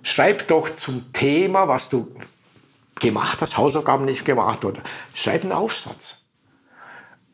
schreib 0.04 0.48
doch 0.48 0.74
zum 0.76 1.12
Thema, 1.12 1.68
was 1.68 1.90
du 1.90 2.08
gemacht 3.00 3.42
hast, 3.42 3.58
Hausaufgaben 3.58 4.06
nicht 4.06 4.26
gemacht 4.26 4.66
oder 4.66 4.82
schreib 5.14 5.44
einen 5.44 5.54
Aufsatz. 5.54 6.26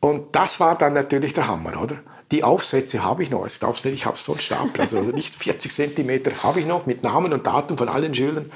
Und 0.00 0.34
das 0.34 0.60
war 0.60 0.76
dann 0.76 0.92
natürlich 0.94 1.32
der 1.32 1.48
Hammer, 1.48 1.82
oder? 1.82 1.98
Die 2.32 2.42
Aufsätze 2.44 3.04
habe 3.04 3.22
ich 3.22 3.30
noch. 3.30 3.42
Also 3.42 3.58
glaubst 3.60 3.84
nicht, 3.84 3.94
ich 3.94 4.06
habe 4.06 4.18
so 4.18 4.32
einen 4.32 4.40
Stapel, 4.40 4.80
also 4.80 5.00
nicht 5.14 5.34
40 5.34 5.72
Zentimeter 5.72 6.32
habe 6.42 6.60
ich 6.60 6.66
noch 6.66 6.86
mit 6.86 7.02
Namen 7.02 7.32
und 7.32 7.46
Datum 7.46 7.78
von 7.78 7.88
allen 7.88 8.14
Schülern. 8.14 8.50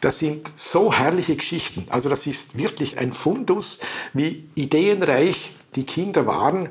Das 0.00 0.18
sind 0.18 0.50
so 0.56 0.92
herrliche 0.92 1.36
Geschichten. 1.36 1.86
Also 1.90 2.08
das 2.08 2.26
ist 2.26 2.56
wirklich 2.56 2.98
ein 2.98 3.12
Fundus, 3.12 3.80
wie 4.14 4.48
ideenreich 4.54 5.52
die 5.76 5.84
Kinder 5.84 6.26
waren. 6.26 6.70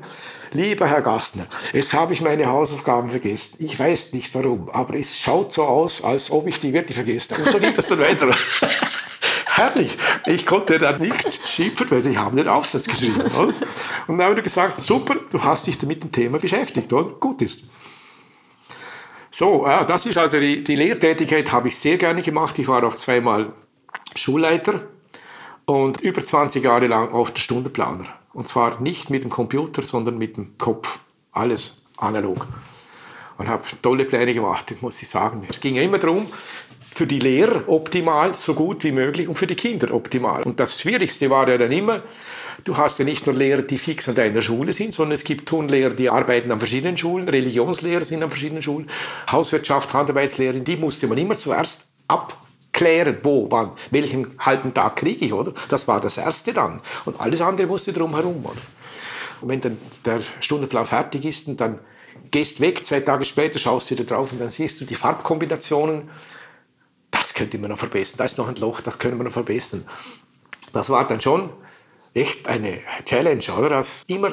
Lieber 0.52 0.88
Herr 0.88 1.02
Gastner, 1.02 1.46
jetzt 1.72 1.94
habe 1.94 2.12
ich 2.12 2.20
meine 2.22 2.46
Hausaufgaben 2.46 3.10
vergessen. 3.10 3.56
Ich 3.60 3.78
weiß 3.78 4.12
nicht 4.14 4.34
warum, 4.34 4.68
aber 4.70 4.94
es 4.94 5.16
schaut 5.16 5.52
so 5.52 5.62
aus, 5.62 6.02
als 6.02 6.30
ob 6.30 6.48
ich 6.48 6.58
die 6.58 6.72
wirklich 6.72 6.96
vergessen 6.96 7.34
habe. 7.34 7.44
Und 7.44 7.52
so 7.52 7.58
geht 7.58 7.78
das 7.78 7.86
dann 7.86 8.00
weiter. 8.00 8.30
Herrlich. 9.60 9.94
Ich 10.24 10.46
konnte 10.46 10.78
dann 10.78 10.98
nicht 10.98 11.46
schimpfen, 11.46 11.90
weil 11.90 12.02
sie 12.02 12.16
haben 12.16 12.34
den 12.34 12.48
Aufsatz 12.48 12.86
geschrieben. 12.86 13.20
Oder? 13.20 13.52
Und 14.06 14.16
dann 14.16 14.30
wurde 14.30 14.40
gesagt, 14.40 14.80
super, 14.80 15.16
du 15.28 15.42
hast 15.44 15.66
dich 15.66 15.80
mit 15.82 16.02
dem 16.02 16.10
Thema 16.10 16.38
beschäftigt. 16.38 16.90
Oder? 16.90 17.10
Gut 17.10 17.42
ist. 17.42 17.64
So, 19.30 19.66
ja, 19.66 19.84
das 19.84 20.06
ist 20.06 20.16
also 20.16 20.40
die, 20.40 20.64
die 20.64 20.76
Lehrtätigkeit 20.76 21.52
habe 21.52 21.68
ich 21.68 21.76
sehr 21.76 21.98
gerne 21.98 22.22
gemacht. 22.22 22.58
Ich 22.58 22.68
war 22.68 22.82
auch 22.84 22.96
zweimal 22.96 23.52
Schulleiter 24.14 24.80
und 25.66 26.00
über 26.00 26.24
20 26.24 26.64
Jahre 26.64 26.86
lang 26.86 27.12
der 27.12 27.40
Stundenplaner. 27.40 28.06
Und 28.32 28.48
zwar 28.48 28.80
nicht 28.80 29.10
mit 29.10 29.24
dem 29.24 29.30
Computer, 29.30 29.82
sondern 29.82 30.16
mit 30.16 30.38
dem 30.38 30.56
Kopf. 30.56 31.00
Alles 31.32 31.82
analog. 31.98 32.46
Und 33.36 33.48
habe 33.48 33.62
tolle 33.82 34.06
Pläne 34.06 34.32
gemacht, 34.32 34.74
muss 34.80 35.02
ich 35.02 35.08
sagen. 35.08 35.46
Es 35.48 35.60
ging 35.60 35.76
immer 35.76 35.98
darum, 35.98 36.26
für 36.92 37.06
die 37.06 37.20
Lehrer 37.20 37.68
optimal, 37.68 38.34
so 38.34 38.54
gut 38.54 38.82
wie 38.84 38.92
möglich 38.92 39.28
und 39.28 39.36
für 39.36 39.46
die 39.46 39.54
Kinder 39.54 39.94
optimal. 39.94 40.42
Und 40.42 40.58
das 40.58 40.80
Schwierigste 40.80 41.30
war 41.30 41.48
ja 41.48 41.56
dann 41.56 41.70
immer, 41.70 42.02
du 42.64 42.76
hast 42.76 42.98
ja 42.98 43.04
nicht 43.04 43.26
nur 43.26 43.34
Lehrer, 43.34 43.62
die 43.62 43.78
fix 43.78 44.08
an 44.08 44.16
deiner 44.16 44.42
Schule 44.42 44.72
sind, 44.72 44.92
sondern 44.92 45.14
es 45.14 45.24
gibt 45.24 45.48
Turnlehrer, 45.48 45.94
die 45.94 46.10
arbeiten 46.10 46.50
an 46.50 46.58
verschiedenen 46.58 46.96
Schulen, 46.96 47.28
Religionslehrer 47.28 48.04
sind 48.04 48.22
an 48.22 48.30
verschiedenen 48.30 48.62
Schulen, 48.62 48.88
Hauswirtschaft, 49.30 49.92
Handarbeitslehrer, 49.94 50.58
die 50.58 50.76
musste 50.76 51.06
man 51.06 51.16
immer 51.16 51.34
zuerst 51.34 51.86
abklären, 52.08 53.18
wo, 53.22 53.46
wann, 53.50 53.70
welchen 53.90 54.26
halben 54.40 54.74
Tag 54.74 54.96
kriege 54.96 55.24
ich, 55.24 55.32
oder? 55.32 55.52
Das 55.68 55.86
war 55.86 56.00
das 56.00 56.18
Erste 56.18 56.52
dann. 56.52 56.80
Und 57.04 57.20
alles 57.20 57.40
andere 57.40 57.68
musste 57.68 57.92
drumherum, 57.92 58.44
oder? 58.44 58.60
Und 59.40 59.48
wenn 59.48 59.60
dann 59.60 59.78
der 60.04 60.20
Stundenplan 60.40 60.86
fertig 60.86 61.24
ist, 61.24 61.46
und 61.48 61.60
dann 61.60 61.78
gehst 62.30 62.60
weg, 62.60 62.84
zwei 62.84 63.00
Tage 63.00 63.24
später 63.24 63.58
schaust 63.58 63.90
du 63.90 63.94
wieder 63.94 64.04
drauf 64.04 64.32
und 64.32 64.40
dann 64.40 64.50
siehst 64.50 64.80
du 64.80 64.84
die 64.84 64.94
Farbkombinationen, 64.94 66.10
das 67.10 67.34
könnte 67.34 67.58
man 67.58 67.70
noch 67.70 67.78
verbessern, 67.78 68.18
da 68.18 68.24
ist 68.24 68.38
noch 68.38 68.48
ein 68.48 68.56
Loch, 68.56 68.80
das 68.80 68.98
können 68.98 69.18
wir 69.18 69.24
noch 69.24 69.32
verbessern. 69.32 69.86
Das 70.72 70.90
war 70.90 71.06
dann 71.06 71.20
schon 71.20 71.50
echt 72.14 72.48
eine 72.48 72.80
Challenge, 73.04 73.42
oder? 73.58 73.68
Das 73.70 74.04
immer 74.06 74.30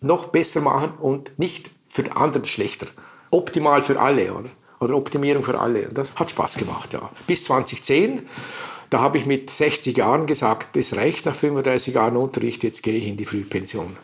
noch 0.00 0.28
besser 0.28 0.60
machen 0.60 0.92
und 0.98 1.38
nicht 1.38 1.70
für 1.88 2.02
den 2.02 2.12
anderen 2.12 2.46
schlechter. 2.46 2.86
Optimal 3.30 3.82
für 3.82 4.00
alle, 4.00 4.34
oder? 4.34 4.50
Oder 4.80 4.96
Optimierung 4.96 5.44
für 5.44 5.58
alle. 5.58 5.88
Und 5.88 5.96
das 5.96 6.14
hat 6.16 6.30
Spaß 6.30 6.56
gemacht, 6.56 6.92
ja. 6.92 7.10
Bis 7.26 7.44
2010, 7.44 8.28
da 8.90 9.00
habe 9.00 9.16
ich 9.16 9.26
mit 9.26 9.48
60 9.48 9.96
Jahren 9.96 10.26
gesagt, 10.26 10.76
es 10.76 10.96
reicht 10.96 11.24
nach 11.24 11.34
35 11.34 11.94
Jahren 11.94 12.16
Unterricht, 12.16 12.62
jetzt 12.62 12.82
gehe 12.82 12.98
ich 12.98 13.06
in 13.06 13.16
die 13.16 13.24
Frühpension. 13.24 13.96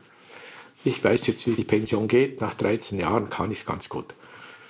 Ich 0.84 1.02
weiß 1.02 1.26
jetzt, 1.26 1.46
wie 1.46 1.52
die 1.52 1.64
Pension 1.64 2.08
geht. 2.08 2.40
Nach 2.40 2.54
13 2.54 2.98
Jahren 3.00 3.28
kann 3.28 3.50
ich 3.50 3.58
es 3.58 3.66
ganz 3.66 3.88
gut. 3.88 4.14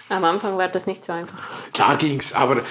Am 0.08 0.24
Anfang 0.24 0.56
war 0.56 0.68
das 0.68 0.86
nicht 0.86 1.04
so 1.04 1.12
einfach. 1.12 1.38
Klar 1.72 1.96
ging 1.96 2.18
es, 2.18 2.32
aber 2.32 2.62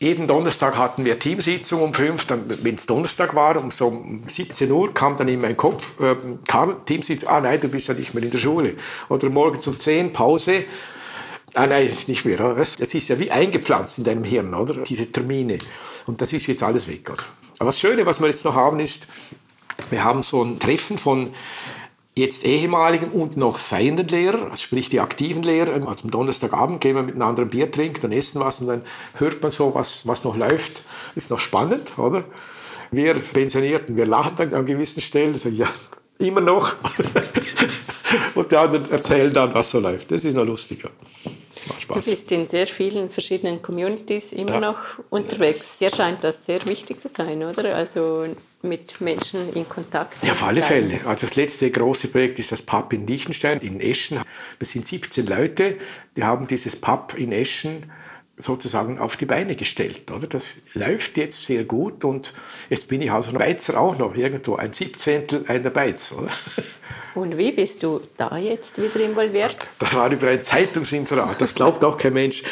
jeden 0.00 0.26
Donnerstag 0.26 0.76
hatten 0.76 1.04
wir 1.04 1.18
Teamsitzung 1.18 1.82
um 1.82 1.94
fünf, 1.94 2.26
wenn 2.28 2.74
es 2.74 2.86
Donnerstag 2.86 3.34
war, 3.34 3.56
um 3.56 3.70
so 3.70 3.88
um 3.88 4.22
17 4.26 4.70
Uhr 4.70 4.92
kam 4.92 5.16
dann 5.16 5.28
in 5.28 5.40
meinen 5.40 5.56
Kopf, 5.56 5.98
äh, 6.00 6.16
Karl, 6.46 6.76
Teamsitzung, 6.84 7.28
ah 7.28 7.40
nein, 7.40 7.60
du 7.60 7.68
bist 7.68 7.88
ja 7.88 7.94
nicht 7.94 8.12
mehr 8.14 8.22
in 8.22 8.30
der 8.30 8.38
Schule. 8.38 8.74
Oder 9.08 9.30
morgens 9.30 9.66
um 9.66 9.78
10, 9.78 10.12
Pause, 10.12 10.64
ah 11.54 11.66
nein, 11.66 11.86
ist 11.86 12.08
nicht 12.08 12.24
mehr. 12.24 12.36
Das 12.36 12.76
ist 12.76 13.08
ja 13.08 13.18
wie 13.18 13.30
eingepflanzt 13.30 13.98
in 13.98 14.04
deinem 14.04 14.24
Hirn, 14.24 14.54
oder? 14.54 14.82
Diese 14.82 15.10
Termine. 15.10 15.58
Und 16.06 16.20
das 16.20 16.32
ist 16.32 16.46
jetzt 16.48 16.62
alles 16.62 16.88
weg, 16.88 17.08
oder? 17.10 17.24
Aber 17.58 17.68
das 17.68 17.80
Schöne, 17.80 18.04
was 18.04 18.20
wir 18.20 18.26
jetzt 18.26 18.44
noch 18.44 18.54
haben, 18.54 18.80
ist, 18.80 19.06
wir 19.90 20.04
haben 20.04 20.22
so 20.22 20.42
ein 20.42 20.58
Treffen 20.58 20.98
von 20.98 21.32
jetzt 22.16 22.44
ehemaligen 22.44 23.08
und 23.08 23.36
noch 23.36 23.58
seienden 23.58 24.06
Lehrer, 24.06 24.50
also 24.50 24.56
sprich 24.56 24.88
die 24.88 25.00
aktiven 25.00 25.42
Lehrer, 25.42 25.72
also 25.86 26.04
am 26.04 26.10
Donnerstagabend 26.10 26.80
gehen 26.80 26.94
wir 26.94 27.02
miteinander 27.02 27.42
ein 27.42 27.50
Bier 27.50 27.70
trinken, 27.70 28.02
dann 28.02 28.12
essen 28.12 28.40
was 28.40 28.60
und 28.60 28.68
dann 28.68 28.82
hört 29.14 29.42
man 29.42 29.50
so, 29.50 29.74
was, 29.74 30.06
was 30.06 30.22
noch 30.22 30.36
läuft. 30.36 30.82
Ist 31.16 31.30
noch 31.30 31.40
spannend, 31.40 31.98
oder? 31.98 32.24
Wir 32.92 33.14
Pensionierten, 33.14 33.96
wir 33.96 34.06
lachen 34.06 34.36
dann 34.36 34.54
an 34.54 34.66
gewissen 34.66 35.00
Stellen, 35.00 35.34
sagen, 35.34 35.56
ja, 35.56 35.68
immer 36.18 36.40
noch. 36.40 36.74
und 38.36 38.52
die 38.52 38.56
anderen 38.56 38.90
erzählen 38.92 39.32
dann, 39.32 39.52
was 39.52 39.70
so 39.70 39.80
läuft. 39.80 40.12
Das 40.12 40.24
ist 40.24 40.34
noch 40.34 40.44
lustiger. 40.44 40.90
Du 41.88 41.94
bist 41.94 42.30
in 42.32 42.48
sehr 42.48 42.66
vielen 42.66 43.10
verschiedenen 43.10 43.62
Communities 43.62 44.32
immer 44.32 44.54
ja. 44.54 44.60
noch 44.60 44.78
unterwegs. 45.10 45.78
Dir 45.78 45.90
scheint 45.90 46.22
das 46.24 46.44
sehr 46.44 46.64
wichtig 46.66 47.00
zu 47.00 47.08
sein, 47.08 47.42
oder? 47.42 47.74
Also 47.74 48.26
mit 48.62 49.00
Menschen 49.00 49.52
in 49.54 49.68
Kontakt. 49.68 50.22
Ja, 50.24 50.32
auf 50.32 50.42
alle 50.42 50.62
Fälle. 50.62 51.00
Also 51.06 51.26
das 51.26 51.36
letzte 51.36 51.70
große 51.70 52.08
Projekt 52.08 52.38
ist 52.38 52.52
das 52.52 52.62
Pub 52.62 52.92
in 52.92 53.06
Liechtenstein, 53.06 53.60
in 53.60 53.80
Eschen. 53.80 54.20
Wir 54.58 54.66
sind 54.66 54.86
17 54.86 55.26
Leute, 55.26 55.78
die 56.16 56.24
haben 56.24 56.46
dieses 56.46 56.76
Pub 56.76 57.14
in 57.16 57.32
Eschen 57.32 57.90
sozusagen 58.36 58.98
auf 58.98 59.16
die 59.16 59.26
Beine 59.26 59.56
gestellt. 59.56 60.10
Oder? 60.10 60.26
Das 60.26 60.56
läuft 60.74 61.16
jetzt 61.16 61.44
sehr 61.44 61.64
gut 61.64 62.04
und 62.04 62.32
jetzt 62.68 62.88
bin 62.88 63.00
ich 63.02 63.10
also 63.10 63.30
ein 63.30 63.38
Beizer 63.38 63.80
auch 63.80 63.96
noch 63.98 64.14
irgendwo, 64.16 64.56
ein 64.56 64.72
Siebzehntel 64.74 65.44
einer 65.46 65.70
Beiz. 65.70 66.12
Oder? 66.12 66.30
Und 67.14 67.38
wie 67.38 67.52
bist 67.52 67.84
du 67.84 68.00
da 68.16 68.36
jetzt 68.36 68.76
wieder 68.82 69.04
involviert? 69.04 69.56
Das 69.78 69.94
war 69.94 70.10
über 70.10 70.26
ein 70.26 70.42
Zeitungsinserat. 70.42 71.40
Das 71.40 71.54
glaubt 71.54 71.84
auch 71.84 71.96
kein 71.96 72.12
Mensch. 72.12 72.42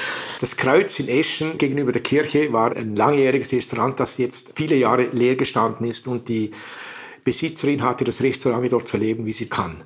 Das 0.40 0.56
Kreuz 0.56 1.00
in 1.00 1.08
Eschen 1.08 1.58
gegenüber 1.58 1.90
der 1.90 2.02
Kirche 2.02 2.52
war 2.52 2.76
ein 2.76 2.94
langjähriges 2.94 3.52
Restaurant, 3.52 3.98
das 3.98 4.18
jetzt 4.18 4.52
viele 4.54 4.76
Jahre 4.76 5.06
leer 5.10 5.34
gestanden 5.34 5.84
ist 5.88 6.06
und 6.06 6.28
die 6.28 6.52
Besitzerin 7.24 7.82
hatte 7.82 8.04
das 8.04 8.20
Recht, 8.20 8.40
so 8.40 8.50
lange 8.50 8.68
dort 8.68 8.88
zu 8.88 8.96
leben, 8.96 9.26
wie 9.26 9.32
sie 9.32 9.48
kann. 9.48 9.76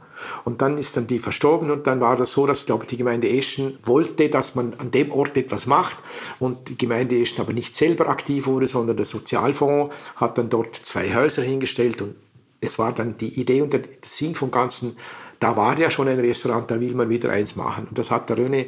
Und 0.44 0.62
dann 0.62 0.78
ist 0.78 0.96
dann 0.96 1.06
die 1.06 1.18
verstorben 1.18 1.70
und 1.70 1.86
dann 1.86 2.00
war 2.00 2.16
das 2.16 2.32
so, 2.32 2.46
dass, 2.46 2.64
glaube 2.64 2.84
ich, 2.84 2.88
die 2.88 2.96
Gemeinde 2.96 3.28
Eschen 3.28 3.78
wollte, 3.82 4.30
dass 4.30 4.54
man 4.54 4.72
an 4.78 4.90
dem 4.90 5.12
Ort 5.12 5.36
etwas 5.36 5.66
macht 5.66 5.98
und 6.38 6.70
die 6.70 6.78
Gemeinde 6.78 7.20
Eschen 7.20 7.40
aber 7.40 7.52
nicht 7.52 7.74
selber 7.74 8.08
aktiv 8.08 8.46
wurde, 8.46 8.66
sondern 8.66 8.96
der 8.96 9.06
Sozialfonds 9.06 9.94
hat 10.16 10.38
dann 10.38 10.48
dort 10.48 10.74
zwei 10.74 11.14
Häuser 11.14 11.42
hingestellt 11.42 12.00
und 12.00 12.14
es 12.60 12.78
war 12.78 12.92
dann 12.92 13.18
die 13.18 13.38
Idee 13.38 13.60
und 13.60 13.72
der 13.72 13.82
Sinn 14.02 14.34
vom 14.34 14.50
Ganzen, 14.50 14.96
da 15.38 15.56
war 15.56 15.78
ja 15.78 15.90
schon 15.90 16.08
ein 16.08 16.18
Restaurant, 16.18 16.70
da 16.70 16.80
will 16.80 16.94
man 16.94 17.10
wieder 17.10 17.30
eins 17.30 17.56
machen. 17.56 17.86
Und 17.88 17.98
das 17.98 18.10
hat 18.10 18.30
der 18.30 18.38
René 18.38 18.66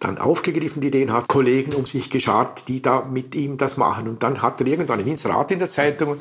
dann 0.00 0.18
aufgegriffen, 0.18 0.82
die 0.82 0.88
Ideen, 0.88 1.12
hat 1.12 1.28
Kollegen 1.28 1.72
um 1.74 1.86
sich 1.86 2.10
geschart, 2.10 2.68
die 2.68 2.82
da 2.82 3.02
mit 3.02 3.34
ihm 3.34 3.56
das 3.56 3.78
machen. 3.78 4.06
Und 4.06 4.22
dann 4.22 4.42
hat 4.42 4.60
er 4.60 4.66
irgendwann 4.66 5.00
ein 5.00 5.06
Inserat 5.06 5.50
in 5.50 5.58
der 5.58 5.70
Zeitung 5.70 6.20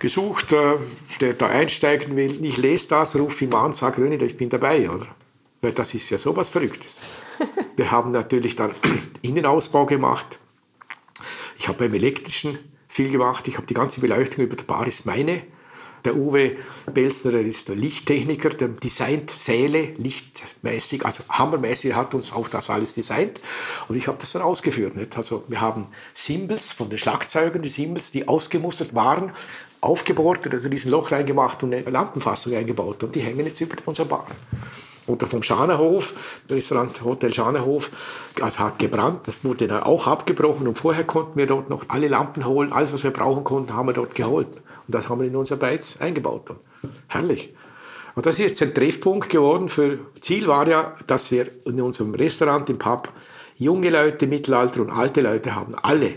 gesucht, 0.00 0.52
äh, 0.52 0.78
der 1.20 1.34
da 1.34 1.46
einsteigen 1.46 2.16
will. 2.16 2.44
Ich 2.44 2.56
lese 2.56 2.88
das, 2.88 3.14
rufe 3.14 3.44
ihm 3.44 3.54
an, 3.54 3.72
sage 3.72 4.02
René, 4.02 4.20
ich 4.22 4.36
bin 4.36 4.48
dabei, 4.48 4.90
oder? 4.90 5.06
Weil 5.62 5.72
das 5.72 5.94
ist 5.94 6.10
ja 6.10 6.18
sowas 6.18 6.48
Verrücktes. 6.48 7.00
Wir 7.76 7.90
haben 7.90 8.10
natürlich 8.10 8.56
dann 8.56 8.74
Innenausbau 9.22 9.86
gemacht. 9.86 10.40
Ich 11.58 11.68
habe 11.68 11.78
beim 11.78 11.94
Elektrischen 11.94 12.58
viel 12.88 13.10
gemacht. 13.10 13.46
Ich 13.46 13.56
habe 13.56 13.66
die 13.66 13.74
ganze 13.74 14.00
Beleuchtung 14.00 14.44
über 14.44 14.56
der 14.56 14.64
Bar 14.64 14.86
ist 14.86 15.06
meine. 15.06 15.42
Der 16.04 16.16
Uwe 16.16 16.56
Belzner 16.92 17.32
der 17.32 17.42
ist 17.42 17.68
der 17.68 17.76
Lichttechniker, 17.76 18.48
der 18.48 18.68
designt 18.68 19.30
Säle 19.30 19.92
lichtmäßig, 19.98 21.04
also 21.04 21.22
hammermäßig, 21.28 21.94
hat 21.94 22.14
uns 22.14 22.32
auch 22.32 22.48
das 22.48 22.70
alles 22.70 22.94
designt 22.94 23.38
und 23.88 23.96
ich 23.96 24.08
habe 24.08 24.16
das 24.18 24.32
dann 24.32 24.40
ausgeführt. 24.40 24.96
Nicht? 24.96 25.14
Also 25.18 25.44
wir 25.48 25.60
haben 25.60 25.88
Symbols 26.14 26.72
von 26.72 26.88
den 26.88 26.96
Schlagzeugern, 26.96 27.60
die 27.60 27.68
Symbols, 27.68 28.12
die 28.12 28.26
ausgemustert 28.26 28.94
waren, 28.94 29.32
aufgebohrt, 29.80 30.52
also 30.52 30.68
diesen 30.68 30.90
Loch 30.90 31.12
reingemacht 31.12 31.62
und 31.62 31.74
eine 31.74 31.88
Lampenfassung 31.88 32.54
eingebaut 32.54 33.02
und 33.02 33.14
die 33.14 33.20
hängen 33.20 33.46
jetzt 33.46 33.60
über 33.60 33.76
unserer 33.86 34.06
Bar 34.06 34.26
oder 35.10 35.26
vom 35.26 35.42
Schanerhof, 35.42 36.42
Restaurant 36.48 37.04
Hotel 37.04 37.32
Schanerhof, 37.32 37.90
also 38.40 38.58
hat 38.60 38.78
gebrannt. 38.78 39.20
Das 39.26 39.44
wurde 39.44 39.68
dann 39.68 39.82
auch 39.82 40.06
abgebrochen 40.06 40.66
und 40.68 40.78
vorher 40.78 41.04
konnten 41.04 41.38
wir 41.38 41.46
dort 41.46 41.68
noch 41.68 41.84
alle 41.88 42.08
Lampen 42.08 42.46
holen, 42.46 42.72
alles 42.72 42.92
was 42.92 43.04
wir 43.04 43.10
brauchen 43.10 43.44
konnten, 43.44 43.74
haben 43.74 43.88
wir 43.88 43.92
dort 43.92 44.14
geholt. 44.14 44.48
Und 44.48 44.94
das 44.94 45.08
haben 45.08 45.20
wir 45.20 45.26
in 45.26 45.36
unser 45.36 45.56
Beiz 45.56 45.98
eingebaut. 46.00 46.50
Herrlich. 47.08 47.54
Und 48.14 48.26
das 48.26 48.36
ist 48.36 48.40
jetzt 48.40 48.62
ein 48.62 48.74
Treffpunkt 48.74 49.30
geworden. 49.30 49.68
Für 49.68 49.98
Ziel 50.20 50.48
war 50.48 50.66
ja, 50.66 50.94
dass 51.06 51.30
wir 51.30 51.46
in 51.64 51.80
unserem 51.80 52.14
Restaurant, 52.14 52.68
im 52.68 52.78
Pub, 52.78 53.08
junge 53.56 53.90
Leute, 53.90 54.26
Mittelalter 54.26 54.80
und 54.80 54.90
alte 54.90 55.20
Leute 55.20 55.54
haben. 55.54 55.74
Alle. 55.76 56.14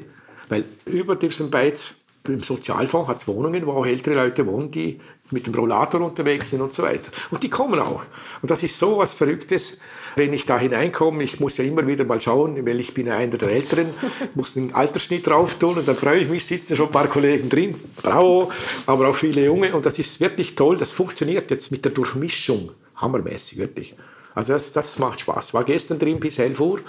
Weil 0.49 0.63
über 0.85 1.15
diesem 1.15 1.51
Beiz, 1.51 1.95
im 2.27 2.39
Sozialfonds 2.39 3.09
hat 3.09 3.17
es 3.17 3.27
Wohnungen, 3.27 3.65
wo 3.65 3.71
auch 3.73 3.85
ältere 3.85 4.15
Leute 4.15 4.45
wohnen, 4.47 4.71
die 4.71 4.99
mit 5.31 5.45
dem 5.45 5.55
Rollator 5.55 6.01
unterwegs 6.01 6.51
sind 6.51 6.61
und 6.61 6.73
so 6.73 6.83
weiter. 6.83 7.11
Und 7.31 7.43
die 7.43 7.49
kommen 7.49 7.79
auch. 7.79 8.03
Und 8.41 8.51
das 8.51 8.63
ist 8.63 8.77
so 8.77 8.97
was 8.97 9.13
Verrücktes 9.13 9.79
wenn 10.15 10.33
ich 10.33 10.45
da 10.45 10.59
hineinkomme, 10.59 11.23
ich 11.23 11.39
muss 11.39 11.57
ja 11.57 11.63
immer 11.63 11.85
wieder 11.87 12.05
mal 12.05 12.21
schauen, 12.21 12.65
weil 12.65 12.79
ich 12.79 12.93
bin 12.93 13.07
ja 13.07 13.17
einer 13.17 13.37
der 13.37 13.49
Älteren, 13.49 13.89
muss 14.35 14.55
einen 14.55 14.73
Altersschnitt 14.73 15.27
drauf 15.27 15.55
tun 15.55 15.77
und 15.77 15.87
dann 15.87 15.95
freue 15.95 16.19
ich 16.19 16.29
mich, 16.29 16.45
sitzen 16.45 16.75
schon 16.75 16.87
ein 16.87 16.91
paar 16.91 17.07
Kollegen 17.07 17.49
drin, 17.49 17.75
bravo, 18.01 18.51
aber 18.85 19.09
auch 19.09 19.15
viele 19.15 19.45
Junge 19.45 19.73
und 19.73 19.85
das 19.85 19.99
ist 19.99 20.19
wirklich 20.19 20.55
toll, 20.55 20.77
das 20.77 20.91
funktioniert 20.91 21.49
jetzt 21.51 21.71
mit 21.71 21.83
der 21.85 21.91
Durchmischung, 21.91 22.71
hammermäßig, 22.95 23.57
wirklich. 23.57 23.95
Also 24.35 24.53
das, 24.53 24.71
das 24.71 24.97
macht 24.97 25.21
Spaß. 25.21 25.53
War 25.53 25.63
gestern 25.63 25.99
drin 25.99 26.19
bis 26.19 26.39
11 26.39 26.59
Uhr, 26.59 26.79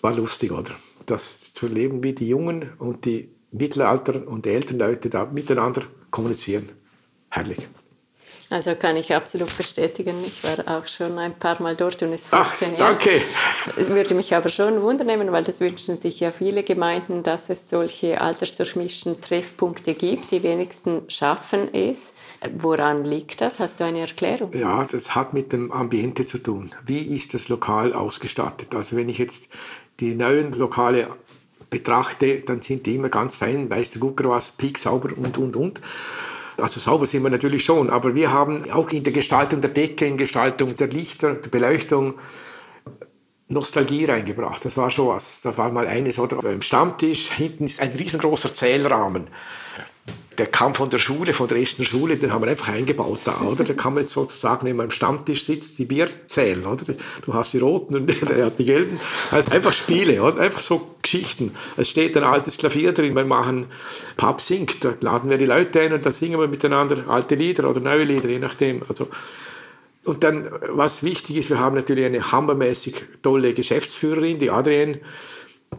war 0.00 0.14
lustig, 0.14 0.52
oder? 0.52 0.72
Das 1.06 1.42
zu 1.52 1.66
erleben, 1.66 2.02
wie 2.02 2.12
die 2.12 2.28
Jungen 2.28 2.70
und 2.78 3.04
die 3.04 3.28
Mittelalter 3.52 4.26
und 4.26 4.44
die 4.44 4.50
älteren 4.50 4.78
Leute 4.78 5.10
da 5.10 5.24
miteinander 5.24 5.82
kommunizieren. 6.10 6.70
Herrlich. 7.30 7.58
Also 8.48 8.76
kann 8.76 8.96
ich 8.96 9.12
absolut 9.12 9.56
bestätigen. 9.56 10.14
Ich 10.24 10.44
war 10.44 10.78
auch 10.78 10.86
schon 10.86 11.18
ein 11.18 11.36
paar 11.36 11.60
Mal 11.60 11.74
dort 11.74 12.00
und 12.02 12.12
es 12.12 12.26
funktioniert. 12.26 12.80
Ach, 12.80 12.90
danke. 12.90 13.20
Es 13.76 13.88
würde 13.88 14.14
mich 14.14 14.34
aber 14.36 14.48
schon 14.48 14.82
wundern, 14.82 15.32
weil 15.32 15.42
das 15.42 15.60
wünschen 15.60 15.96
sich 15.96 16.20
ja 16.20 16.30
viele 16.30 16.62
Gemeinden, 16.62 17.24
dass 17.24 17.50
es 17.50 17.68
solche 17.68 18.20
altersdurchmischten 18.20 19.20
Treffpunkte 19.20 19.94
gibt. 19.94 20.30
Die 20.30 20.44
wenigsten 20.44 21.02
schaffen 21.08 21.74
es. 21.74 22.14
Woran 22.56 23.04
liegt 23.04 23.40
das? 23.40 23.58
Hast 23.58 23.80
du 23.80 23.84
eine 23.84 24.00
Erklärung? 24.00 24.52
Ja, 24.52 24.84
das 24.84 25.16
hat 25.16 25.32
mit 25.32 25.52
dem 25.52 25.72
Ambiente 25.72 26.24
zu 26.24 26.38
tun. 26.38 26.70
Wie 26.84 27.02
ist 27.02 27.34
das 27.34 27.48
Lokal 27.48 27.92
ausgestattet? 27.92 28.76
Also 28.76 28.96
wenn 28.96 29.08
ich 29.08 29.18
jetzt 29.18 29.48
die 29.98 30.14
neuen 30.14 30.52
Lokale 30.52 31.08
betrachte, 31.70 32.40
dann 32.40 32.62
sind 32.62 32.86
die 32.86 32.94
immer 32.94 33.08
ganz 33.08 33.36
fein, 33.36 33.68
weiß 33.68 33.92
der 33.92 34.00
Gucker 34.00 34.28
was, 34.28 34.52
piek 34.52 34.78
sauber 34.78 35.10
und, 35.16 35.38
und, 35.38 35.56
und. 35.56 35.80
Also 36.58 36.80
sauber 36.80 37.06
sind 37.06 37.22
wir 37.22 37.30
natürlich 37.30 37.64
schon, 37.64 37.90
aber 37.90 38.14
wir 38.14 38.32
haben 38.32 38.70
auch 38.70 38.90
in 38.90 39.02
der 39.02 39.12
Gestaltung 39.12 39.60
der 39.60 39.70
Decke, 39.70 40.06
in 40.06 40.16
Gestaltung 40.16 40.74
der 40.76 40.88
Lichter, 40.88 41.34
der 41.34 41.50
Beleuchtung 41.50 42.14
Nostalgie 43.48 44.06
reingebracht. 44.06 44.64
Das 44.64 44.76
war 44.76 44.90
schon 44.90 45.08
was. 45.08 45.42
Da 45.42 45.56
war 45.56 45.70
mal 45.70 45.86
eines, 45.86 46.18
oder 46.18 46.36
beim 46.36 46.62
Stammtisch, 46.62 47.30
hinten 47.30 47.64
ist 47.64 47.80
ein 47.80 47.92
riesengroßer 47.92 48.52
Zählrahmen 48.52 49.28
der 50.38 50.46
kam 50.46 50.74
von 50.74 50.90
der 50.90 50.98
Schule, 50.98 51.32
von 51.32 51.48
der 51.48 51.58
ersten 51.58 51.84
Schule, 51.84 52.16
den 52.16 52.32
haben 52.32 52.42
wir 52.42 52.50
einfach 52.50 52.68
eingebaut 52.68 53.20
da, 53.24 53.40
oder? 53.40 53.64
Da 53.64 53.74
kann 53.74 53.94
man 53.94 54.02
jetzt 54.02 54.12
sozusagen, 54.12 54.68
man 54.76 54.86
am 54.86 54.90
Stammtisch 54.90 55.44
sitzt, 55.44 55.78
die 55.78 55.86
Bier 55.86 56.08
zählen, 56.26 56.64
oder? 56.66 56.94
Du 57.24 57.34
hast 57.34 57.52
die 57.52 57.58
roten 57.58 57.96
und 57.96 58.06
der 58.28 58.46
hat 58.46 58.58
die 58.58 58.64
gelben. 58.64 58.98
Also 59.30 59.50
einfach 59.50 59.72
Spiele, 59.72 60.22
oder? 60.22 60.40
Einfach 60.40 60.60
so 60.60 60.96
Geschichten. 61.02 61.52
Es 61.76 61.90
steht 61.90 62.16
ein 62.16 62.24
altes 62.24 62.58
Klavier 62.58 62.92
drin, 62.92 63.14
wir 63.14 63.24
machen 63.24 63.66
Pub 64.16 64.40
singt, 64.40 64.84
da 64.84 64.94
laden 65.00 65.30
wir 65.30 65.38
die 65.38 65.46
Leute 65.46 65.80
ein 65.80 65.92
und 65.92 66.04
dann 66.04 66.12
singen 66.12 66.38
wir 66.38 66.48
miteinander 66.48 67.08
alte 67.08 67.34
Lieder 67.34 67.68
oder 67.68 67.80
neue 67.80 68.04
Lieder, 68.04 68.28
je 68.28 68.38
nachdem. 68.38 68.82
Also, 68.88 69.08
und 70.04 70.22
dann, 70.22 70.48
was 70.68 71.02
wichtig 71.02 71.36
ist, 71.36 71.50
wir 71.50 71.58
haben 71.58 71.74
natürlich 71.74 72.04
eine 72.04 72.30
hammermäßig 72.30 72.94
tolle 73.22 73.54
Geschäftsführerin, 73.54 74.38
die 74.38 74.50
Adrienne, 74.50 75.00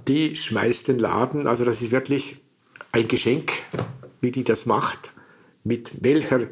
die 0.08 0.36
schmeißt 0.36 0.90
den 0.90 1.00
Laden, 1.00 1.48
also 1.48 1.64
das 1.64 1.82
ist 1.82 1.92
wirklich 1.92 2.38
ein 2.92 3.08
Geschenk 3.08 3.54
wie 4.22 4.32
die 4.32 4.43
das 4.43 4.65
macht, 4.65 5.11
mit 5.63 5.91
welcher 6.01 6.47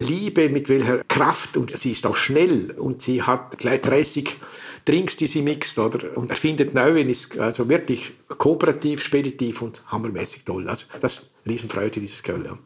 Liebe, 0.00 0.48
mit 0.48 0.68
welcher 0.68 1.02
Kraft 1.04 1.56
und 1.56 1.76
sie 1.76 1.92
ist 1.92 2.06
auch 2.06 2.14
schnell 2.14 2.70
und 2.72 3.02
sie 3.02 3.22
hat 3.22 3.58
gleich 3.58 3.80
30 3.80 4.36
Drinks, 4.84 5.16
die 5.16 5.26
sie 5.26 5.42
mixt 5.42 5.78
oder, 5.78 6.16
und 6.16 6.30
erfindet 6.30 6.72
neue, 6.72 7.02
ist 7.02 7.38
also 7.38 7.68
wirklich 7.68 8.12
kooperativ, 8.28 9.02
speditiv 9.02 9.60
und 9.60 9.82
hammermäßig 9.90 10.44
toll. 10.44 10.68
Also 10.68 10.86
das 11.00 11.14
ist 11.14 11.34
Riesenfreude, 11.46 12.00
dieses 12.00 12.22
Girl. 12.22 12.44
Ja. 12.44 12.58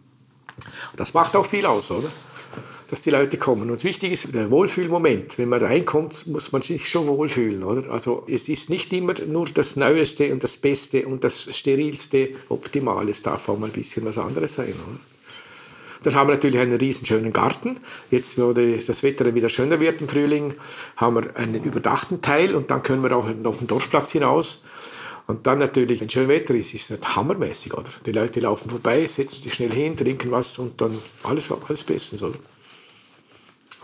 Das 0.94 1.14
macht 1.14 1.34
auch 1.34 1.46
viel 1.46 1.64
aus, 1.64 1.90
oder? 1.90 2.10
Dass 2.92 3.00
die 3.00 3.08
Leute 3.08 3.38
kommen. 3.38 3.70
Und 3.70 3.82
wichtig 3.84 4.12
ist 4.12 4.34
der 4.34 4.50
Wohlfühlmoment. 4.50 5.38
Wenn 5.38 5.48
man 5.48 5.62
reinkommt, 5.62 6.26
muss 6.26 6.52
man 6.52 6.60
sich 6.60 6.90
schon 6.90 7.06
wohlfühlen, 7.06 7.64
oder? 7.64 7.90
Also 7.90 8.22
es 8.28 8.50
ist 8.50 8.68
nicht 8.68 8.92
immer 8.92 9.14
nur 9.26 9.46
das 9.46 9.76
Neueste 9.76 10.30
und 10.30 10.44
das 10.44 10.58
Beste 10.58 11.06
und 11.06 11.24
das 11.24 11.48
Sterilste, 11.56 12.28
Optimale. 12.50 13.10
Es 13.10 13.22
darf 13.22 13.48
auch 13.48 13.58
mal 13.58 13.68
ein 13.68 13.72
bisschen 13.72 14.04
was 14.04 14.18
anderes 14.18 14.56
sein, 14.56 14.74
oder? 14.74 14.98
Dann 16.02 16.14
haben 16.14 16.28
wir 16.28 16.34
natürlich 16.34 16.60
einen 16.60 16.76
riesen 16.76 17.06
schönen 17.06 17.32
Garten. 17.32 17.80
Jetzt, 18.10 18.38
wo 18.38 18.52
das 18.52 19.02
Wetter 19.02 19.34
wieder 19.34 19.48
schöner 19.48 19.80
wird 19.80 20.02
im 20.02 20.08
Frühling, 20.08 20.52
haben 20.96 21.14
wir 21.14 21.34
einen 21.34 21.64
überdachten 21.64 22.20
Teil 22.20 22.54
und 22.54 22.70
dann 22.70 22.82
können 22.82 23.02
wir 23.02 23.16
auch 23.16 23.26
auf 23.44 23.58
den 23.58 23.68
Dorfplatz 23.68 24.12
hinaus. 24.12 24.64
Und 25.26 25.46
dann 25.46 25.60
natürlich, 25.60 26.02
wenn 26.02 26.10
schön 26.10 26.28
Wetter 26.28 26.54
ist, 26.54 26.74
ist 26.74 26.90
es 26.90 27.16
hammermäßig, 27.16 27.72
oder? 27.72 27.88
Die 28.04 28.12
Leute 28.12 28.40
laufen 28.40 28.68
vorbei, 28.68 29.06
setzen 29.06 29.42
sich 29.42 29.54
schnell 29.54 29.72
hin, 29.72 29.96
trinken 29.96 30.30
was 30.30 30.58
und 30.58 30.78
dann 30.78 30.98
alles, 31.22 31.50
alles 31.50 31.84
bestens, 31.84 32.22
oder? 32.22 32.36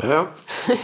Ja. 0.02 0.32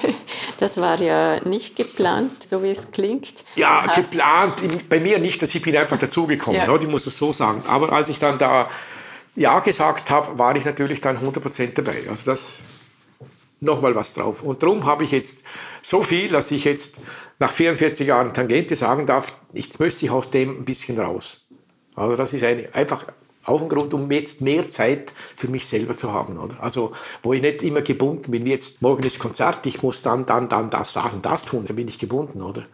Das 0.61 0.81
war 0.81 1.01
ja 1.01 1.45
nicht 1.45 1.75
geplant, 1.75 2.45
so 2.47 2.63
wie 2.63 2.71
es 2.71 2.93
klingt. 2.93 3.45
Ja, 3.57 3.89
Hast 3.89 4.13
geplant, 4.13 4.89
bei 4.89 5.01
mir 5.01 5.19
nicht, 5.19 5.43
dass 5.43 5.53
ich 5.53 5.61
bin 5.61 5.77
einfach 5.77 5.99
dazugekommen, 5.99 6.61
ja. 6.61 6.75
ich 6.77 6.87
muss 6.87 7.07
es 7.07 7.19
so 7.19 7.33
sagen. 7.33 7.65
Aber 7.67 7.93
als 7.93 8.09
ich 8.09 8.21
dann 8.21 8.39
da 8.39 8.71
Ja 9.35 9.59
gesagt 9.59 10.11
habe, 10.11 10.39
war 10.39 10.55
ich 10.55 10.65
natürlich 10.65 11.01
dann 11.01 11.19
100% 11.19 11.75
dabei. 11.75 12.05
Also 12.09 12.25
das, 12.27 12.61
nochmal 13.61 13.95
was 13.95 14.15
drauf. 14.15 14.43
Und 14.43 14.63
darum 14.63 14.87
habe 14.87 15.05
ich 15.05 15.11
jetzt 15.11 15.45
so 15.83 16.03
viel, 16.03 16.29
dass 16.29 16.51
ich 16.51 16.65
jetzt 16.65 17.01
nach 17.39 17.51
44 17.51 18.07
Jahren 18.07 18.33
Tangente 18.33 18.77
sagen 18.77 19.07
darf, 19.07 19.39
jetzt 19.53 19.81
möchte 19.81 20.05
ich 20.05 20.11
aus 20.11 20.31
dem 20.31 20.61
ein 20.61 20.65
bisschen 20.65 20.99
raus. 20.99 21.49
Also 21.97 22.17
das 22.17 22.33
ist 22.33 22.45
eine, 22.45 22.73
einfach 22.75 23.05
auch 23.45 23.61
ein 23.61 23.69
Grund, 23.69 23.95
um 23.95 24.11
jetzt 24.11 24.41
mehr 24.41 24.69
Zeit 24.69 25.13
für 25.37 25.49
mich 25.49 25.67
selber 25.67 25.97
zu 25.97 26.13
haben. 26.13 26.39
Oder? 26.39 26.57
Also, 26.63 26.93
wo 27.23 27.33
ich 27.33 27.43
nicht 27.43 27.63
immer 27.63 27.83
gebunden 27.83 28.31
bin, 28.31 28.45
wie 28.45 28.51
jetzt 28.51 28.81
morgen 28.83 29.03
ist 29.03 29.19
Konzert, 29.19 29.67
ich 29.67 29.83
muss 29.83 30.03
dann, 30.03 30.27
dann, 30.27 30.49
dann 30.49 30.71
das, 30.71 30.95
das 30.95 31.15
und 31.15 31.25
das 31.25 31.45
tun, 31.45 31.65
dann 31.67 31.77
bin 31.77 31.89
ich 31.89 31.99
gebunden, 31.99 32.43
oder? 32.43 32.65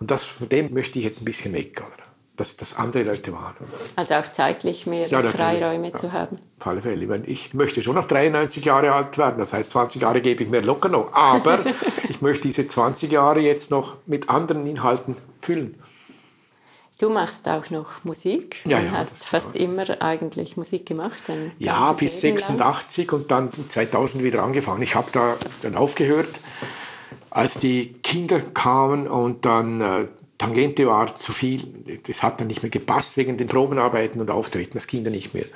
Und 0.00 0.10
das, 0.10 0.24
von 0.24 0.48
dem 0.48 0.72
möchte 0.72 0.98
ich 0.98 1.04
jetzt 1.04 1.22
ein 1.22 1.24
bisschen 1.24 1.52
weg, 1.52 1.80
oder? 1.80 2.04
Dass 2.36 2.56
das 2.56 2.76
andere 2.76 3.02
Leute 3.02 3.32
waren. 3.32 3.56
Also 3.96 4.14
auch 4.14 4.32
zeitlich 4.32 4.86
mehr 4.86 5.08
ja, 5.08 5.24
Freiräume 5.24 5.90
ja, 5.90 5.96
zu 5.96 6.12
haben. 6.12 6.38
Auf 6.60 6.66
alle 6.68 6.82
Fälle. 6.82 7.02
Ich, 7.02 7.08
meine, 7.08 7.26
ich 7.26 7.52
möchte 7.52 7.82
schon 7.82 7.96
noch 7.96 8.06
93 8.06 8.64
Jahre 8.64 8.92
alt 8.92 9.18
werden, 9.18 9.38
das 9.38 9.52
heißt 9.52 9.72
20 9.72 10.02
Jahre 10.02 10.20
gebe 10.20 10.44
ich 10.44 10.48
mir 10.48 10.60
locker 10.60 10.88
noch. 10.88 11.12
Aber 11.12 11.64
ich 12.08 12.22
möchte 12.22 12.42
diese 12.42 12.68
20 12.68 13.10
Jahre 13.10 13.40
jetzt 13.40 13.72
noch 13.72 13.96
mit 14.06 14.30
anderen 14.30 14.64
Inhalten 14.68 15.16
füllen. 15.42 15.74
Du 16.98 17.10
machst 17.10 17.48
auch 17.48 17.70
noch 17.70 18.02
Musik. 18.02 18.56
Ja, 18.64 18.80
ja, 18.80 18.90
hast 18.90 19.24
fast 19.24 19.54
immer 19.54 20.02
eigentlich 20.02 20.56
Musik 20.56 20.84
gemacht. 20.84 21.22
Ja, 21.58 21.92
bis 21.92 22.20
86 22.20 23.12
und 23.12 23.30
dann 23.30 23.50
2000 23.52 24.24
wieder 24.24 24.42
angefangen. 24.42 24.82
Ich 24.82 24.96
habe 24.96 25.08
da 25.12 25.36
dann 25.62 25.76
aufgehört, 25.76 26.28
als 27.30 27.54
die 27.54 27.92
Kinder 28.02 28.40
kamen 28.40 29.06
und 29.06 29.44
dann 29.44 29.80
äh, 29.80 30.08
Tangente 30.38 30.88
war 30.88 31.14
zu 31.14 31.30
viel. 31.30 31.62
Das 32.06 32.24
hat 32.24 32.40
dann 32.40 32.48
nicht 32.48 32.62
mehr 32.62 32.70
gepasst 32.70 33.16
wegen 33.16 33.36
den 33.36 33.46
Probenarbeiten 33.46 34.20
und 34.20 34.30
Auftreten. 34.32 34.72
Das 34.74 34.88
ging 34.88 35.04
dann 35.04 35.12
nicht 35.12 35.34
mehr. 35.34 35.46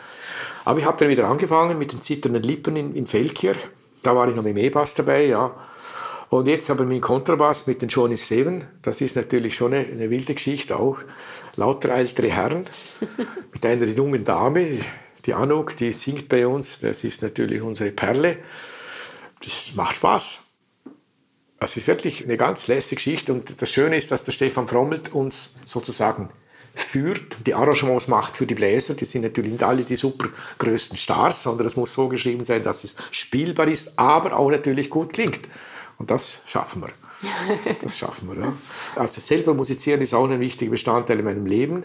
Aber 0.65 0.79
ich 0.79 0.85
habe 0.85 0.97
dann 0.99 1.09
wieder 1.09 1.27
angefangen 1.27 1.77
mit 1.77 1.93
den 1.93 2.01
zitternden 2.01 2.45
Lippen 2.45 2.77
in, 2.77 2.95
in 2.95 3.09
Feldkirch. 3.09 3.59
Da 4.05 4.15
war 4.15 4.29
ich 4.29 4.37
noch 4.37 4.45
mit 4.45 4.57
dem 4.57 4.65
E-Bass 4.65 4.95
dabei, 4.95 5.27
ja. 5.27 5.53
Und 6.33 6.49
jetzt 6.49 6.71
aber 6.71 6.87
mit 6.87 6.95
dem 6.95 7.03
Kontrabass, 7.03 7.67
mit 7.67 7.83
den 7.83 7.91
Johnny 7.91 8.17
Seven, 8.17 8.65
das 8.81 9.03
ist 9.03 9.17
natürlich 9.17 9.55
schon 9.55 9.75
eine, 9.75 9.85
eine 9.85 10.09
wilde 10.09 10.33
Geschichte 10.33 10.79
auch. 10.79 10.97
Lauter 11.57 11.91
ältere 11.91 12.31
Herren 12.31 12.65
mit 13.53 13.67
einer 13.67 13.85
jungen 13.85 14.25
Dame, 14.25 14.79
die 15.27 15.35
Anuk, 15.35 15.77
die 15.77 15.93
singt 15.93 16.31
bei 16.31 16.47
uns, 16.47 16.81
das 16.81 17.05
ist 17.05 17.21
natürlich 17.21 17.61
unsere 17.61 17.91
Perle. 17.91 18.39
Das 19.45 19.75
macht 19.75 19.97
Spaß. 19.97 20.39
Das 21.61 21.77
ist 21.77 21.87
wirklich 21.87 22.25
eine 22.25 22.39
ganz 22.39 22.67
lässige 22.67 22.97
Geschichte 22.97 23.35
und 23.35 23.61
das 23.61 23.71
Schöne 23.71 23.99
ist, 23.99 24.11
dass 24.11 24.25
der 24.25 24.33
Stefan 24.33 24.67
Frommelt 24.67 25.13
uns 25.13 25.57
sozusagen 25.67 26.31
führt, 26.75 27.47
die 27.47 27.53
Arrangements 27.53 28.09
macht 28.09 28.39
für 28.39 28.47
die 28.47 28.55
Bläser. 28.55 28.95
Die 28.95 29.05
sind 29.05 29.21
natürlich 29.21 29.53
nicht 29.53 29.65
alle 29.65 29.83
die 29.83 29.97
super 29.97 30.31
größten 30.57 30.97
Stars, 30.97 31.43
sondern 31.43 31.67
es 31.67 31.77
muss 31.77 31.93
so 31.93 32.09
geschrieben 32.09 32.47
sein, 32.47 32.63
dass 32.63 32.85
es 32.85 32.97
spielbar 33.11 33.69
ist, 33.69 33.99
aber 33.99 34.35
auch 34.35 34.51
natürlich 34.51 34.89
gut 34.89 35.13
klingt. 35.13 35.41
Und 36.03 36.11
das 36.11 36.43
schaffen 36.47 36.83
wir. 36.83 36.89
Das 37.81 37.97
schaffen 37.97 38.35
wir. 38.35 38.43
Ja. 38.43 38.53
Also 38.97 39.21
selber 39.21 39.55
musizieren 39.55 40.01
ist 40.01 40.13
auch 40.15 40.29
ein 40.29 40.41
wichtiger 40.41 40.73
Bestandteil 40.73 41.21
in 41.21 41.25
meinem 41.25 41.47
Leben, 41.47 41.85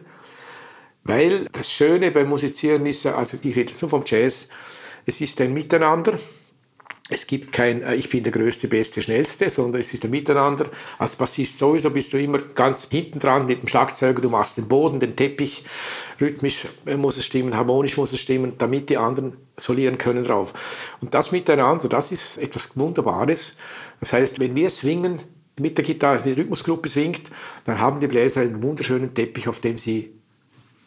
weil 1.04 1.46
das 1.52 1.72
Schöne 1.72 2.10
beim 2.10 2.28
Musizieren 2.28 2.88
ist, 2.88 3.06
also 3.06 3.38
ich 3.40 3.56
rede 3.56 3.72
nur 3.80 3.92
vom 3.92 4.02
Jazz, 4.08 4.48
es 5.06 5.22
ist 5.22 5.40
ein 5.40 5.54
Miteinander. 5.54 6.18
Es 7.10 7.26
gibt 7.26 7.54
kein, 7.54 7.84
äh, 7.84 7.96
ich 7.96 8.10
bin 8.10 8.24
der 8.24 8.34
Größte, 8.34 8.68
Beste, 8.68 9.02
Schnellste, 9.02 9.50
sondern 9.50 9.80
es 9.80 9.94
ist 9.94 10.04
ein 10.04 10.12
Miteinander. 10.12 10.66
Als 10.98 11.16
Bassist 11.16 11.58
sowieso 11.58 11.92
bist 11.92 12.12
du 12.12 12.18
immer 12.18 12.40
ganz 12.40 12.88
hinten 12.90 13.20
dran 13.20 13.46
mit 13.46 13.62
dem 13.62 13.68
Schlagzeuger. 13.68 14.22
Du 14.22 14.30
machst 14.30 14.58
den 14.58 14.68
Boden, 14.68 15.00
den 15.00 15.16
Teppich. 15.16 15.64
Rhythmisch 16.20 16.66
muss 16.98 17.18
es 17.18 17.26
stimmen, 17.26 17.56
harmonisch 17.56 17.96
muss 17.96 18.12
es 18.12 18.20
stimmen, 18.20 18.58
damit 18.58 18.90
die 18.90 18.98
anderen 18.98 19.38
solieren 19.56 19.98
können 19.98 20.24
drauf. 20.24 20.54
Und 21.00 21.14
das 21.14 21.32
Miteinander, 21.32 21.88
das 21.88 22.12
ist 22.12 22.40
etwas 22.40 22.76
Wunderbares. 22.76 23.56
Das 24.00 24.14
heißt, 24.14 24.40
wenn 24.40 24.56
wir 24.56 24.70
swingen 24.70 25.20
mit 25.60 25.78
der 25.78 25.86
Gitarre, 25.86 26.24
wenn 26.24 26.36
die 26.36 26.42
Rhythmusgruppe 26.42 26.88
swingt, 26.90 27.32
dann 27.66 27.80
haben 27.80 28.00
die 28.00 28.08
Bläser 28.08 28.42
einen 28.42 28.62
wunderschönen 28.62 29.14
Teppich, 29.14 29.48
auf 29.48 29.60
dem 29.60 29.78
sie 29.78 30.14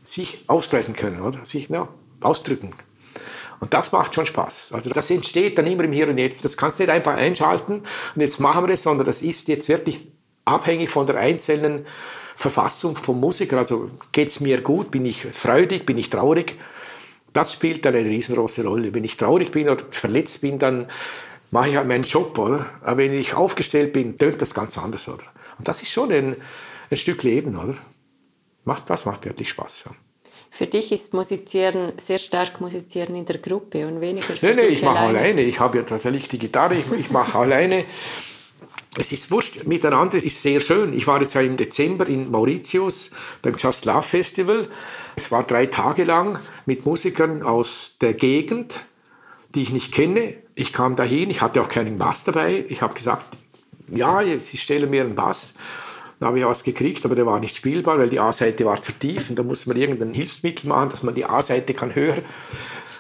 sich 0.04 0.44
ausbreiten 0.46 0.94
können, 0.94 1.20
oder? 1.20 1.44
Sich 1.44 1.68
ja, 1.68 1.88
ausdrücken. 2.20 2.70
Und 3.60 3.74
das 3.74 3.92
macht 3.92 4.14
schon 4.14 4.26
Spaß. 4.26 4.72
Also 4.72 4.90
das 4.90 5.10
entsteht 5.10 5.58
dann 5.58 5.66
immer 5.66 5.84
im 5.84 5.92
Hier 5.92 6.08
und 6.08 6.18
Jetzt. 6.18 6.44
Das 6.44 6.56
kannst 6.56 6.78
du 6.78 6.84
nicht 6.84 6.92
einfach 6.92 7.14
einschalten 7.14 7.82
und 8.14 8.20
jetzt 8.20 8.40
machen 8.40 8.66
wir 8.66 8.74
es, 8.74 8.82
sondern 8.82 9.06
das 9.06 9.20
ist 9.22 9.48
jetzt 9.48 9.68
wirklich 9.68 10.08
abhängig 10.46 10.88
von 10.88 11.06
der 11.06 11.16
einzelnen 11.16 11.86
Verfassung 12.34 12.96
vom 12.96 13.20
Musiker. 13.20 13.58
Also 13.58 13.90
geht 14.12 14.28
es 14.28 14.40
mir 14.40 14.62
gut, 14.62 14.90
bin 14.90 15.04
ich 15.04 15.22
freudig, 15.22 15.84
bin 15.84 15.98
ich 15.98 16.08
traurig. 16.08 16.56
Das 17.34 17.52
spielt 17.52 17.84
dann 17.84 17.94
eine 17.94 18.08
riesengroße 18.08 18.64
Rolle. 18.64 18.94
Wenn 18.94 19.04
ich 19.04 19.16
traurig 19.16 19.52
bin 19.52 19.68
oder 19.68 19.84
verletzt 19.90 20.40
bin, 20.40 20.58
dann 20.58 20.86
mache 21.50 21.70
ich 21.70 21.76
halt 21.76 21.88
meinen 21.88 22.04
Job, 22.04 22.38
oder? 22.38 22.66
Aber 22.82 22.98
wenn 22.98 23.12
ich 23.12 23.34
aufgestellt 23.34 23.92
bin, 23.92 24.16
tönt 24.16 24.40
das 24.40 24.54
ganz 24.54 24.78
anders, 24.78 25.08
oder? 25.08 25.24
Und 25.58 25.68
das 25.68 25.82
ist 25.82 25.90
schon 25.90 26.12
ein, 26.12 26.36
ein 26.90 26.96
Stück 26.96 27.22
Leben, 27.22 27.56
oder? 27.56 27.76
Macht, 28.64 28.90
das 28.90 29.04
macht 29.04 29.24
wirklich 29.24 29.48
Spaß. 29.48 29.84
Ja. 29.86 29.92
Für 30.50 30.66
dich 30.66 30.90
ist 30.92 31.14
Musizieren 31.14 31.92
sehr 31.96 32.18
stark 32.18 32.60
Musizieren 32.60 33.14
in 33.14 33.24
der 33.24 33.38
Gruppe 33.38 33.86
und 33.86 34.00
weniger 34.00 34.34
für 34.34 34.46
Nein, 34.46 34.56
nein, 34.56 34.68
ich 34.70 34.82
mache 34.82 34.98
alleine. 34.98 35.18
alleine. 35.18 35.42
Ich 35.42 35.60
habe 35.60 35.78
ja 35.78 35.84
tatsächlich 35.84 36.28
die 36.28 36.38
Gitarre, 36.38 36.74
ich, 36.74 36.84
ich 36.98 37.10
mache 37.10 37.38
alleine. 37.38 37.84
Es 38.98 39.12
ist 39.12 39.30
wurscht, 39.30 39.66
miteinander 39.66 40.16
ist 40.22 40.42
sehr 40.42 40.60
schön. 40.60 40.92
Ich 40.92 41.06
war 41.06 41.20
jetzt 41.20 41.34
ja 41.34 41.40
im 41.40 41.56
Dezember 41.56 42.08
in 42.08 42.30
Mauritius 42.30 43.10
beim 43.40 43.54
Just 43.56 43.84
Love 43.84 44.02
Festival. 44.02 44.68
Es 45.14 45.30
war 45.30 45.44
drei 45.44 45.66
Tage 45.66 46.02
lang 46.02 46.40
mit 46.66 46.84
Musikern 46.84 47.44
aus 47.44 47.96
der 48.00 48.14
Gegend, 48.14 48.80
die 49.54 49.62
ich 49.62 49.70
nicht 49.70 49.92
kenne. 49.92 50.34
Ich 50.60 50.74
kam 50.74 50.94
dahin, 50.94 51.30
ich 51.30 51.40
hatte 51.40 51.62
auch 51.62 51.70
keinen 51.70 51.96
Bass 51.96 52.24
dabei. 52.24 52.66
Ich 52.68 52.82
habe 52.82 52.92
gesagt, 52.92 53.24
ja, 53.88 54.20
sie 54.38 54.58
stellen 54.58 54.90
mir 54.90 55.02
einen 55.02 55.14
Bass. 55.14 55.54
Da 56.18 56.26
habe 56.26 56.38
ich 56.38 56.44
was 56.44 56.64
gekriegt, 56.64 57.02
aber 57.06 57.14
der 57.14 57.24
war 57.24 57.40
nicht 57.40 57.56
spielbar, 57.56 57.98
weil 57.98 58.10
die 58.10 58.20
A-Seite 58.20 58.66
war 58.66 58.82
zu 58.82 58.92
tief 58.92 59.30
und 59.30 59.38
da 59.38 59.42
muss 59.42 59.64
man 59.64 59.78
irgendein 59.78 60.12
Hilfsmittel 60.12 60.68
machen, 60.68 60.90
dass 60.90 61.02
man 61.02 61.14
die 61.14 61.24
A-Seite 61.24 61.72
kann 61.72 61.94
hören. 61.94 62.22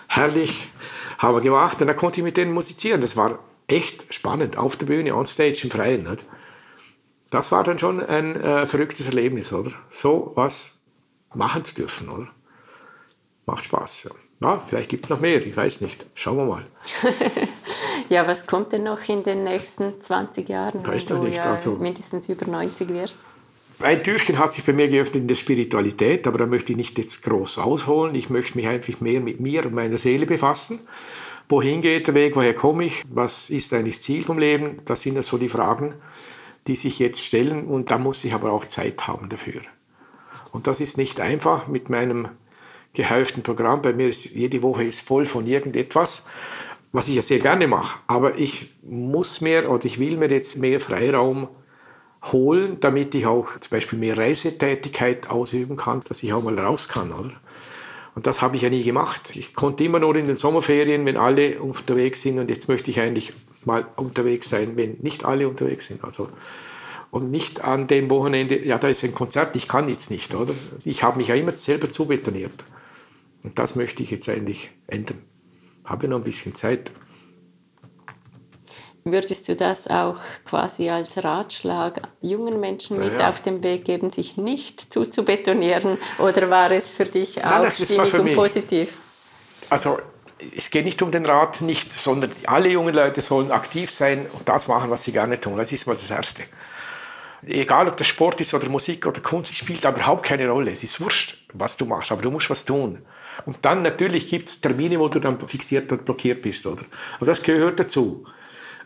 Herrlich, 0.08 0.70
haben 1.18 1.36
wir 1.36 1.42
gemacht 1.42 1.82
und 1.82 1.88
dann 1.88 1.98
konnte 1.98 2.20
ich 2.20 2.24
mit 2.24 2.38
denen 2.38 2.54
musizieren. 2.54 3.02
Das 3.02 3.14
war 3.14 3.40
echt 3.66 4.14
spannend, 4.14 4.56
auf 4.56 4.76
der 4.76 4.86
Bühne, 4.86 5.14
on 5.14 5.26
stage, 5.26 5.60
im 5.64 5.70
Freien. 5.70 6.04
Nicht? 6.04 6.24
Das 7.28 7.52
war 7.52 7.62
dann 7.62 7.78
schon 7.78 8.02
ein 8.02 8.40
äh, 8.40 8.66
verrücktes 8.66 9.04
Erlebnis, 9.04 9.52
oder? 9.52 9.72
So 9.90 10.32
was 10.34 10.80
machen 11.34 11.62
zu 11.62 11.74
dürfen, 11.74 12.08
oder? 12.08 12.28
Macht 13.44 13.64
Spaß, 13.64 14.04
ja. 14.04 14.12
Ja, 14.40 14.58
vielleicht 14.58 14.88
gibt 14.88 15.04
es 15.04 15.10
noch 15.10 15.20
mehr, 15.20 15.44
ich 15.44 15.56
weiß 15.56 15.82
nicht. 15.82 16.06
Schauen 16.14 16.38
wir 16.38 16.44
mal. 16.44 16.66
Ja, 18.08 18.26
was 18.26 18.48
kommt 18.48 18.72
denn 18.72 18.82
noch 18.82 19.08
in 19.08 19.22
den 19.22 19.44
nächsten 19.44 20.00
20 20.00 20.48
Jahren, 20.48 20.84
Weiß 20.84 21.08
wenn 21.10 21.18
du 21.18 21.22
nicht, 21.28 21.36
ja 21.36 21.52
also- 21.52 21.76
mindestens 21.76 22.28
über 22.28 22.44
90 22.44 22.88
wirst? 22.88 23.20
Ein 23.78 24.02
Türchen 24.02 24.36
hat 24.36 24.52
sich 24.52 24.64
bei 24.66 24.72
mir 24.72 24.88
geöffnet 24.88 25.22
in 25.22 25.28
der 25.28 25.36
Spiritualität, 25.36 26.26
aber 26.26 26.38
da 26.38 26.46
möchte 26.46 26.72
ich 26.72 26.76
nicht 26.76 26.98
jetzt 26.98 27.22
groß 27.22 27.58
ausholen. 27.58 28.16
Ich 28.16 28.28
möchte 28.28 28.58
mich 28.58 28.66
einfach 28.66 29.00
mehr 29.00 29.20
mit 29.20 29.38
mir 29.38 29.64
und 29.64 29.74
meiner 29.74 29.96
Seele 29.96 30.26
befassen. 30.26 30.80
Wohin 31.48 31.82
geht 31.82 32.08
der 32.08 32.14
Weg? 32.14 32.34
Woher 32.34 32.52
komme 32.52 32.84
ich? 32.84 33.04
Was 33.08 33.48
ist 33.48 33.72
eigentlich 33.72 33.96
das 33.98 34.02
Ziel 34.02 34.24
vom 34.24 34.40
Leben? 34.40 34.80
Das 34.86 35.02
sind 35.02 35.14
ja 35.14 35.22
so 35.22 35.38
die 35.38 35.48
Fragen, 35.48 35.94
die 36.66 36.74
sich 36.74 36.98
jetzt 36.98 37.24
stellen 37.24 37.68
und 37.68 37.92
da 37.92 37.96
muss 37.98 38.24
ich 38.24 38.34
aber 38.34 38.50
auch 38.50 38.64
Zeit 38.64 39.06
haben 39.06 39.28
dafür. 39.28 39.60
Und 40.50 40.66
das 40.66 40.80
ist 40.80 40.98
nicht 40.98 41.20
einfach 41.20 41.68
mit 41.68 41.88
meinem 41.90 42.28
gehäuften 42.94 43.42
Programm. 43.42 43.82
Bei 43.82 43.92
mir 43.92 44.08
ist 44.08 44.24
jede 44.24 44.62
Woche 44.62 44.84
ist 44.84 45.00
voll 45.00 45.26
von 45.26 45.46
irgendetwas, 45.46 46.24
was 46.92 47.08
ich 47.08 47.14
ja 47.14 47.22
sehr 47.22 47.38
gerne 47.38 47.66
mache. 47.66 47.98
Aber 48.06 48.38
ich 48.38 48.70
muss 48.82 49.40
mir 49.40 49.70
oder 49.70 49.84
ich 49.84 49.98
will 49.98 50.16
mir 50.16 50.30
jetzt 50.30 50.58
mehr 50.58 50.80
Freiraum 50.80 51.48
holen, 52.32 52.78
damit 52.80 53.14
ich 53.14 53.26
auch 53.26 53.58
zum 53.58 53.70
Beispiel 53.70 53.98
mehr 53.98 54.18
Reisetätigkeit 54.18 55.30
ausüben 55.30 55.76
kann, 55.76 56.02
dass 56.08 56.22
ich 56.22 56.32
auch 56.32 56.42
mal 56.42 56.58
raus 56.58 56.88
kann, 56.88 57.12
oder? 57.12 57.32
Und 58.14 58.26
das 58.26 58.42
habe 58.42 58.56
ich 58.56 58.62
ja 58.62 58.70
nie 58.70 58.82
gemacht. 58.82 59.36
Ich 59.36 59.54
konnte 59.54 59.84
immer 59.84 60.00
nur 60.00 60.16
in 60.16 60.26
den 60.26 60.36
Sommerferien, 60.36 61.06
wenn 61.06 61.16
alle 61.16 61.62
unterwegs 61.62 62.22
sind. 62.22 62.38
Und 62.38 62.50
jetzt 62.50 62.68
möchte 62.68 62.90
ich 62.90 63.00
eigentlich 63.00 63.32
mal 63.64 63.86
unterwegs 63.96 64.48
sein, 64.48 64.72
wenn 64.76 64.96
nicht 65.00 65.24
alle 65.24 65.48
unterwegs 65.48 65.86
sind. 65.86 66.02
Also, 66.02 66.28
und 67.10 67.30
nicht 67.30 67.62
an 67.62 67.86
dem 67.86 68.10
Wochenende, 68.10 68.64
ja, 68.64 68.78
da 68.78 68.88
ist 68.88 69.04
ein 69.04 69.14
Konzert, 69.14 69.56
ich 69.56 69.68
kann 69.68 69.88
jetzt 69.88 70.10
nicht, 70.10 70.34
oder? 70.34 70.54
Ich 70.84 71.02
habe 71.02 71.18
mich 71.18 71.28
ja 71.28 71.34
immer 71.34 71.52
selber 71.52 71.88
zubetoniert. 71.88 72.52
Und 73.42 73.58
das 73.58 73.76
möchte 73.76 74.02
ich 74.02 74.10
jetzt 74.10 74.28
eigentlich 74.28 74.70
ändern. 74.86 75.22
Habe 75.84 76.08
noch 76.08 76.18
ein 76.18 76.24
bisschen 76.24 76.54
Zeit. 76.54 76.90
Würdest 79.04 79.48
du 79.48 79.56
das 79.56 79.88
auch 79.88 80.18
quasi 80.44 80.90
als 80.90 81.24
Ratschlag 81.24 82.02
jungen 82.20 82.60
Menschen 82.60 82.98
mit 82.98 83.14
Ja, 83.14 83.30
auf 83.30 83.40
den 83.40 83.62
Weg 83.62 83.86
geben, 83.86 84.10
sich 84.10 84.36
nicht 84.36 84.92
zuzubetonieren? 84.92 85.96
Oder 86.18 86.50
war 86.50 86.70
es 86.70 86.90
für 86.90 87.04
dich 87.04 87.42
auch 87.42 87.62
Nein, 87.62 87.70
stimmig 87.70 88.14
und 88.14 88.34
positiv? 88.34 88.98
Also 89.70 89.98
es 90.56 90.70
geht 90.70 90.84
nicht 90.84 91.00
um 91.02 91.10
den 91.10 91.24
Rat, 91.24 91.62
nicht, 91.62 91.90
sondern 91.90 92.30
alle 92.46 92.68
jungen 92.68 92.94
Leute 92.94 93.22
sollen 93.22 93.50
aktiv 93.50 93.90
sein 93.90 94.26
und 94.32 94.48
das 94.48 94.68
machen, 94.68 94.90
was 94.90 95.04
sie 95.04 95.12
gerne 95.12 95.40
tun. 95.40 95.56
Das 95.56 95.72
ist 95.72 95.86
mal 95.86 95.94
das 95.94 96.10
Erste. 96.10 96.42
Egal, 97.46 97.88
ob 97.88 97.96
das 97.96 98.06
Sport 98.06 98.38
ist 98.42 98.52
oder 98.52 98.68
Musik 98.68 99.06
oder 99.06 99.20
Kunst, 99.20 99.54
spielt 99.54 99.84
aber 99.86 99.96
überhaupt 99.96 100.24
keine 100.26 100.48
Rolle. 100.48 100.72
Es 100.72 100.82
ist 100.82 101.00
wurscht, 101.00 101.38
was 101.54 101.76
du 101.76 101.86
machst, 101.86 102.12
aber 102.12 102.20
du 102.20 102.30
musst 102.30 102.50
was 102.50 102.66
tun. 102.66 103.02
Und 103.46 103.58
dann 103.62 103.82
natürlich 103.82 104.28
gibt 104.28 104.48
es 104.48 104.60
Termine, 104.60 104.98
wo 104.98 105.08
du 105.08 105.20
dann 105.20 105.38
fixiert 105.46 105.90
und 105.92 106.04
blockiert 106.04 106.42
bist, 106.42 106.66
oder? 106.66 106.82
Aber 107.16 107.26
das 107.26 107.42
gehört 107.42 107.80
dazu. 107.80 108.24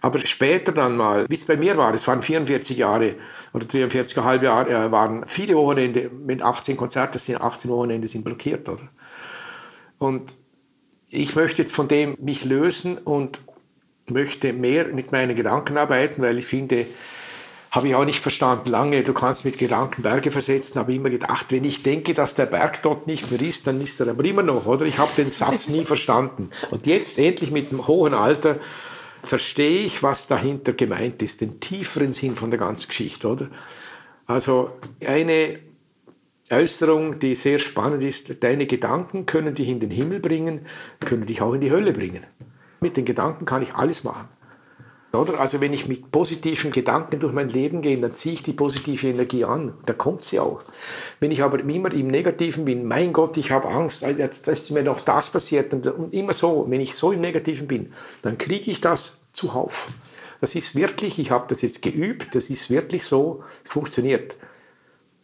Aber 0.01 0.19
später 0.19 0.73
dann 0.73 0.99
mal, 0.99 1.25
wie 1.31 1.35
es 1.35 1.47
bei 1.47 1.57
mir 1.57 1.79
war, 1.79 1.95
es 1.95 2.07
waren 2.07 2.21
44 2.21 2.77
Jahre 2.77 3.15
oder 3.55 3.65
43,5 3.65 4.43
Jahre, 4.43 4.71
äh, 4.71 4.93
waren 4.93 5.25
viele 5.27 5.57
Wochenende, 5.57 6.11
mit 6.11 6.43
18 6.43 6.77
Konzerten 6.77 7.19
sind 7.19 7.41
18 7.41 7.71
Wochenende 7.71 8.07
sind 8.07 8.23
blockiert, 8.23 8.69
oder? 8.69 8.87
Und 9.97 10.37
ich 11.09 11.35
möchte 11.37 11.63
jetzt 11.63 11.75
von 11.75 11.89
dem 11.89 12.19
mich 12.21 12.45
lösen 12.45 12.99
und 12.99 13.41
möchte 14.07 14.53
mehr 14.53 14.89
mit 14.89 15.13
meinen 15.13 15.35
Gedanken 15.37 15.79
arbeiten, 15.79 16.21
weil 16.21 16.39
ich 16.39 16.47
finde, 16.47 16.87
habe 17.75 17.89
ich 17.89 17.95
auch 17.95 18.05
nicht 18.05 18.20
verstanden 18.20 18.70
lange, 18.70 19.03
du 19.03 19.12
kannst 19.12 19.45
mit 19.45 19.59
Gedanken 19.59 20.03
Berge 20.03 20.31
versetzen, 20.31 20.79
habe 20.79 20.95
immer 20.95 21.11
gedacht, 21.11 21.47
wenn 21.51 21.64
ich 21.64 21.83
denke, 21.83 22.14
dass 22.14 22.35
der 22.35 22.47
Berg 22.47 22.83
dort 22.83 23.07
nicht 23.07 23.31
mehr 23.31 23.41
ist, 23.41 23.66
dann 23.66 23.81
ist 23.81 24.01
er 24.01 24.09
aber 24.09 24.25
immer 24.25 24.43
noch, 24.43 24.66
oder? 24.66 24.87
Ich 24.87 24.99
habe 24.99 25.11
den 25.16 25.31
Satz 25.31 25.68
nie 25.68 25.85
verstanden. 25.85 26.51
Und 26.70 26.87
jetzt 26.87 27.18
endlich 27.18 27.51
mit 27.51 27.72
dem 27.72 27.87
hohen 27.87 28.14
Alter 28.14 28.59
verstehe 29.22 29.85
ich, 29.85 30.03
was 30.03 30.27
dahinter 30.27 30.72
gemeint 30.72 31.22
ist, 31.22 31.41
den 31.41 31.59
tieferen 31.59 32.12
Sinn 32.12 32.37
von 32.37 32.51
der 32.51 32.61
ganzen 32.61 32.89
Geschichte, 32.89 33.27
oder? 33.27 33.49
Also 34.27 34.70
eine 35.05 35.59
Äußerung, 36.51 37.18
die 37.18 37.35
sehr 37.35 37.59
spannend 37.59 38.05
ist, 38.05 38.43
deine 38.43 38.66
Gedanken 38.66 39.27
können 39.27 39.55
dich 39.55 39.68
in 39.68 39.81
den 39.81 39.91
Himmel 39.91 40.20
bringen, 40.20 40.66
können 41.01 41.27
dich 41.27 41.43
auch 41.43 41.55
in 41.55 41.61
die 41.61 41.70
Hölle 41.70 41.93
bringen. 41.93 42.25
Mit 42.81 42.97
den 42.97 43.05
Gedanken 43.05 43.47
kann 43.47 43.62
ich 43.62 43.75
alles 43.75 44.05
machen. 44.05 44.29
Oder? 45.15 45.41
Also 45.41 45.61
wenn 45.61 45.73
ich 45.73 45.89
mit 45.89 46.11
positiven 46.11 46.71
Gedanken 46.71 47.21
durch 47.21 47.33
mein 47.33 47.49
Leben 47.49 47.83
gehe, 47.83 47.99
dann 47.99 48.15
ziehe 48.15 48.35
ich 48.35 48.43
die 48.43 48.53
positive 48.53 49.09
Energie 49.09 49.45
an. 49.45 49.75
Da 49.87 49.93
kommt 49.93 50.25
sie 50.25 50.41
auch. 50.41 50.61
Wenn 51.21 51.31
ich 51.31 51.43
aber 51.43 51.61
immer 51.61 51.93
im 51.93 52.09
Negativen 52.09 52.65
bin, 52.65 52.87
mein 52.87 53.12
Gott, 53.12 53.37
ich 53.37 53.51
habe 53.51 53.69
Angst, 53.69 54.03
jetzt 54.03 54.49
ist 54.49 54.71
mir 54.71 54.83
noch 54.83 55.01
das 55.01 55.31
passiert 55.31 55.73
und, 55.73 55.87
und 55.87 56.12
immer 56.12 56.33
so, 56.33 56.67
wenn 56.69 56.81
ich 56.81 56.95
so 56.95 57.12
im 57.12 57.21
Negativen 57.21 57.67
bin, 57.67 57.93
dann 58.23 58.39
kriege 58.39 58.71
ich 58.71 58.81
das 58.81 59.19
zuhauf. 59.33 59.89
Das 60.41 60.55
ist 60.55 60.75
wirklich, 60.75 61.19
ich 61.19 61.31
habe 61.31 61.47
das 61.49 61.62
jetzt 61.62 61.83
geübt, 61.83 62.35
das 62.35 62.51
ist 62.51 62.69
wirklich 62.69 63.05
so, 63.05 63.43
es 63.62 63.71
funktioniert. 63.71 64.37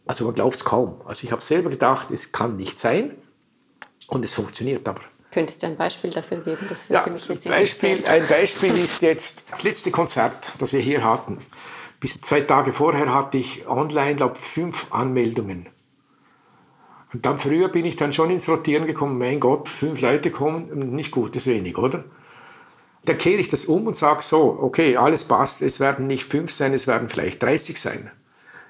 Also 0.07 0.25
man 0.25 0.35
glaubt 0.35 0.57
es 0.57 0.65
kaum. 0.65 1.01
Also 1.05 1.25
ich 1.25 1.33
habe 1.33 1.43
selber 1.43 1.71
gedacht, 1.71 2.11
es 2.11 2.33
kann 2.33 2.57
nicht 2.57 2.79
sein 2.79 3.13
und 4.09 4.25
es 4.25 4.35
funktioniert 4.35 4.89
aber. 4.89 5.03
Könntest 5.33 5.63
du 5.63 5.69
ein 5.69 5.77
Beispiel 5.77 6.11
dafür 6.11 6.39
geben? 6.39 6.67
Das 6.69 6.89
würde 6.89 7.07
Ja, 7.07 7.13
mich 7.13 7.29
jetzt 7.29 7.49
Beispiel, 7.49 8.05
ein 8.07 8.27
Beispiel 8.27 8.73
ist 8.73 9.01
jetzt 9.03 9.45
das 9.51 9.63
letzte 9.63 9.91
Konzert, 9.91 10.53
das 10.59 10.73
wir 10.73 10.81
hier 10.81 11.05
hatten. 11.05 11.39
Bis 12.01 12.21
zwei 12.21 12.41
Tage 12.41 12.73
vorher 12.73 13.13
hatte 13.15 13.39
ich 13.39 13.69
online, 13.69 14.17
glaube 14.17 14.37
fünf 14.37 14.93
Anmeldungen. 14.93 15.67
Und 17.13 17.27
dann 17.27 17.39
früher 17.39 17.69
bin 17.69 17.85
ich 17.85 17.97
dann 17.97 18.13
schon 18.13 18.31
ins 18.31 18.49
Rotieren 18.49 18.87
gekommen, 18.87 19.19
mein 19.19 19.41
Gott, 19.41 19.69
fünf 19.69 20.01
Leute 20.01 20.31
kommen, 20.31 20.95
nicht 20.95 21.11
gut, 21.11 21.35
ist 21.37 21.47
wenig, 21.47 21.77
oder? 21.77 22.05
Dann 23.05 23.19
kehre 23.19 23.41
ich 23.41 23.49
das 23.49 23.65
um 23.67 23.87
und 23.87 23.97
sage 23.97 24.23
so, 24.23 24.59
okay, 24.61 24.97
alles 24.97 25.25
passt, 25.25 25.63
es 25.63 25.81
werden 25.81 26.07
nicht 26.07 26.25
fünf 26.25 26.51
sein, 26.53 26.75
es 26.75 26.87
werden 26.87 27.09
vielleicht 27.09 27.43
30 27.43 27.81
sein. 27.81 28.11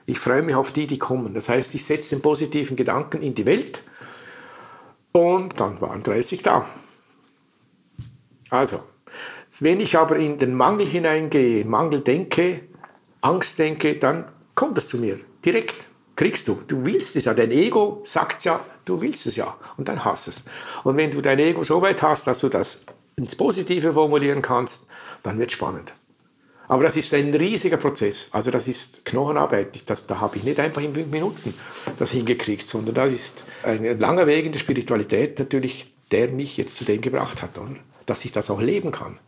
Ich 0.07 0.19
freue 0.19 0.43
mich 0.43 0.55
auf 0.55 0.73
die, 0.73 0.87
die 0.87 0.99
kommen. 0.99 1.35
Das 1.35 1.49
heißt, 1.49 1.75
ich 1.75 1.85
setze 1.85 2.11
den 2.11 2.23
positiven 2.23 2.77
Gedanken 2.77 3.23
in 3.23 3.35
die 3.35 3.47
Welt 3.47 3.83
und 5.13 5.59
dann 5.59 5.81
waren 5.81 6.03
30 6.03 6.43
da. 6.43 6.67
Also, 8.49 8.81
wenn 9.61 9.81
ich 9.81 9.97
aber 9.97 10.17
in 10.17 10.39
den 10.39 10.55
Mangel 10.55 10.87
hineingehe, 10.87 11.65
Mangel 11.65 12.01
denke, 12.01 12.63
Angst 13.21 13.59
denke, 13.59 13.97
dann 13.97 14.31
kommt 14.55 14.77
das 14.77 14.89
zu 14.89 14.99
mir 14.99 15.21
direkt. 15.45 15.89
Kriegst 16.17 16.49
du. 16.49 16.61
Du 16.67 16.85
willst 16.85 17.17
es 17.17 17.25
ja. 17.25 17.35
Dein 17.35 17.51
Ego 17.51 18.03
sagt 18.05 18.45
ja, 18.45 18.61
du 18.85 19.01
willst 19.01 19.27
es 19.27 19.37
ja. 19.37 19.57
Und 19.77 19.89
dann 19.89 20.05
hast 20.05 20.29
es. 20.29 20.43
Und 20.85 20.97
wenn 20.97 21.11
du 21.11 21.21
dein 21.21 21.39
Ego 21.39 21.65
so 21.65 21.81
weit 21.81 22.03
hast, 22.03 22.27
dass 22.27 22.41
du 22.41 22.49
das 22.49 22.81
ins 23.17 23.35
Positive 23.37 23.93
formulieren 23.93 24.43
kannst, 24.43 24.87
dann 25.23 25.39
wird 25.39 25.51
es 25.51 25.55
spannend. 25.55 25.95
Aber 26.71 26.85
das 26.85 26.97
ist 26.97 27.13
ein 27.15 27.35
riesiger 27.35 27.79
Prozess. 27.79 28.29
Also 28.31 28.53
das 28.53 28.69
ist 28.69 29.05
Knochenarbeit. 29.05 29.91
Das, 29.91 30.07
da 30.07 30.21
habe 30.21 30.37
ich 30.37 30.45
nicht 30.45 30.61
einfach 30.61 30.81
in 30.81 30.95
fünf 30.95 31.11
Minuten 31.11 31.53
das 31.99 32.13
hingekriegt, 32.13 32.65
sondern 32.65 32.95
das 32.95 33.13
ist 33.13 33.43
ein 33.65 33.99
langer 33.99 34.29
Weg 34.29 34.47
in 34.47 34.53
der 34.53 34.61
Spiritualität 34.61 35.37
natürlich, 35.41 35.93
der 36.13 36.29
mich 36.29 36.57
jetzt 36.59 36.77
zu 36.77 36.85
dem 36.85 37.01
gebracht 37.01 37.43
hat, 37.43 37.59
oder? 37.59 37.75
dass 38.07 38.25
ich 38.25 38.31
das 38.31 38.51
auch 38.51 38.61
leben 38.61 38.93
kann, 38.93 39.19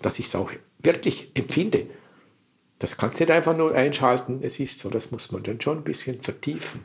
dass 0.00 0.20
ich 0.20 0.26
es 0.26 0.36
auch 0.36 0.52
wirklich 0.78 1.32
empfinde. 1.34 1.86
Das 2.78 2.96
kannst 2.96 3.18
du 3.18 3.24
nicht 3.24 3.32
einfach 3.32 3.56
nur 3.56 3.74
einschalten, 3.74 4.38
es 4.42 4.60
ist 4.60 4.78
so, 4.78 4.88
das 4.88 5.10
muss 5.10 5.32
man 5.32 5.42
dann 5.42 5.60
schon 5.60 5.78
ein 5.78 5.84
bisschen 5.84 6.22
vertiefen. 6.22 6.84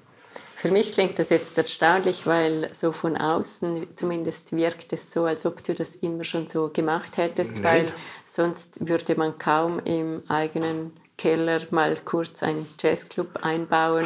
Für 0.62 0.70
mich 0.70 0.92
klingt 0.92 1.18
das 1.18 1.32
jetzt 1.32 1.58
erstaunlich, 1.58 2.28
weil 2.28 2.70
so 2.72 2.92
von 2.92 3.18
außen 3.18 3.88
zumindest 3.96 4.56
wirkt 4.56 4.94
es 4.94 5.12
so, 5.12 5.26
als 5.26 5.44
ob 5.44 5.64
du 5.64 5.74
das 5.74 5.96
immer 5.96 6.24
schon 6.24 6.48
so 6.48 6.70
gemacht 6.72 7.18
hättest, 7.18 7.54
Nein. 7.54 7.64
weil 7.64 7.92
sonst 8.26 8.88
würde 8.88 9.16
man 9.16 9.40
kaum 9.40 9.80
im 9.86 10.22
eigenen 10.28 10.94
Keller 11.18 11.62
mal 11.72 11.98
kurz 12.06 12.44
einen 12.44 12.68
Jazzclub 12.80 13.40
einbauen 13.42 14.06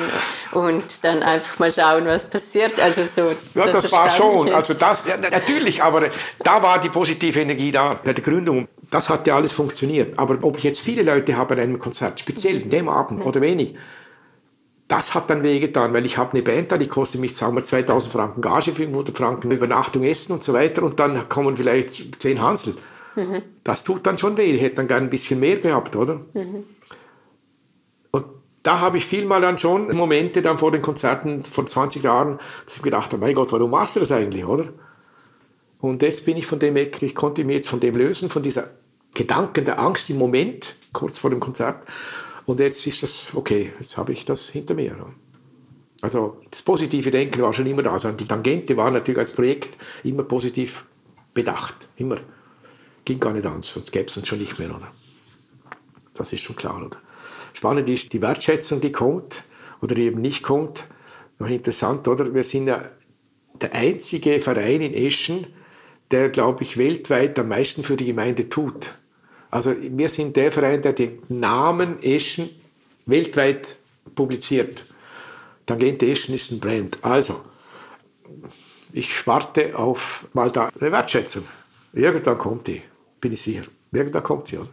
und 0.53 1.03
dann 1.03 1.23
einfach 1.23 1.59
mal 1.59 1.73
schauen, 1.73 2.05
was 2.05 2.23
passiert. 2.29 2.79
Also 2.79 3.03
so, 3.03 3.35
ja, 3.53 3.65
das, 3.65 3.83
das 3.83 3.91
war 3.91 4.09
schon. 4.09 4.53
Also 4.53 4.75
das, 4.75 5.05
ja, 5.05 5.17
natürlich, 5.17 5.83
aber 5.83 6.07
da 6.41 6.63
war 6.63 6.79
die 6.79 6.87
positive 6.87 7.41
Energie 7.41 7.73
da 7.73 7.99
bei 8.01 8.13
der 8.13 8.23
Gründung. 8.23 8.69
Das 8.89 9.09
hat 9.09 9.27
ja 9.27 9.35
alles 9.35 9.51
funktioniert. 9.51 10.17
Aber 10.17 10.37
ob 10.41 10.57
ich 10.57 10.63
jetzt 10.63 10.79
viele 10.79 11.03
Leute 11.03 11.35
habe 11.35 11.55
an 11.55 11.59
einem 11.59 11.79
Konzert, 11.79 12.21
speziell 12.21 12.61
in 12.61 12.69
dem 12.69 12.87
Abend 12.87 13.19
mhm. 13.19 13.25
oder 13.25 13.41
wenig, 13.41 13.75
das 14.87 15.15
hat 15.15 15.29
dann 15.29 15.41
wehgetan, 15.41 15.93
weil 15.93 16.05
ich 16.05 16.17
habe 16.17 16.33
eine 16.33 16.43
Band 16.43 16.71
da, 16.71 16.77
die 16.77 16.87
kostet 16.87 17.19
mich, 17.19 17.35
sagen 17.35 17.55
wir, 17.55 17.63
2000 17.63 18.11
Franken 18.13 18.41
Gage, 18.41 18.71
500 18.71 19.17
Franken 19.17 19.49
Übernachtung, 19.51 20.03
Essen 20.03 20.33
und 20.33 20.43
so 20.43 20.53
weiter 20.53 20.83
und 20.83 20.99
dann 20.99 21.27
kommen 21.27 21.55
vielleicht 21.55 22.21
10 22.21 22.41
Hansel. 22.41 22.75
Mhm. 23.15 23.41
Das 23.63 23.83
tut 23.83 24.05
dann 24.05 24.17
schon 24.17 24.37
weh. 24.37 24.53
Ich 24.53 24.61
hätte 24.61 24.75
dann 24.75 24.87
gerne 24.87 25.07
ein 25.07 25.09
bisschen 25.09 25.39
mehr 25.39 25.57
gehabt, 25.57 25.95
oder? 25.95 26.21
Mhm. 26.33 26.65
Und 28.11 28.25
da 28.61 28.79
habe 28.79 28.97
ich 28.97 29.05
vielmal 29.05 29.41
dann 29.41 29.57
schon 29.57 29.95
Momente 29.95 30.43
dann 30.43 30.57
vor 30.59 30.71
den 30.71 30.83
Konzerten 30.83 31.43
vor 31.43 31.65
20 31.65 32.03
Jahren, 32.03 32.39
dass 32.65 32.75
ich 32.77 32.83
gedacht 32.83 33.11
habe, 33.11 33.25
mein 33.25 33.33
Gott, 33.33 33.51
warum 33.51 33.71
machst 33.71 33.95
du 33.95 34.01
das 34.01 34.11
eigentlich, 34.11 34.45
oder? 34.45 34.67
Und 35.79 36.01
jetzt 36.03 36.25
bin 36.25 36.37
ich 36.37 36.45
von 36.45 36.59
dem 36.59 36.75
weg, 36.75 37.01
ich 37.01 37.15
konnte 37.15 37.43
mich 37.43 37.55
jetzt 37.55 37.69
von 37.69 37.79
dem 37.79 37.95
lösen, 37.95 38.29
von 38.29 38.43
dieser 38.43 38.69
Gedanken 39.13 39.65
der 39.65 39.79
Angst 39.79 40.09
im 40.09 40.17
Moment, 40.17 40.75
kurz 40.93 41.19
vor 41.19 41.29
dem 41.29 41.39
Konzert. 41.39 41.77
Und 42.45 42.59
jetzt 42.59 42.85
ist 42.85 43.03
das, 43.03 43.27
okay, 43.33 43.73
jetzt 43.79 43.97
habe 43.97 44.13
ich 44.13 44.25
das 44.25 44.49
hinter 44.49 44.75
mir. 44.75 44.95
Also 46.01 46.41
das 46.51 46.61
positive 46.61 47.09
Denken 47.09 47.41
war 47.41 47.53
schon 47.53 47.65
immer 47.65 47.83
da. 47.83 47.91
Also 47.91 48.11
die 48.11 48.27
Tangente 48.27 48.77
war 48.77 48.91
natürlich 48.91 49.17
als 49.17 49.31
Projekt 49.31 49.77
immer 50.03 50.23
positiv 50.23 50.85
bedacht. 51.33 51.87
Immer. 51.97 52.19
Ging 53.03 53.19
gar 53.19 53.33
nicht 53.33 53.45
anders, 53.45 53.69
sonst 53.69 53.91
gäbe 53.91 54.07
es 54.07 54.17
uns 54.17 54.27
schon 54.27 54.39
nicht 54.39 54.57
mehr, 54.59 54.69
oder? 54.69 54.91
Das 56.13 56.33
ist 56.33 56.41
schon 56.41 56.55
klar, 56.55 56.83
oder? 56.83 56.97
Spannend 57.53 57.89
ist 57.89 58.13
die 58.13 58.21
Wertschätzung, 58.21 58.81
die 58.81 58.91
kommt 58.91 59.43
oder 59.81 59.95
eben 59.97 60.21
nicht 60.21 60.43
kommt. 60.43 60.85
Noch 61.39 61.49
interessant, 61.49 62.07
oder? 62.07 62.33
Wir 62.33 62.43
sind 62.43 62.67
ja 62.67 62.83
der 63.61 63.73
einzige 63.73 64.39
Verein 64.39 64.81
in 64.81 64.93
Eschen, 64.93 65.47
der, 66.11 66.29
glaube 66.29 66.63
ich, 66.63 66.77
weltweit 66.77 67.37
am 67.39 67.49
meisten 67.49 67.83
für 67.83 67.97
die 67.97 68.05
Gemeinde 68.05 68.49
tut. 68.49 68.89
Also 69.55 69.73
wir 69.79 70.09
sind 70.09 70.35
der 70.35 70.51
Verein, 70.51 70.81
der 70.81 70.91
den 70.91 71.19
Namen 71.29 72.03
Eschen 72.03 72.49
weltweit 73.05 73.77
publiziert. 74.13 74.83
Tangente 75.65 76.05
Eschen 76.07 76.35
ist 76.35 76.51
ein 76.51 76.59
Brand. 76.59 76.97
Also, 77.01 77.41
ich 78.91 79.25
warte 79.25 79.79
auf 79.79 80.27
mal 80.33 80.51
da 80.51 80.69
eine 80.77 80.91
Wertschätzung. 80.91 81.43
Irgendwann 81.93 82.37
kommt 82.37 82.67
die, 82.67 82.81
bin 83.21 83.31
ich 83.31 83.43
sicher. 83.43 83.63
Irgendwann 83.93 84.23
kommt 84.23 84.49
sie. 84.49 84.57
Oder? 84.57 84.67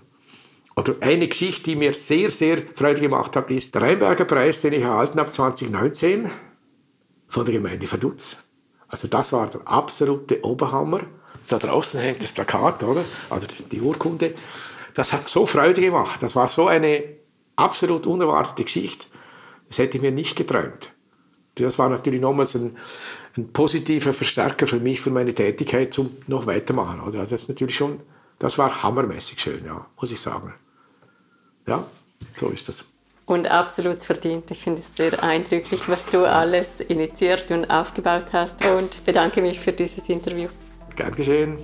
oder 0.74 0.94
eine 0.98 1.28
Geschichte, 1.28 1.70
die 1.70 1.76
mir 1.76 1.94
sehr, 1.94 2.32
sehr 2.32 2.60
Freude 2.74 3.02
gemacht 3.02 3.36
hat, 3.36 3.52
ist 3.52 3.72
der 3.76 3.82
Rheinberger 3.82 4.24
Preis, 4.24 4.62
den 4.62 4.72
ich 4.72 4.82
erhalten 4.82 5.20
habe 5.20 5.30
2019 5.30 6.28
von 7.28 7.44
der 7.44 7.54
Gemeinde 7.54 7.86
Vaduz. 7.92 8.36
Also 8.88 9.06
das 9.06 9.32
war 9.32 9.46
der 9.46 9.60
absolute 9.64 10.44
Oberhammer. 10.44 11.02
Da 11.48 11.60
draußen 11.60 12.00
hängt 12.00 12.24
das 12.24 12.32
Plakat, 12.32 12.82
oder? 12.82 13.04
Also 13.30 13.46
die 13.70 13.80
Urkunde 13.80 14.34
das 14.94 15.12
hat 15.12 15.28
so 15.28 15.46
Freude 15.46 15.80
gemacht. 15.80 16.22
Das 16.22 16.36
war 16.36 16.48
so 16.48 16.66
eine 16.66 17.02
absolut 17.56 18.06
unerwartete 18.06 18.64
Geschichte. 18.64 19.06
Das 19.68 19.78
hätte 19.78 19.96
ich 19.96 20.02
mir 20.02 20.12
nicht 20.12 20.36
geträumt. 20.36 20.92
Das 21.54 21.78
war 21.78 21.88
natürlich 21.88 22.20
nochmals 22.20 22.54
ein, 22.54 22.76
ein 23.36 23.52
positiver 23.52 24.12
Verstärker 24.12 24.66
für 24.66 24.80
mich, 24.80 25.00
für 25.00 25.10
meine 25.10 25.34
Tätigkeit 25.34 25.92
zum 25.92 26.16
noch 26.26 26.46
weitermachen. 26.46 27.00
Also 27.00 27.18
das 27.18 27.32
ist 27.32 27.48
natürlich 27.48 27.76
schon, 27.76 28.00
das 28.38 28.58
war 28.58 28.82
hammermäßig 28.82 29.40
schön, 29.40 29.64
ja, 29.64 29.86
muss 30.00 30.12
ich 30.12 30.20
sagen. 30.20 30.54
Ja, 31.66 31.86
so 32.36 32.48
ist 32.48 32.68
das. 32.68 32.84
Und 33.26 33.46
absolut 33.46 34.02
verdient. 34.02 34.50
Ich 34.50 34.62
finde 34.62 34.80
es 34.80 34.96
sehr 34.96 35.22
eindrücklich, 35.22 35.88
was 35.88 36.06
du 36.06 36.28
alles 36.28 36.80
initiiert 36.80 37.50
und 37.50 37.66
aufgebaut 37.66 38.32
hast 38.32 38.64
und 38.64 39.04
bedanke 39.06 39.40
mich 39.40 39.60
für 39.60 39.72
dieses 39.72 40.08
Interview. 40.08 40.48
Gern 40.96 41.14
geschehen. 41.14 41.56